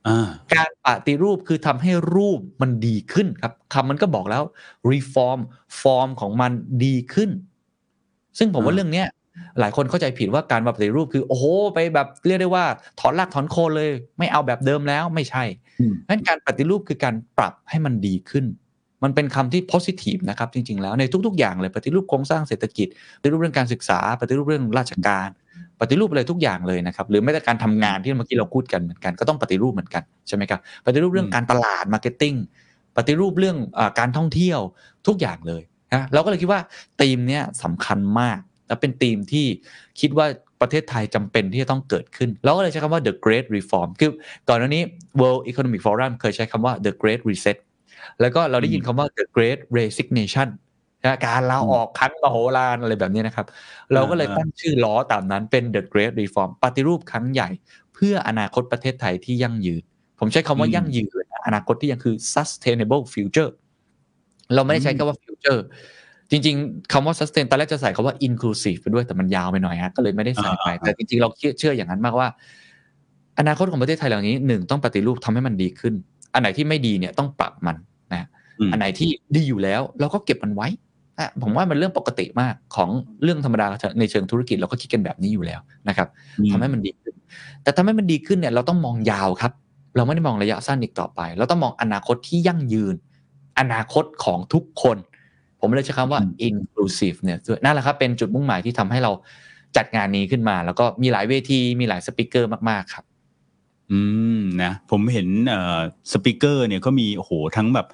[0.08, 4.42] อ่าการปฏิรูปคือทำให้รูปมันดีขึ้นครับคำมันก็บอกแล้ว
[4.92, 5.38] reform
[5.80, 6.52] ฟอร์มของมัน
[6.84, 7.30] ดีขึ้น
[8.38, 9.06] ซึ่งผมว่าอ่าเรื่องเนี้ย
[9.60, 11.44] หลายคนเข้าใจผิดว่าการปฏิรูปคือ โอ้โห
[11.74, 12.64] ไปแบบเรียกได้ว่า
[13.00, 15.44] ถอนรากถอนโคนเลย ไม่เอาแบบเดิมแล้วไม่ใช่
[15.80, 18.44] อืมงั้นการปฏิรูปคือการปรับให้มันดีขึ้น
[19.02, 22.88] มันเป็นคำที่ positive นะครับจริงๆแล้วในทุกๆอย่างเลยปฏิรูปโครงสร้างเศรษฐกิจ
[23.20, 25.28] ปฏิรูปเรื่องการศึกษาปฏิรูปเรื่องราชการ
[25.80, 32.34] ปฏิรูปอะไรทุกอย่างเลยนะครับ หรือแม้แต่การทำงานที่เมื่อกี้เราพูดกันเหมือนกันก็ต้องปฏิรูปเหมือนกันใช่ไหมครับปฏิรูปเรื่องการตลาด marketing
[32.96, 34.60] ปฏิรูปเรื่องอการท่องเที่ยว
[35.06, 36.60] ทุกอย่างเลยนะเราก็เลยคิดว่า
[37.00, 39.46] ธีมเนี้ยสำคัญมาก และเป็นธีมที่
[40.00, 40.26] คิดว่า
[40.60, 44.10] ประเทศไทยจำเป็นที่จะต้องเกิดขึ้น เราก็เลยใช้คำว่า the great reform คือ
[44.48, 44.82] ก่อนหน้านี้
[45.20, 47.56] World Economic Forum เคยใช้คำว่า the great reset
[48.20, 50.48] แล้วก็เราได้ยินคำว่า the great resignation
[51.04, 53.46] นะการลาออกครั้งมโหฬารอะไรแบบนี้นะครับ
[53.92, 57.48] เราก็เลยตั้งชื่อล้อตามนั้นเป็น the great reform ปฏิรูปครั้งใหญ่
[57.94, 59.82] เพื่ออนาคตประเทศไทยที่ยั่งยืน
[60.20, 63.50] ผมใช้คำว่าอืมยั่งยืนนะอนาคตที่ยังคือ sustainable future
[64.54, 65.60] เราไม่ได้ใช้คำว่า future
[66.30, 72.28] จริงๆคำว่า sustain ตอนแรกจะใส่คำว่า inclusive ไปด้วยแต่มันยาวไปหน่อยฮะก็เลยไม่ได้ใส่ไปอ่าๆแต่จริงๆเราเชื่อเชื่ออย่างนั้นมากว่า
[73.38, 75.94] อนาคตของประเทศไทยเหล่านี้หนึ่งต้องปฏิรูปทำให้มันดีขึ้น
[76.34, 77.87] อันไหนที่ไม่ดีเนี่ยต้องปรับมันนะม
[78.72, 80.68] อันไหนที่ดีอยู่แล้วเราก็เก็บมันไว้
[81.18, 82.90] อะผมว่ามันเรื่องปกติมากของ
[83.22, 83.66] เรื่องธรรมดา
[84.00, 86.08] ในเชิงธุรกิจเราก็คิดกันแบบนี้อยู่แล้วนะครับ
[86.50, 87.14] ทำให้มันดีขึ้น
[87.62, 89.52] แต่ทำให้มันดีขึ้นเนี่ยเราต้องมองยาวครับ
[89.96, 92.94] เราไม่ได้มองระยะสั้นอีกต่อไป เราต้องมองอนาคตที่ยั่งยืน
[93.58, 94.96] อนาคตของทุกคน
[95.60, 99.12] ผมเลยใช้คำว่าอืม inclusive เนี่ยนั่นแหละครับเป็นจุดมุ่งหมายที่ทำให้เรา
[99.76, 103.04] จัดงานนี้ขึ้นมา แล้วก็มีหลายเวทีมีหลายสปิเกอร์มากๆครับ
[103.92, 104.00] อื
[104.38, 105.80] มนะผมเห็นเอ่อ
[106.12, 107.86] speaker เนี่ยก็มีโอ้โหทั้งแบบ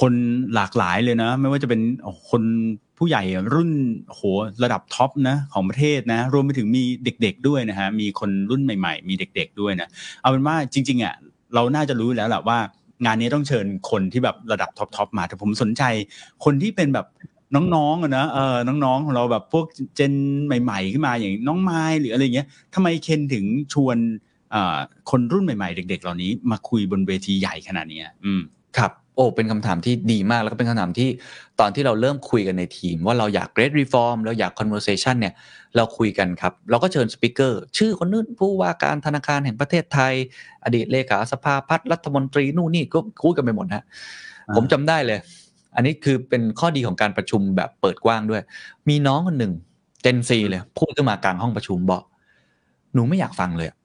[0.00, 0.12] คน
[0.54, 1.80] หลากหลายเลยนะ ไม่ว่าจะเป็น
[2.30, 2.42] คน
[2.98, 3.22] ผู้ใหญ่
[3.54, 3.70] รุ่น
[4.06, 4.20] โห
[4.64, 9.88] ระดับ top นะของประเทศนะ รวมไปถึงมีเด็ก ๆด้วยนะฮะมีคนรุ่นใหม่ ๆ มีเด็ก ๆด้วยนะ
[10.20, 11.14] เอาเป็นว่าจริงๆอะ
[11.54, 12.58] เราน่าจะรู้แล้วแหละว่า
[13.04, 15.82] งานนี้ต้องเชิญคนที่แบบระดับ top ๆมา แต่ผมสนใจ
[16.44, 17.06] คนที่เป็นแบบ
[17.74, 19.66] น้องๆนะเออน้องๆของเราแบบพวก
[19.96, 20.12] gen
[20.46, 23.96] ใหม่ ๆ ขึ้นมาอย่างน้องไม้หรืออะไรเงี้ยทำไมเคนถึงชวน
[24.54, 24.78] อ่า
[25.10, 28.40] คนรุ่นใหม่ ๆ เด็ก ๆ เหล่านี้มาคุยบนเวทีใหญ่ขนาดนี้อืม
[28.76, 31.08] ครับ โอ้เป็นคำถามที่ดีมากแล้วก็เป็นคำถามที่
[31.60, 35.34] ตอนที่เราเริ่มคุยกันในทีม ว่าเราอยาก great reform เราอยาก conversation เนี่ย
[35.76, 40.14] เราคุยกันครับ เราก็เชิญสปิเกอร์ชื่อคนนู้นผู้ว่าการธนาคารแห่งประเทศไทย
[40.64, 43.84] อดีตเลขาสภาพัฒน์รัฐมนตรีนู่นนี่ก็คุยกันไปหมดฮะ
[44.48, 45.18] อ่าผมจำได้เลย
[45.74, 48.42] อันนี้คือเป็นข้อดีของการประชุมแบบเปิดกว้างด้วย
[48.88, 49.52] มีน้องคนหนึ่ง
[50.02, 52.02] เจนซีเลยพูดขึ้นมากลางห้องประชุมบอก
[52.94, 53.76] หนูไม่อยากฟังเลยอะ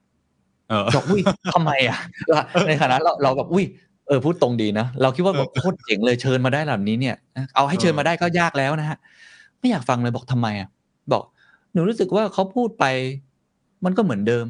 [0.68, 1.22] เออบอกอุ้ย
[1.54, 1.98] ทำไมอะ
[2.66, 3.64] ในฐานะเราเราแบบอุ้ย
[4.08, 7.16] เออพูดตรงดีนะ เราคิดว่าแบบโคตรเจ๋งเลยเชิญมาได้แบบนี้เนี่ย
[7.54, 8.98] เอาให้เชิญมาได้ก็ยากแล้วนะฮะ
[9.58, 10.68] ไม่อยากฟังเลยบอกทำไมอะ
[11.12, 11.22] บอก
[11.72, 12.84] หนูรู้สึกว่าเขาพูดไป
[13.84, 14.46] มันก็เหมือนเดิม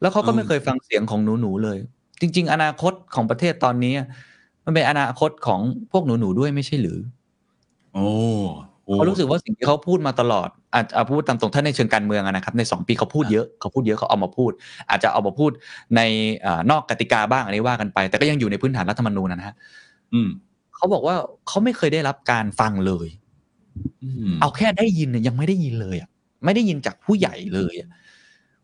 [0.00, 1.78] แล้วเขาก็ไม่เคยฟังเสียงของหนูหนูๆเลย
[2.20, 3.94] จริง ๆ อนาคตของประเทศตอนนี้
[4.64, 5.60] มันเป็นอนาคตของ
[5.92, 6.98] พวกหนูหนูๆด้วยไม่ใช่หรือ
[7.94, 8.12] โอ้โอ้
[8.94, 14.50] เขารู้สึกว่าสิ่งที่เขาพูดมาตลอด อาจจะพูดตามตรงถ้าในเชิงการเมืองอะนะครับ ในสองปีเขาพูดเยอะเขาพูดเยอะเขาเอามาพูด
[14.90, 15.50] อาจจะเอามาพูด
[15.96, 16.00] ใน
[16.42, 19.54] เอ่อนอกกติกาบ้างอันนี้ว่ากันไป แต่ก็ยังอยู่ในพื้นฐานรัฐธรรมนูญนะฮะ
[20.14, 20.28] อืม
[20.76, 21.16] เขาบอกว่า
[21.48, 23.08] เขาไม่เคยได้รับการฟังเลย
[24.02, 26.08] อืมเอาแค่ได้ยินเนี่ยยังไม่ได้ยินเลยอะ
[26.44, 27.88] ไม่ได้ยินจากผู้ใหญ่เลยอะ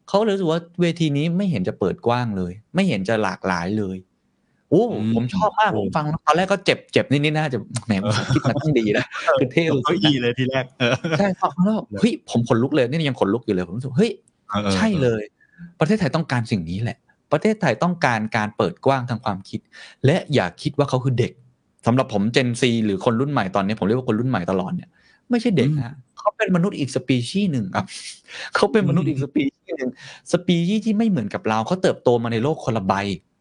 [0.09, 3.97] เขาเลยรู้สึกว่าเวทีนี้ไม่เห็นจะเปิดกว้างเลย ไม่เห็นจะหลากหลายเลย
[4.75, 7.93] โอ้ผมชอบมากผมฟังตอนแรกก็เจ็บเจ็บนิดๆนะจะแหม
[8.35, 9.05] คิดมาตั้งดีนะ
[9.41, 14.13] คือเท่สุดๆเก้านะอี้เลยทีแรกเออใช่ฟังแล้วเฮ้ยผมขนลุกเลยนี่ยังขนลุกอยู่เลยผมรู้สึกเฮ้ย
[14.51, 15.23] ออออใช่เลย
[15.81, 16.99] ประเทศไทยต้องการสิ่งนี้แหละ
[17.33, 19.61] ประเทศไทยต้องการการเปิดกว้างทางความคิด
[20.07, 21.33] และอย่าคิดว่าเขาคือเด็ก
[21.87, 24.89] สำหรับผมเจนซีหรือคนรุ่นใหม่ตอนนี้ผมเรียกว่าคนรุ่นใหม่ตลอดเนี่ย
[25.31, 25.95] ไม่ใช่เด็กนะ
[26.25, 27.87] เขาเป็นมนุษย์อีกสปีชีส์หนึ่งครับ
[28.55, 29.91] เขาเป็นมนุษย์อีกสปีชีส์หนึ่ง
[30.33, 32.95] สปีชีส์ที่ไม่เหมือนกับเราเขาเติบโตมาในโลกคนละใบ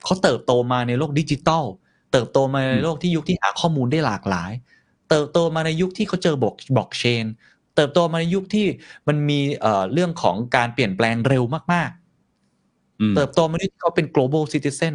[0.06, 1.64] เขาเติบโตมาในโลกดิจิตอล
[2.12, 4.52] เติบโตมาในโลกที่ยุคที่หาข้อมูลได้หลากหลาย
[5.10, 7.26] เติบโตมาในยุคที่เขาเจอ block blockchain
[7.76, 8.66] เติบโตมาในยุคที่
[9.08, 11.92] มันมีเอ่อเรื่องของการเปลี่ยนแปลงเร็วมาก
[13.00, 14.94] อืมๆเติบโตมาในยุคที่เขาเป็น global citizen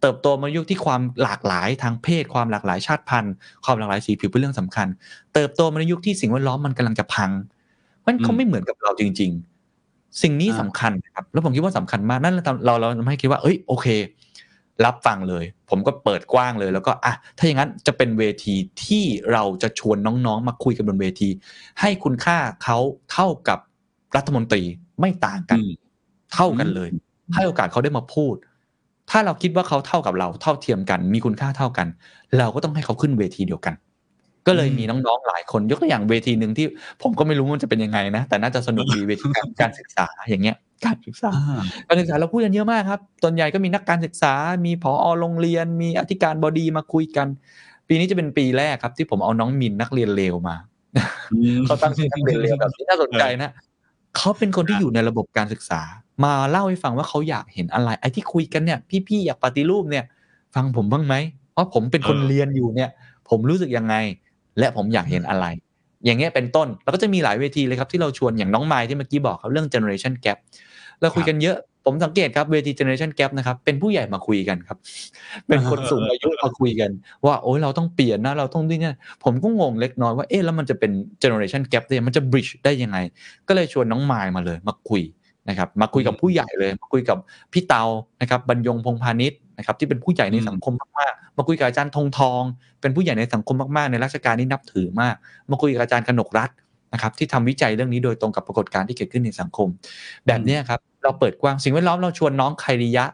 [0.00, 3.34] เติบโตมาในยุคที่ความหลากหลายทางเพศ ความหลากหลายชาติพันธุ์
[3.64, 4.86] ความหลากหลายสีผิวเป็นเรื่องสำคัญ
[5.34, 7.30] เติบโตมาในยุคที่สิ่งแวดล้อมมันกำลังจะพัง
[8.06, 9.30] มันเขาไม่เหมือนกับเราจริง
[9.76, 12.34] ๆ สิ่งนี้สำคัญนะครับ แล้วผมคิดว่าสำคัญมาก นั่น
[12.64, 13.88] เราเราทำให้คิดว่า เอ้ย โอเค
[14.84, 19.96] รับฟังเลย ผมก็เปิดกว้างเลย แล้วก็ อะ ถ้าอย่างนั้นจะเป็นเวทีที่เราจะชวน
[20.26, 21.28] น้องๆ มาคุยกันบนเวที
[21.80, 22.78] ให้คุณค่าเขา
[23.12, 23.58] เท่ากับ
[24.16, 24.62] รัฐมนตรี
[25.00, 25.72] ไม่ต่างกันอืม
[26.34, 26.88] เท่ากันเลย
[27.34, 28.34] ให้โอกาสเขาได้มาพูด
[29.10, 31.86] ถ้าเราคิดว่าเขาเท่ากับเราเท่าเทียมกัน มีคุณค่าเท่ากัน
[32.38, 33.74] เราก็ต้องให้เขาขึ้นเวทีเดียวกัน
[34.46, 36.66] ก็เลยมีน้องๆหลายคนยกตัวอย่างเวทีหนึ่งที่
[37.02, 40.56] ผมก็ไม่รู้ว่ามันจะเป็นยังไงนะแต่น่าจะสนุกดีเวทีการการศึกษาอย่างเงี้ย
[40.86, 44.34] การศึกษาอ่าการศึกษาเราพูดกันเยอะมากครับส่วนใหญ่ก็มีนักการศึกษา
[44.66, 47.26] มีผอโรงเรียน มีอธิการบดีมาคุยกัน
[47.88, 50.56] ปีนี้จะเป็นปีแรกครับ ที่ผมเอาน้องมินนักเรียนเลวมา
[51.66, 53.52] เขาตั้งชื่อนักเรียนเลวแบบนี้น่าสนใจนะ
[54.16, 55.80] เขาเป็นคนที่อยู่ในระบบการศึกษา
[56.24, 60.04] มาเล่าให้ฟังว่าเขาอยากเห็นอะไร ไอ้ที่คุยกันเนี่ยพี่ๆอยากปฏิรูปเนี่ย
[60.54, 61.14] ฟังผมบ้างไหม
[61.52, 62.90] เพราะผมเป็นคนเออเรียนอยู่เนี่ย
[63.28, 63.94] ผมรู้สึกยังไง
[64.58, 65.46] และผมอยากเห็นอะไร
[66.04, 70.38] อย่างเงี้ยเป็นต้นแล้วก็จะมีหลายเวทีเลยครับที่เราชวนอย่างน้องไม้ที่เมื่อกี้บอกครับเรื่อง generation gap
[71.00, 74.78] เราคุยกันเยอะผผมสังเกตครับเวที generation gap นะครับเป็นผู้ใหญ่มาคุยกันครับ
[75.48, 76.90] เป็นคนสูงอายุมาคุยกัน
[77.26, 80.90] ว่าโอ้ยเราต้องเปลี่ยนนะเราต้องนี่เนี่ยผมก็งงเล็กน้อยว่าเอ๊ะแล้วมันจะเป็น
[81.22, 82.98] generation gap ได้ยังไงมันจะ bridge ได้ยังไง
[83.48, 85.02] ก็เลยชวนน้องมายมาเลยมาคุย
[85.48, 87.18] นะครับมาคุยกับผู้ใหญ่เลย มาคุยกับ
[87.52, 87.84] พี่เตา
[88.20, 92.42] นะครับบรรยงพงพาณิชย์นะครับที่เป็นผู้ใหญ่ในสังคมมากๆมาคุยกับอาจารย์ธงทอง
[92.80, 95.14] เป็นผู้ใหญ่ในสังคมมากๆในราชการที่นับถือมาก
[95.50, 96.50] มาคุยกับอาจารย์กนกรัฐ
[96.92, 99.68] นะครับที่ทำวิจัยเรื่องนี้โดยตรงกับปรากฏการณ์ที่เกิดขึ้นในสังคม
[100.26, 103.04] แบบเนี้ยครับเราเปิดกว้างสิ่งแวดล้อมเราชวนน้องไคริยะ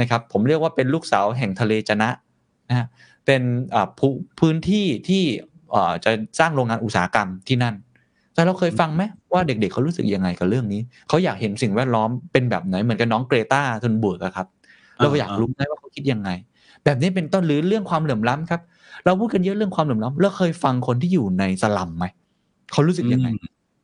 [0.00, 2.10] นะครับผมเรียกว่าเป็นลูกสาวแห่งทะเลจะนะ
[2.68, 2.86] นะฮะ
[3.26, 3.42] เป็น
[3.74, 4.06] อ่าภู
[4.40, 5.22] พื้นที่ที่
[5.74, 7.74] อ่าจะสร้างโรงงานอุตสาหกรรมที่นั่น
[8.34, 9.02] แต่เราเคยฟังไหม
[9.32, 14.46] ว่าเด็กๆเขารู้สึกยังไงกับเรื่องนี้ เขาอยากเห็นสิ่งแวดล้อมเป็นแบบไหนเหมือนกับน้องเกรตาทุนบุตรอะครับ
[15.02, 16.30] เราอยากรู้ไหมว่าเขาคิดยังไง
[16.84, 18.60] แบบนี้เป็นต้นหรือเรื่องความเหลื่อมล้ำครับ
[19.04, 22.04] เราพูดกันเยอะเรื่องความเหลื่อมล้ำเราเคยฟังคนที่อยู่ในสลัมไหม
[22.72, 23.28] เขารู้สึกยังไง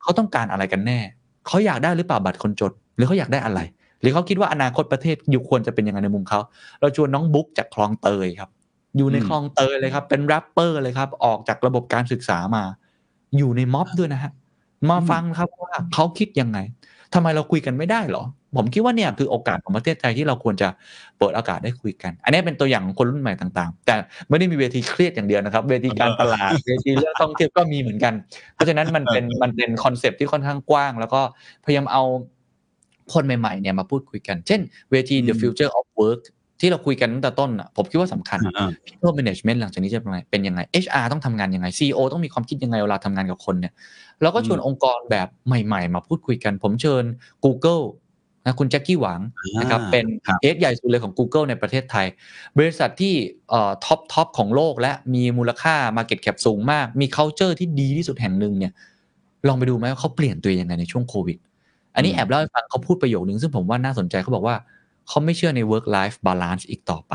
[0.02, 0.98] เขาต้องการอะไรกันแน่
[1.46, 3.60] เขาอยากได้หรือเปล่าบัตรคนจนหรือเขาอยากได้อะไร
[4.00, 6.40] หรือเขาคิดว่าอนาคตประเทศอยู่ควรจะเป็นยังไงในมุมเขา
[6.80, 8.50] เราชวนน้องบุ๊กจากคลองเตยครับ
[8.96, 12.64] อยู่ในอืมคลองเตยเลยครับ เป็นแรปเปอร์เลยครับ ออกจากระบบการศึกษามา
[13.38, 14.32] อยู่ในม็อบด้วยนะฮะ
[14.90, 16.58] มาฟังครับว่าเขาคิดยังไง
[17.14, 18.24] ทำไมเราคุยกันไม่ได้เหรอ
[18.56, 20.68] ผมคิดว่าเนี่ยคือโอกาสของประเทศไทยที่เราควรจะ
[21.18, 23.94] เปิดโอกาสได้คุยกัน อันนี้เป็นตัวอย่างของคนรุ่นใหม่ต่างๆ แต่
[24.28, 28.14] ไม่ได้มีเวทีเครียดอย่างเดียวนะครับ เวทีการตลาด เวทีเรื่องท่องเที่ยวก็มีเหมือนกัน
[28.54, 31.20] เพราะฉะนั้นมันเป็นมันเป็นคอนเซปต์ที่ค่อนข้างกว้าง แล้วก็
[31.64, 32.02] พยายามเอา
[33.12, 34.60] คนใหม่ๆเนี่ยมาพูดคุยกัน เช่น
[34.90, 36.22] เวที The Future of Work
[36.60, 43.72] ที่เราคุยกันตั้งแต่ต้นอะผมคิดว่าสำคัญอ่า people management หลังจากนี้จะเป็นยังไงเป็นยังไง HR ต้องทำงานยังไง CEO ต้องมีความคิดยังไงเวลาทำงานกับคนเนี่ย
[44.22, 47.04] เราก็ชวนอืมองค์กรแบบใหม่ ๆ มาพูดคุยกัน ผมเชิญ
[47.44, 47.82] Google
[48.46, 49.20] นะคุณแจ็คกี้หวาง
[49.60, 52.06] นะครับอ่าเป็นครับเอสใหญ่สุดเลยของ Google ในประเทศไทย
[52.58, 53.14] บริษัทที่
[53.50, 58.72] เอ่อ top top ของโลกและมีมูลค่า Market Cap สูงมาก มี culture ที่ดีที่สุดแห่งหนึ่งเนี่ย
[59.48, 61.38] ลองไปดูไหมว่าเขาเปลี่ยนตัวเองยังไงในช่วงโควิด
[61.94, 64.56] อันนี้อืมแอบเล่าให้ฟังเขาพูดประโยคนึงซึ่งผมว่าน่าสนใจเขาบอกว่า
[65.08, 67.14] เขาไม่เชื่อใน work life balance อีกต่อไป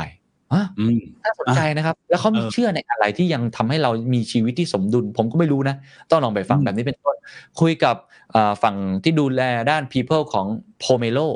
[0.54, 5.76] ฮะอืมน่าสนใจนะครับ แล้วเขาเออเชื่อในอะไรที่ยังทำให้เรามีชีวิตที่สมดุล ผมก็ไม่รู้นะ
[6.10, 7.16] ต้องลองไปฟังอืมแบบนี้เป็นต้น
[7.62, 7.96] คุยกับ
[8.32, 10.46] เอ่อฝั่งที่ดูแลด้าน people ของ
[10.84, 11.28] Pomelo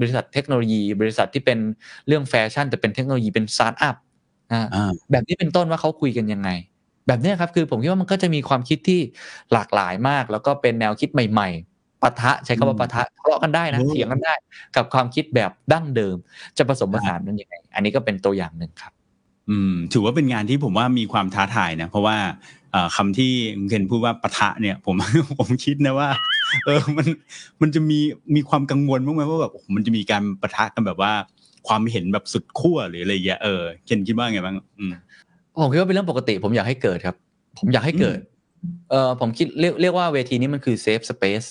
[0.00, 1.58] บริษัทเทคโนโลยี บริษัทที่เป็น
[2.06, 3.96] เรื่องแฟชั่น แต่เป็นเทคโนโลยีเป็นสตาร์ทอัพ
[4.52, 6.50] นะอ่าแบบนี้เป็นต้นว่าเขาคุยกันยังไง
[7.06, 9.00] แบบเนี้ยครับคือผมคิดว่ามันก็จะมีความคิดที่
[9.52, 11.69] หลากหลายมาก แล้วก็เป็นแนวคิดใหม่ ๆ
[12.02, 14.34] ปะทะใช้คำว่าปะทะทะเลาะกันได้นะโอ้เถียงกันได้
[14.76, 16.16] กับความคิดแบบดั้งเดิม
[16.58, 18.92] จะผสมผสานมันยังไงอันนี้ก็เป็นตัวอย่างหนึ่งครับ
[19.50, 22.16] อืม ถือว่าเป็นงานที่ผมว่ามีความท้าทายนะเพราะว่า
[22.72, 24.94] เอ่อคำที่คุณเคนพูดว่าปะทะเนี่ย ผม
[25.38, 26.08] ผมคิดนะว่า
[26.66, 27.06] เออมัน
[27.60, 27.98] มันจะมี
[28.34, 31.12] มีความกังวลบ้างไหมว่าแบบโอ้โหมันจะมีการปะทะกันแบบว่า
[31.68, 34.92] ความเห็นแบบสุดขั้วหรืออะไรอย่างเงี้ยเออเคนคิดว่าไงบ้างอืม
[35.62, 37.16] ผมคิดว่าเป็นเรื่องปกติ ผมอยากให้เกิดครับ
[37.58, 38.18] ผมอยากให้เกิด
[38.90, 41.46] เอ่อผมคิดเรียกเรียกว่าเวทีนี้มันคือ safe space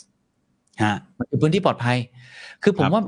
[0.83, 1.97] ฮะมันคือพื้นที่ปลอดภัย
[2.63, 3.03] คือผมครับว่า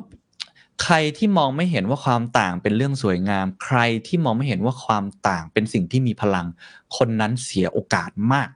[0.84, 6.47] ใครที่มองไม่เห็นว่าความต่างเป็นเรื่องสวยงาม ใครที่มองไม่เห็นว่าความต่างเป็นสิ่งที่มีพลัง
[6.97, 8.49] คนนั้นเสียโอกาสมาก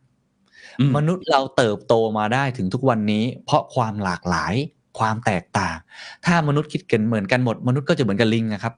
[0.80, 4.54] อืมมนุษย์เราเติบโตมาได้ถึงทุกวันนี้ เพราะความหลากหลาย
[5.00, 5.76] ความแตกต่าง
[6.26, 8.74] ถ้ามนุษย์คิดกันเหมือนกันหมด มนุษย์ก็จะเหมือนกับลิงนะครับ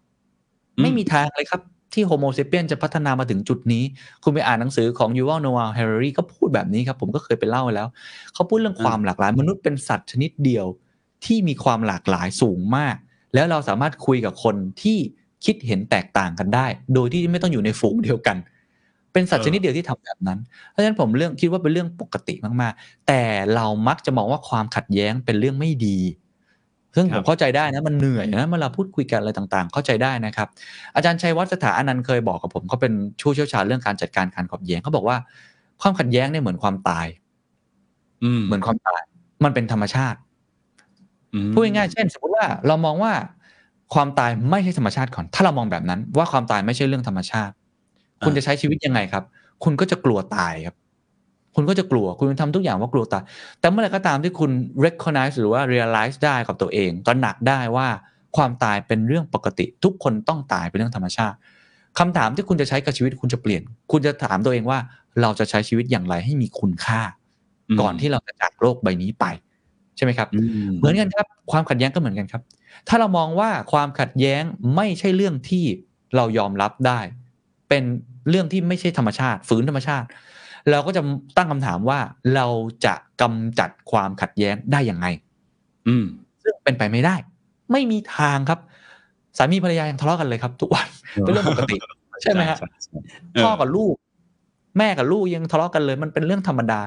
[0.77, 1.61] อืมไม่มีทางเลยครับ
[1.93, 3.83] ที่ Homo sapiens จะพัฒนามาถึงจุดนี้
[4.23, 7.88] คุณไปอ่านหนังสือของยูวัลโนอาห์ แฮรารีก็พูดแบบนี้ครับ ผมก็เคยไปเล่าไว้แล้ว
[8.33, 10.65] เขาพูดเรื่องความหลากหลาย มนุษย์เป็นสัตว์ชนิดเดียว
[11.25, 12.95] ที่มีความหลากหลายสูงมาก
[13.33, 14.97] แล้วเราสามารถคุยกับคนที่
[15.45, 18.38] คิดเห็นแตกต่างกันได้ โดยที่ไม่ต้องอยู่ในฝูงเดียวกัน
[19.13, 23.21] เป็นสัตว์เออชนิดเดียวที่ทำแบบนั้น เพราะฉะนั้นผมเรื่องคิดว่าเป็นเรื่องปกติมากๆ แต่
[23.55, 25.97] เรามักจะมองว่าความขัดแย้งเป็นเรื่องไม่ดี
[26.95, 30.47] ซึ่งคผรับมเข้าใจได้นะมันเหนื่อยนะเมื่อเราพูดคุยกันอะไรต่างๆ เข้าใจได้นะครับ
[30.95, 35.17] อาจารย์ชัยวัฒน์สถาอนันต์เคยบอกกับผมเขาเป็นผู้เชี่ยวชาญเรื่องการจัดการการขัดแย้งเขาบอกว่า
[35.81, 37.07] ความขัดแย้งเนี่ยเหมือนความตาย
[38.23, 39.01] อืมเหมือนความตาย
[39.43, 40.19] มันเป็นธรรมชาติ
[41.33, 43.13] อืมพูดง่ายๆเช่น สมมติว่าเรามองว่า
[43.93, 47.53] ความตายไม่ใช่ธรรมชาติก่อน ถ้าเรามองแบบนั้น ว่าความตายไม่ใช่เรื่องธรรมชาติ
[48.23, 49.23] คุณจะใช้ชีวิตยังไงครับ
[49.63, 50.75] คุณก็จะกลัวตายครับ
[51.60, 53.24] คุณก็จะกลัวคุณทำทุกอย่างว่ากลัวตาย
[53.60, 54.51] แต่เมื่อไหร่ก็ตามที่คุณ
[54.86, 57.88] recognize หรือว่า realize ได้กับตัวเองตระหนักได้ว่า
[58.38, 61.38] ความตายเป็นเรื่องปกติ ทุกคนต้องตายเป็นเรื่องธรรมชาติ
[61.99, 64.80] คำถามที่คุณจะใช้กับชีวิตคุณจะเปลี่ยน คุณจะถามตัวเองว่า
[65.22, 67.01] เราจะใช้ชีวิตอย่างไรให้มีคุณค่า
[67.82, 69.26] ก่อนที่เราจะจากโลกใบนี้ไป
[69.95, 70.39] ใช่ไหมครับอื
[70.70, 72.41] มเหมือนกันครับ ความขัดแย้งก็เหมือนกันครับ
[72.88, 74.43] ถ้าเรามองว่าความขัดแย้ง
[74.76, 75.66] ไม่ใช่เรื่องที่
[76.16, 76.99] เรายอมรับได้
[77.70, 77.84] เป็น
[78.30, 80.08] เรื่องที่ไม่ใช่ธรรมชาติฝืนธรรมชาติ
[80.72, 81.01] เราก็จะ
[81.38, 81.99] ตั้งคำถามว่า
[82.36, 82.45] เรา
[82.86, 85.07] จะกำจัดความขัดแย้งได้อย่างไง
[85.88, 86.05] อืม
[86.43, 87.15] ซึ่งเป็นไปไม่ได้
[87.72, 88.59] ไม่มีทางครับ
[89.38, 90.88] สามีภรรยายังทะเลาะกันเลยครับ ทุกวัน
[91.22, 91.78] เป็นเรื่องปกติ
[92.22, 92.99] ใช่ไหมฮะใช่
[93.34, 93.95] เออพ่อกับลูก
[94.78, 96.80] แม่กับลูกยังทะเลาะกันเลย มันเป็นเรื่องธรรมดา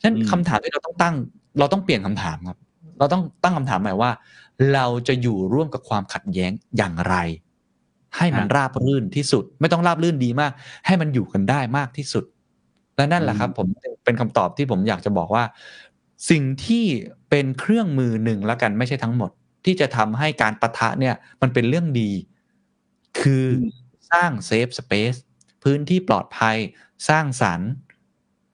[0.00, 1.14] ฉะนั้นอืมคำถามที่เราต้องตั้ง
[1.58, 2.58] เราต้องเปลี่ยนคำถามครับ
[2.98, 4.10] เราต้องตั้งคำถามใหม่ว่า
[4.74, 7.14] เราจะอยู่ร่วมกับความขัดแย้งอย่างไร
[8.16, 10.52] ให้มันฮะราบรื่นที่สุด ไม่ต้องราบรื่นดีมาก
[10.86, 12.24] ให้มันอยู่กันได้มากที่สุด
[12.96, 13.66] และนั่นแหละครับ ผม
[14.04, 15.44] เป็นคำตอบที่ผมอยากจะบอกว่า
[16.30, 16.84] สิ่งที่
[17.30, 19.30] เป็นเครื่องมือหนึ่งละกันไม่ใช่ทั้งหมด
[19.64, 22.10] ที่จะทำให้การปะทะเนี่ย มันเป็นเรื่องดี
[23.20, 23.64] คือ
[24.12, 25.14] สร้าง safe space
[25.64, 26.56] พื้นที่ปลอดภัย
[27.08, 27.70] สร้างสรรค์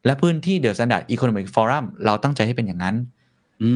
[0.07, 2.97] และพื้นที่เด e ส t นด n ร์ดอีโคโนมิกฟอรัมเราตั้งใจให้เป็นอย่างนั้น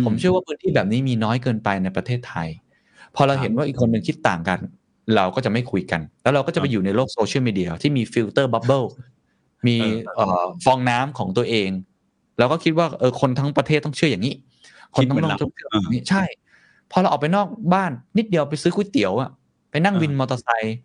[0.05, 2.49] ผมเชื่อว่าพื้นที่แบบนี้มีน้อยเกินไปในประเทศไทย
[3.15, 4.59] พอเราเห็นว่าอีกคนหนึ่งคิดต่างกัน
[5.17, 8.83] เราก็จะไม่คุยกัน แล้วเราก็จะไปอยู่ในโลกโซเชียลมีเดียที่มี filter bubble
[9.67, 11.71] มีเออเอ่อฟองน้ำของตัวเอง
[12.39, 14.35] เราก็คิดว่าเออคนทั้งประเทศต้องเชื่ออย่างนี้
[14.95, 16.23] คนทั้งโลกต้องเชื่ออย่างนี้ใช่
[16.91, 19.31] พอเราออกไปนอกบ้านนิดเดียวไปซื้อก๋วยเตี๋ยวอะ
[19.71, 20.77] ไปนั่งวินมอเตอร์ไซค์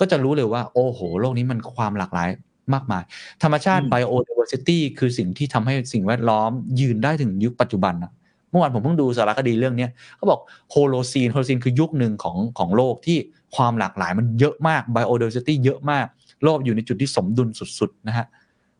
[0.00, 2.28] ก็จะรู้เลยว่า โอ้โห โลกนี้มันความหลากหลาย
[2.74, 3.02] มากมาย
[3.42, 6.50] ธรรมชาติอืม biodiversity คือสิ่งที่ทำให้สิ่งแวดล้อม
[6.80, 8.12] ยืนได้ถึงยุคปัจจุบันนะ
[8.50, 13.18] เมื่อวานผมเพิ่งดูสารคดีเรื่องเนี้ยเขาบอก Holocene Holocene คือยุคหนึ่งของของโลกที่
[13.56, 16.06] ความหลากหลายมันเยอะมาก biodiversity เยอะมาก
[16.44, 18.26] โลกอยู่ในจุดที่สมดุลสุดๆนะฮะ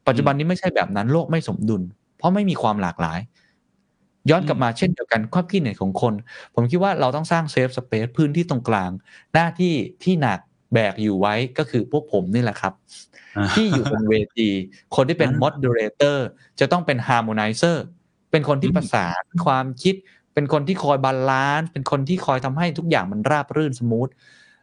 [0.06, 1.82] ปัจจุบันนี้ไม่ใช่แบบนั้นโลกไม่สมดุล
[2.18, 3.20] เพราะไม่มีความหลากหลาย
[4.30, 6.14] ย้อนกลับมาเช่นเดียวกันความคิดเห็นของคน
[6.54, 8.90] ผมคิดว่าเราต้องสร้าง safe space พื้นที่ตรงกลาง
[9.34, 10.38] หน้าที่ที่หนัก
[10.72, 12.72] แบกอยู่ไว้ก็คือพวกผมนี่แหละครับ
[13.36, 14.48] อ่าที่อยู่บนเวที
[14.96, 16.18] คนที่เป็นอ่า moderator
[16.60, 17.76] จะต้องเป็น harmonizer
[18.30, 19.94] เป็นคนที่อืมประสานความคิด
[20.34, 24.08] เป็นคนที่คอย balance เป็นคนที่คอยทำให้ทุกอย่างมันราบรื่น smooth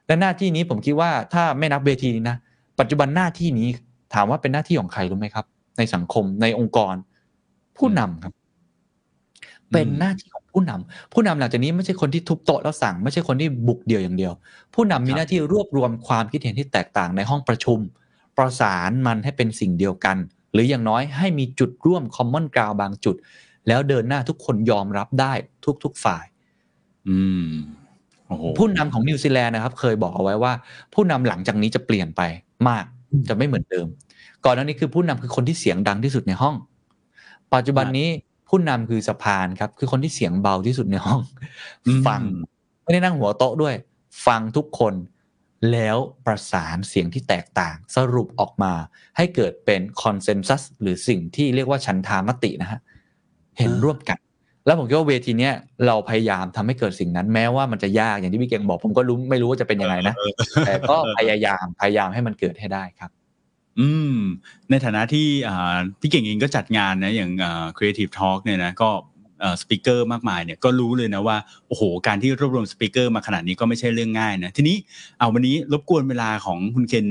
[0.07, 2.37] และหน้าที่นี้ผมคิดว่าถ้าไม่นับเวทีนี้นะ
[2.79, 3.69] ปัจจุบันหน้าที่นี้
[4.13, 5.45] ถามว่าเป็นหน้าที่ของใครรู้ไหมครับ
[5.77, 6.95] ในสังคมในองค์กร
[7.77, 8.33] ผู้นำครับ
[9.71, 14.33] เป็นหน้าที่ของผู้นำผู้นำหลังจากนี้ไม่ใช่คนที่ทุบโต๊ะแล้วสั่ง ไม่ใช่คนที่บุกเดี่ยวอย่างเดียว
[14.73, 17.79] ผู้นำมีหน้าที่รวบรวมความคิดเห็นที่แตกต่างในห้องประชุม
[18.37, 20.17] ประสานมันให้เป็นสิ่งเดียวกัน
[20.53, 23.15] หรืออย่างน้อยให้มีจุดร่วม common ground บางจุด
[23.67, 25.33] แล้วเดินหน้าทุกคนยอมรับได้
[25.83, 26.25] ทุก ๆฝ่าย
[27.09, 27.47] อืม
[28.27, 30.53] โอ้โหผู้นำของนิวซีแลนด์นะครับ เคยบอกเอาไว้ว่า
[30.93, 32.21] ผู้นำหลังจากนี้จะเปลี่ยนไป
[32.69, 32.85] มาก
[33.29, 33.87] จะไม่เหมือนเดิม
[34.45, 36.55] ก่อนหน้านี้คือผู้นำคือคนที่เสียงดังที่สุดในห้อง
[37.53, 38.07] ปัจจุบันนี้
[38.49, 41.21] ผู้นำคือสะพานครับ คือคนที่เสียงเบาที่สุดในห้อง
[41.85, 42.21] อืมฟัง
[42.83, 43.75] ไม่ได้นั่งหัวโต๊ะด้วย
[44.25, 44.93] ฟังทุกคน
[45.71, 48.73] แล้วประสานเสียงที่แตกต่าง สรุปออกมา
[49.17, 52.79] ให้เกิดเป็นคอนเซน s ัสหรือสิ่งที่เรียกว่าฉันทามตินะฮะ
[53.57, 54.19] เห็นร่วมกัน
[54.65, 55.53] แล้วผมคิดว่าเวทีเนี้ย
[55.87, 60.15] เราพยายามทำให้เกิดสิ่งนั้น แม้ว่ามันจะยากอย่างที่พี่เก่งบอก ผมก็รู้ไม่รู้ว่าจะเป็นยังไงนะ
[60.65, 63.11] แต่ก็พยายามพยายามให้มันเกิดให้ได้ครับ
[63.79, 64.17] อืม
[64.69, 68.89] ในฐานะที่อ่าพี่เก่งเองก็จัดงานนะอย่างอ่า Creative Talk เนี่ยนะก็
[69.61, 71.37] สปิเกอร์มากมายเนี่ยก็รู้เลยนะว่า
[71.67, 74.77] โอ้โหการที่รวบรวมสปิเกอร์มาขนาดนี้ก็ไม่ใช่เรื่องง่ายนะทีนี้
[75.17, 77.07] เอาวันนี้รบกวนเวลาของคุณเคน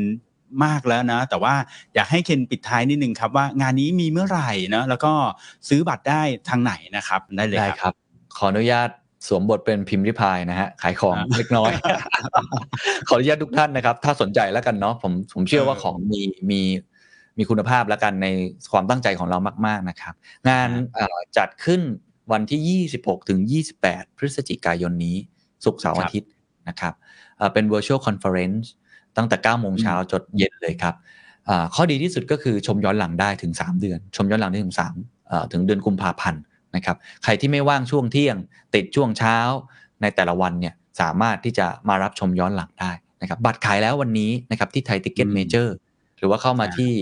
[0.65, 1.55] มากแล้วนะ แต่ว่า
[1.95, 5.13] อยากให้เคนปิดท้ายนิดนึงครับว่างานนี้มีเมื่อไหร่นะแล้วก็
[5.69, 7.95] ซื้อบัตรได้ทางไหนนะครับได้เลยได้ครับครับ
[8.37, 8.89] ขออนุญาต
[9.29, 11.73] สวมบทเป็นพิมพ์ริพายนะฮะขายของอ่าเล็กน้อย
[13.09, 16.21] ขออนุญาตทุกท่านนะครับ ถ้าสนใจแล้วกันเนาะผมผมเชื่อว่าเออของมี
[16.51, 16.61] มี
[17.39, 18.27] มีคุณภาพแล้วกันใน
[18.73, 20.15] ความตั้งใจของเรามาก ๆนะครับ
[20.49, 21.81] งานเอ่อจัดขึ้น
[22.33, 23.41] วันที่ 26 ถึง
[23.81, 25.17] 28 พฤศจิกายนนี้
[25.65, 26.31] ศุกร์เสาร์ครับอาทิตย์
[26.69, 26.95] นะครับ
[27.39, 28.67] เอ่อเป็น virtual conference
[29.17, 30.95] ตั้งแต่9โมงเช้าจดเย็นเลยครับ
[31.49, 36.43] อ่าข้อดีที่สุดก็คือชมย้อนหลังได้ถึง 3 เดือน ชมย้อนหลังได้ถึง3เอ่อถึงเดือนกุมภาพันธ์
[36.77, 38.37] นะครับใครที่ไม่ว่างช่วงเที่ยง
[38.75, 39.37] ติดช่วงเช้า
[40.03, 42.91] ในแต่ละวันเนี่ยสามารถที่จะมารับชมย้อนหลังได้
[43.23, 45.75] นะครับบัตรขายแล้ววันนี้นะครับที่ไทยติเก็ตอืมเมเจอร์
[46.19, 46.93] หรือว่าเข้ามาอ่าที่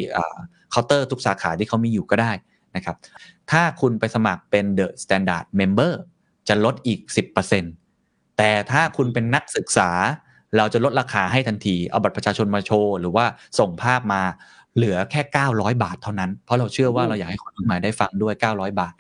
[0.71, 2.33] เคาน์เตอร์ทุกสาขาที่เขามีอยู่ก็ได้
[2.77, 2.97] นะครับ
[3.51, 5.93] ถ้าคุณไปสมัครเป็น The Standard Member
[6.49, 7.01] จะลดอีก
[7.69, 9.91] 10%แต่ถ้าคุณเป็นนักศึกษา
[10.57, 13.25] เราจะลดราคาให้ทันที เอาบัตรประชาชนมาโชว์หรือว่า
[13.59, 14.23] ส่งภาพมา
[14.77, 15.21] เหลือแค่
[15.53, 18.95] 900 บาทเท่านั้น เพราะเราเชื่อว่าเราอยากให้คนรุ่นใหม่ได้ฟังด้วย 900 บาท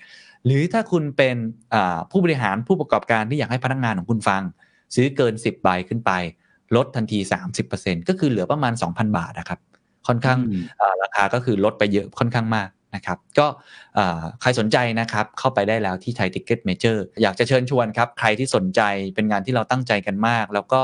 [0.47, 1.37] หรือถ้าคุณเป็น
[1.75, 4.43] อ่าผู้บริหารผู้ประกอบการที่อยากให้พนักงานของคุณฟัง
[4.95, 6.11] ซื้อเกิน 10 ใบขึ้นไป
[6.77, 7.19] ลดทันที
[7.65, 9.61] 30%ก็คือเหลือประมาณ 2,000 บาทนะครับ
[10.07, 13.47] ค่อนข้างอืมอ่าราคาก็คือลดไปเยอะค่อนข้างมากนะครับ ก็
[13.99, 18.81] อ่าใครสนใจนะครับ เข้าไปได้แล้วที่ ThaiTicketMajor อยากจะเชิญชวนครับ ใครที่สนใจ
[19.15, 20.83] เป็นงานที่เราตั้งใจกันมาก แล้วก็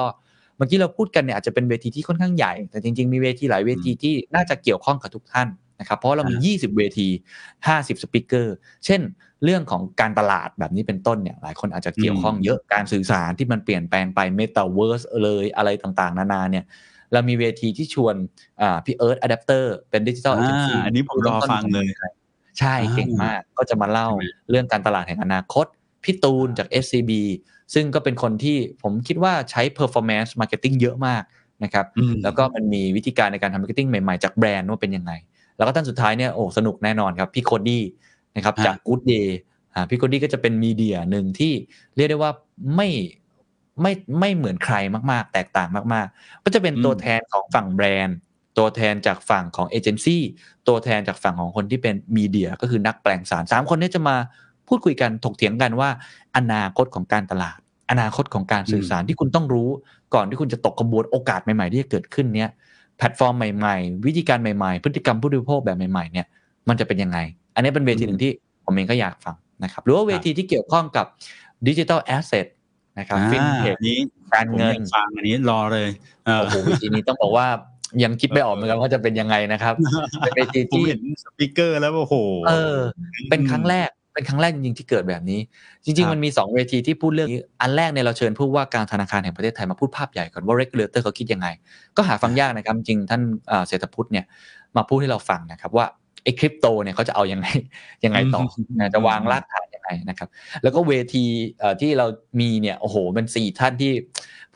[0.57, 5.49] เมื่อกี้เราพูดกันเนี่ยอาจจะเป็นเวทีที่ค่อนข้างใหญ่ แต่จริง ๆ มีเวทีหลายเวทีที่น่าจะเกี่ยวข้องกับทุกท่าน
[5.81, 7.09] นะครับ เพราะเรามี 20 เวที
[7.57, 9.01] 50 speaker เช่น
[9.45, 16.65] เรื่องของการตลาดแบบนี้เป็นต้นเนี่ย หลายคนอาจจะเกี่ยวข้องเยอะ การสื่อสารที่มันเปลี่ยนแปลงไปเมตาเวิร์สเลยอะไรต่างๆ นานาเนี่ย
[17.13, 18.15] เรามีเวทีที่ชวน
[18.61, 21.87] อ่าพี่เอิร์ธอะแดปเตอร์เป็น digital agency อ่าอันนี้ผมรอฟังเลย
[22.59, 25.67] ใช่อ่าเก่งมากก็จะมาเล่าใช่ไหมเรื่องการตลาดแห่งอนาคต
[26.05, 27.11] พี่ตูนจาก SCB
[27.75, 31.23] ซึ่งก็เป็นคนที่ผมคิดว่าใช้ performance marketing เยอะมาก
[31.65, 35.13] นะครับอืมแล้วก็มันมีวิธีการในการทำ marketing ใหม่ๆ จากแบรนด์ว่าเป็นยังไง
[35.57, 37.85] แล้วก็ท่านสุดท้ายเนี่ยโอ้สนุกแน่นอนครับพี่โคดี้
[38.37, 39.29] นะครับฮะจาก Good Day
[39.75, 41.53] อ่าพี่โคดี้ก็จะเป็น media หนึ่งที่
[41.97, 42.33] เรียกได้ว่า
[42.77, 42.89] ไม่
[43.83, 44.77] ไม่ไม่เหมือนใคร
[45.11, 48.17] มากๆ แตกต่างมากๆ ก็จะเป็นอืมตัวแทนของฝั่งแบรนด์
[48.59, 50.23] ตัวแทนจากฝั่งของเอเจนซี่
[50.69, 54.17] ตัวแทนจากฝั่งของคนที่เป็น media ก็คือนักแปลงสารสามคนนี้จะมา
[54.69, 55.89] พูดคุยกันถกเถียงกันว่า
[56.37, 57.59] อนาคตของการตลาด
[57.91, 59.69] อนาคตของการสื่อสารที่คุณต้องรู้
[60.15, 62.51] ก่อนที่คุณจะตกกระบวนโอกาสใหม่ๆที่จะเกิดขึ้นเนี้ย
[62.99, 66.27] แพลตฟอร์มใหม่ๆ วิธีการใหม่ๆ พฤติกรรมผู้บริโภคแบบใหม่ๆเนี่ย
[66.69, 67.19] มันจะเป็นยังไง
[67.55, 68.31] อันนี้เป็นเวทีหนึ่งที่
[68.65, 71.07] ผมเองก็อยากฟังนะครับหรือว่าเวทีที่เกี่ยวข้องกับ
[71.67, 72.47] ดิจิทัลแอสเซท
[72.99, 73.99] นะครับฟินเทคอ่านี้
[74.35, 75.91] การผมเงิอนยากฟังอันนี้รอเลย
[76.27, 77.47] เออโอ้โหเวทีนี้ต้องบอกว่า
[78.05, 79.75] ยังคิดไม่ออกเหมือนกันว่าจะเป็นยังไงนะครับ
[80.21, 82.15] เป็นเวทีผมที่เห็นสปีกเกอร์แล้วโอ้โห
[82.49, 82.79] เออ
[83.31, 85.41] เป็นครั้งแรก เป็นครั้งแรกจริงๆที่เกิดแบบนี้
[85.85, 91.49] จครัริงบๆมันมี 2 เวทีที่พูดเรื่องนี้ อันแรกเนี่ยเราเชิญผู้ว่าการธนาคารแห่งประเทศไทยมาพูดภาพใหญ่ก่อนว่า regulator เขาคิดยังไง
[91.97, 94.25] ก็หาฟังยากนะครับ จริงๆท่านเอ่อเศรษฐพุทธเนี่ย
[94.77, 95.87] มาพูดให้เราฟังนะครับว่า
[96.25, 97.47] ไอ้คริปโตเนี่ยเขาจะเอายังไง
[98.05, 98.41] ยังไงต่อ
[98.79, 100.29] นะจะวางรากฐานยังไงนะครับ
[100.63, 101.25] แล้วก็เวที
[101.59, 102.07] เอ่อที่เรา
[102.41, 103.93] มีเนี่ยโอ้โหเป็นสี่ท่านที่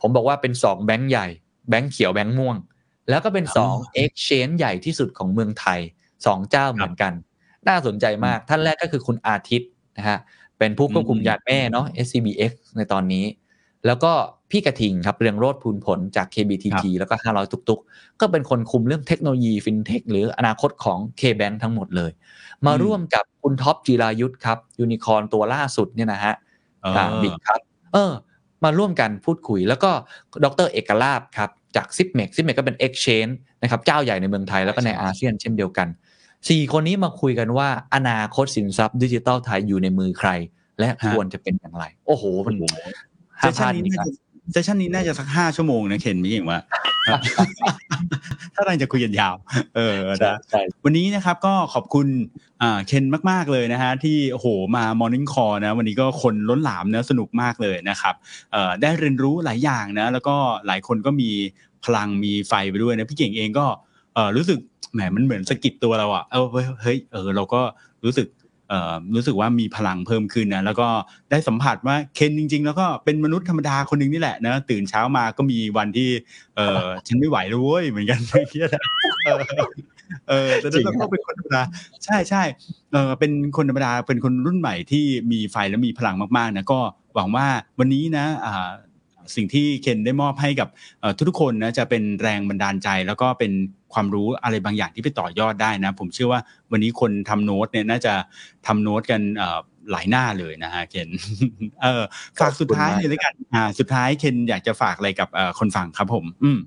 [0.01, 1.27] ผมบอกว่าเป็นสองแบงก์ใหญ่
[1.69, 2.57] แบงก์เขียวแบงก์ม่วง
[3.09, 5.79] แล้วก็เป็นสอง exchange ใหญ่ที่สุดของเมืองไทย
[6.25, 7.13] สองเจ้าเหมือนกัน
[7.69, 10.17] น่าสนใจมาก ท่านแรกก็คือคุณอาทิตย์นะฮะ
[10.59, 13.25] เป็นผู้ควบคุมอืมยานแม่เนาะ SCBX ในตอนนี้
[13.85, 14.11] แล้วก็
[14.51, 22.11] พี่กระทิงครับเรืองโรธพูนผลจาก KBTG แล้วก็ 500ตุกตุกๆ ก็เป็นคนคุมเรื่องเทคโนโลยีฟินเทคหรืออนาคตของ KBank ทั้งหมดเลย
[22.65, 26.33] มาร่วมกับคุณท็อปจิรายุทธครับยูนิคอร์นตัวล่าสุดเนี่ยนะฮะ
[26.81, 27.59] เออบิ๊กครับ
[27.93, 28.11] เออ
[28.63, 29.91] มาร่วมกันพูดคุย แล้วก็
[30.43, 35.87] ดรเอกลาบครับจากซิปเมกซิปเมกก็เป็น Exchange นะครับเจ้าใหญ่ในเมืองไทยแล้วก็ในอาเซียนเช่นเดียวกัน
[36.49, 40.29] สี่คนนี้มาคุยกันว่า อนาคตสินทรัพย์ดิจิทัลไทยอยู่ในมือใคร
[40.79, 42.55] และฮะควรจะเป็นอย่างไร โอ้โหมัน
[43.39, 44.13] เซห้าสชัพานดนี้นี่น่าครับจะ
[44.51, 46.59] เซสชันนี้น่าจะสักห้าชั่วโมงนะเคนไม่เก่งว่า
[48.55, 49.35] ถ้าเราจะคุยกันยาว
[49.75, 52.07] เออใช่นะใช่วันนี้นะครับก็ขอบคุณ
[52.61, 58.15] อ่าเคนมาก ๆ เลยนะฮะที่โอ้โหมามอร์นิ่งคอร์นะ วันนี้ก็คนล้นหลามนะสนุกมากเลยนะครับ
[58.51, 60.35] เอ่อได้เรียนรู้หลายอย่างนะ แล้วก็
[60.67, 61.29] หลายคนก็มี
[61.85, 63.65] พลังมีไฟไปด้วยนะ พี่เก่งเองก็
[64.13, 64.59] เอ่อรู้สึก
[64.93, 67.61] แหมมันเหมือนสะกิดตัวเราอะเออเฮ้ยเฮ้ยเออเราก็
[68.05, 68.27] รู้สึก
[68.69, 70.87] เอ่อรู้สึกว่ามีพลังเพิ่มขึ้นนะแล้วก็
[71.31, 76.09] ได้สัมผัสว่าเคนจริง ๆ แล้วก็เป็นมนุษย์ธรรมดาคนหนึ่งนี่แหละนะตื่นเช้ามาก็มีวันที่
[76.55, 78.19] เออฉันไม่ไหวแล้วเว้ยเหมือนกัน
[78.49, 78.83] เครียดอะ
[79.25, 79.39] เออ
[80.29, 81.63] เออแต่นั้นเราก็เป็นคนธรรมดา
[82.05, 82.43] ใช่ใช่
[82.93, 86.79] เออเป็นคนธรรมดาเป็นคนรุ่นใหม่ที่มีไฟและมีพลังมากๆนะก็
[87.15, 87.47] หวังว่า
[87.79, 88.69] วันนี้นะอ่า
[89.35, 90.69] สิ่งที่เคนได้มอบให้กับ
[90.99, 93.51] เอ่อทุกๆคนนะจะเป็นแรงบันดาลใจ แล้วก็เป็น
[93.93, 98.13] ความรู้อะไรบางอย่างที่ไปต่อยอดได้นะ ผมเชื่อว่าวันนี้คนทำโน้ตเนี่ยน่าจะ
[98.67, 99.59] ทำโน้ตกันเอ่อ
[99.91, 101.09] หลายหน้าเลยนะฮะเคน
[101.81, 102.03] เออ
[102.39, 106.59] ฝากสุดท้ายเลยแล้วกันอ่าสุดท้ายเคนอยากจะฝากอะไรกับเอ่อคนฟังครับผม อืม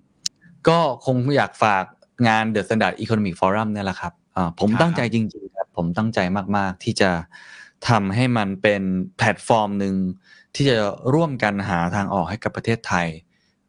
[0.69, 1.85] ก็คงอยากฝาก
[2.29, 6.19] งาน The Standard Economic Forum เนี่ยแหละครับอ่าผมครับตั้งใจจริงๆครับผมตั้งใจ
[6.57, 7.11] มากๆที่จะ
[7.89, 8.83] ทำให้มันเป็น
[9.17, 9.95] แพลตฟอร์มหนึ่ง
[10.55, 10.77] ที่จะ
[11.15, 13.07] ร่วมกันหาทางออกให้กับประเทศไทย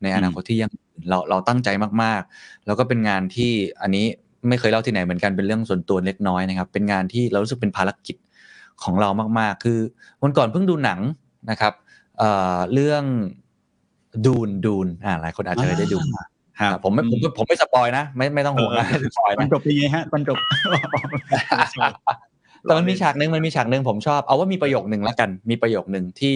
[0.01, 1.69] ในอนาคตที่ยั่งยืนเราเราตั้งใจ
[2.03, 4.05] มากๆ แล้วก็เป็นงานที่อันนี้
[4.49, 8.15] ไม่เคยเล่าที่ไหนเหมือนกันเป็นเรื่องส่วนตัวเล็กน้อยนะครับ เป็นงานที่เรารู้สึกเป็นภารกิจ
[8.83, 9.09] ของเรา
[9.39, 9.79] มากๆ คือ
[10.21, 10.99] วันก่อนเพิ่งดูหนัง
[11.51, 11.73] นะครับ
[12.17, 13.03] เอ่อเรื่อง
[14.25, 15.97] ดูนดูนอ่าหลายคนอาจจะเคยได้ดู
[16.59, 20.37] ครับผมไม่ผมผมไม่สปอยนะ ไม่ไม่ต้องห่วงนะสปอยมันนะจบเป็นไงฮะมันจบ
[22.63, 26.35] แต่มันมีฉากหนึ่งมันมีฉากหนึ่งผมชอบ เอาว่ามีประโยคหนึ่งแล้วกัน มีประโยคหนึ่งที่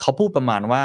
[0.00, 0.84] เขาพูดประมาณว่า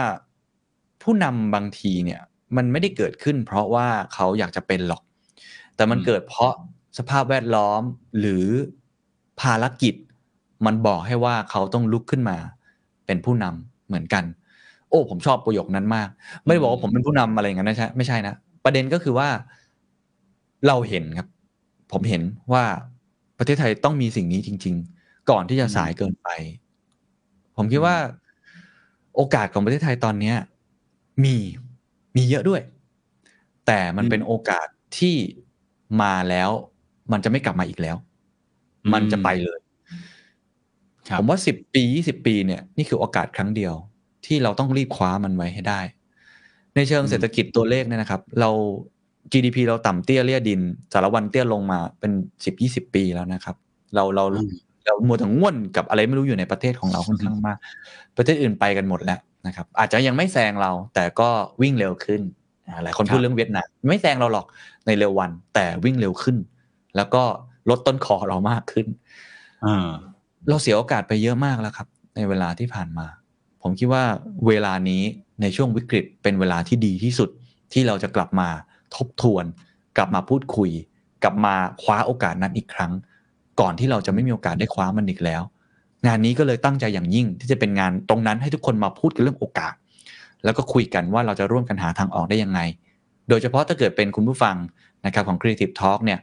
[1.03, 2.21] ผู้นำบางทีเนี่ย
[2.57, 5.01] มันไม่ได้เกิดขึ้น เพราะว่าเขาอยากจะเป็นหรอก
[5.75, 6.53] แต่มันเกิดเพราะ
[6.97, 7.81] สภาพแวดล้อม
[8.19, 8.45] หรือ
[9.41, 9.95] ภารกิจ
[10.65, 12.37] มันบอกให้ว่าเขาต้องลุกขึ้นมา
[13.05, 14.23] เป็นผู้นำเหมือนกัน
[14.89, 16.09] โอ้ ผมชอบประโยคนั้นมาก
[16.43, 18.35] ไม่ได้บอกว่าผมเป็นผู้นำอะไรอย่างนั้นนะใช่ไม่ใช่นะ
[18.65, 19.29] ประเด็นก็คือว่า
[20.67, 21.27] เราเห็นครับ
[21.91, 22.21] ผมเห็น
[22.53, 22.63] ว่า
[23.37, 26.27] ประเทศไทยต้องมีสิ่งนี้จริง ๆ ก่อนที่จะสายเกินไป
[27.57, 27.95] ผมคิดว่า
[29.15, 30.35] โอกาสของประเทศไทยตอนเนี้ย
[31.23, 31.35] มี
[32.15, 32.61] มีเยอะด้วย
[33.67, 35.15] แต่มันอืมเป็นโอกาสที่
[36.01, 36.49] มาแล้ว
[37.11, 37.97] มันจะไม่กลับมาอีกแล้ว
[38.85, 39.59] อืมมันจะไปเลย
[41.09, 43.73] ครับผมว่าสิบปียี่สิบปีเนี่ยนี่คือโอกาสครั้งเดียว
[44.25, 45.81] ที่เราต้องรีบคว้ามันไว้ให้ได้
[46.75, 48.49] ในเชิงอืมเศรษฐกิจตัวเลขเนี่ยนะครับ เรา
[49.31, 50.61] GDP เราต่ำเตี้ยเลี่ยดิน
[50.93, 52.11] สารวันเตี้ยลงมาเป็น
[52.45, 53.55] สิบยี่สิบปีแล้วนะครับ
[53.95, 54.51] เราเราอืม
[54.85, 57.57] เรามัวแต่ง่วนกับอะไรไม่รู้อยู่ในประเทศของเราค่อนข้างมาก
[58.17, 61.29] ประเทศอื่นไปกันหมดแล้วนะครับ อาจจะยังไม่แซงเรา แต่ก็
[61.61, 62.21] วิ่งเร็วขึ้น
[62.67, 64.45] อ่าหลายคนครับพูดเรื่องเวียดนามไม่แซงเราหรอก
[64.85, 66.37] ในเร็ววัน แต่วิ่งเร็วขึ้น
[66.95, 67.23] แล้วก็
[67.69, 68.87] ลดต้นคอเรามากขึ้น
[69.65, 69.89] อ่า
[70.49, 73.07] เราเสียโอกาสไปเยอะมากแล้วครับ ในเวลาที่ผ่านมา
[73.61, 74.03] ผมคิดว่า
[74.47, 75.01] เวลานี้
[75.41, 77.29] ในช่วงวิกฤตเป็นเวลาที่ดีที่สุด
[77.73, 78.49] ที่เราจะกลับมา
[78.95, 79.45] ทบทวน
[79.97, 80.69] กลับมาพูดคุย
[81.23, 82.91] กลับมาคว้าโอกาสนั้นอีกครั้ง
[83.59, 85.41] ก่อนที่เราจะไม่มีโอกาสได้คว้ามันอีกแล้ว
[86.07, 89.73] งานนี้ก็เลยตั้งใจอย่างยิ่งที่จะเป็นงานตรงนั้นให้ทุกคนมาพูดกันเรื่องโอกาส
[90.43, 92.59] แล้วก็คุยกันว่าเราจะร่วมกันหาทางออกได้ยังไง
[93.29, 94.55] โดยเฉพาะถ้าเกิดเป็นคุณผู้ฟัง
[95.05, 96.19] นะครับของ Creative Talk เนี่ย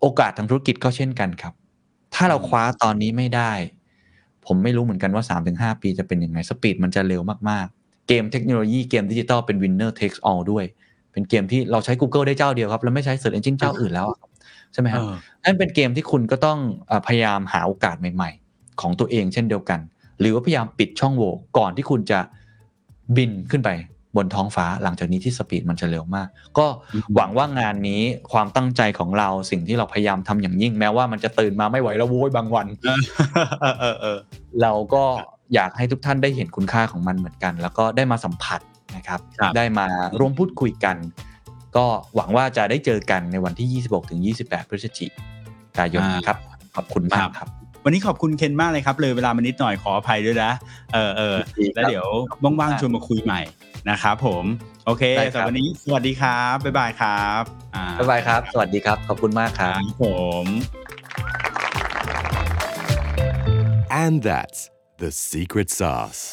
[0.00, 1.54] โอกาสทางธุรกิจก็เช่นกันครับ
[2.14, 3.52] ถ้าเราคว้าตอนนี้ไม่ได้
[4.46, 10.64] ผมไม่รู้เหมือนกันว่า 3-5 ปีจะเป็นยังไง speed มันจะเร็วมากๆ เกมเทคโนโลยีเกมดิจิตอลเป็น winner takes all ด้วย
[11.12, 14.29] เป็นเกมที่เราใช้ Google ได้เจ้าเดียวครับ แล้วไม่ใช้ Search Engine เจ้าอื่นแล้วครับ
[14.72, 15.14] ใช่ไหมครับเออ
[15.44, 16.58] นั่นเป็นเกมที่คุณก็ต้อง
[16.88, 19.80] เออพยายามหาโอกาสใหม่ ๆ ของตัวเองเช่นเดียวกัน
[20.20, 22.18] หรือว่าพยายามปิดช่องโหว่ก่อนที่คุณจะ
[23.16, 23.70] บินขึ้นไป
[24.16, 28.02] บนท้องฟ้าหลังจากนี้ที่สปีดมันจะเร็วมาก ก็อืมหวังว่างานนี้
[28.32, 32.66] ความตั้งใจของเราสิ่งที่เราพยายามทำอย่างยิ่งแม้ว่ามันจะตื่นมาไม่ไหวแล้วโว้ยบางวัน
[33.60, 34.18] เออเออเออ
[34.62, 35.04] เราก็
[35.54, 38.60] อยากให้ทุกท่านได้เห็นคุณค่าของมันเหมือนกัน แล้วก็ได้มาสัมผัส
[38.96, 39.86] นะครับครับได้มา
[40.18, 40.96] ร่วมพูดคุยกัน
[41.76, 45.06] ก็หวังว่าจะได้เจอกันในวันที่ 26ถึง28 พฤศจิ
[45.78, 46.38] กายนนะครับ
[46.76, 47.48] ขอบคุณมากครับ
[47.84, 50.50] วันนี้ขอบคุณเคนมากเลยครับ เลยเวลามานิดหน่อยขออภัยด้วยนะ
[50.94, 52.08] เออเออยินดีครับแล้วเดี๋ยว
[52.60, 53.40] ว่างๆชวนมาคุยใหม่
[53.90, 54.44] นะครับผม
[54.86, 57.42] โอเคได้ครับสำหรับวันนี้สวัสดีครับ บ๊ายบายครับ
[57.74, 60.04] อ่าบ๊ายบายครับ สวัสดีครับ ขอบคุณมากคครัรับบผ
[60.44, 60.46] ม
[64.02, 66.32] And that's the secret sauce.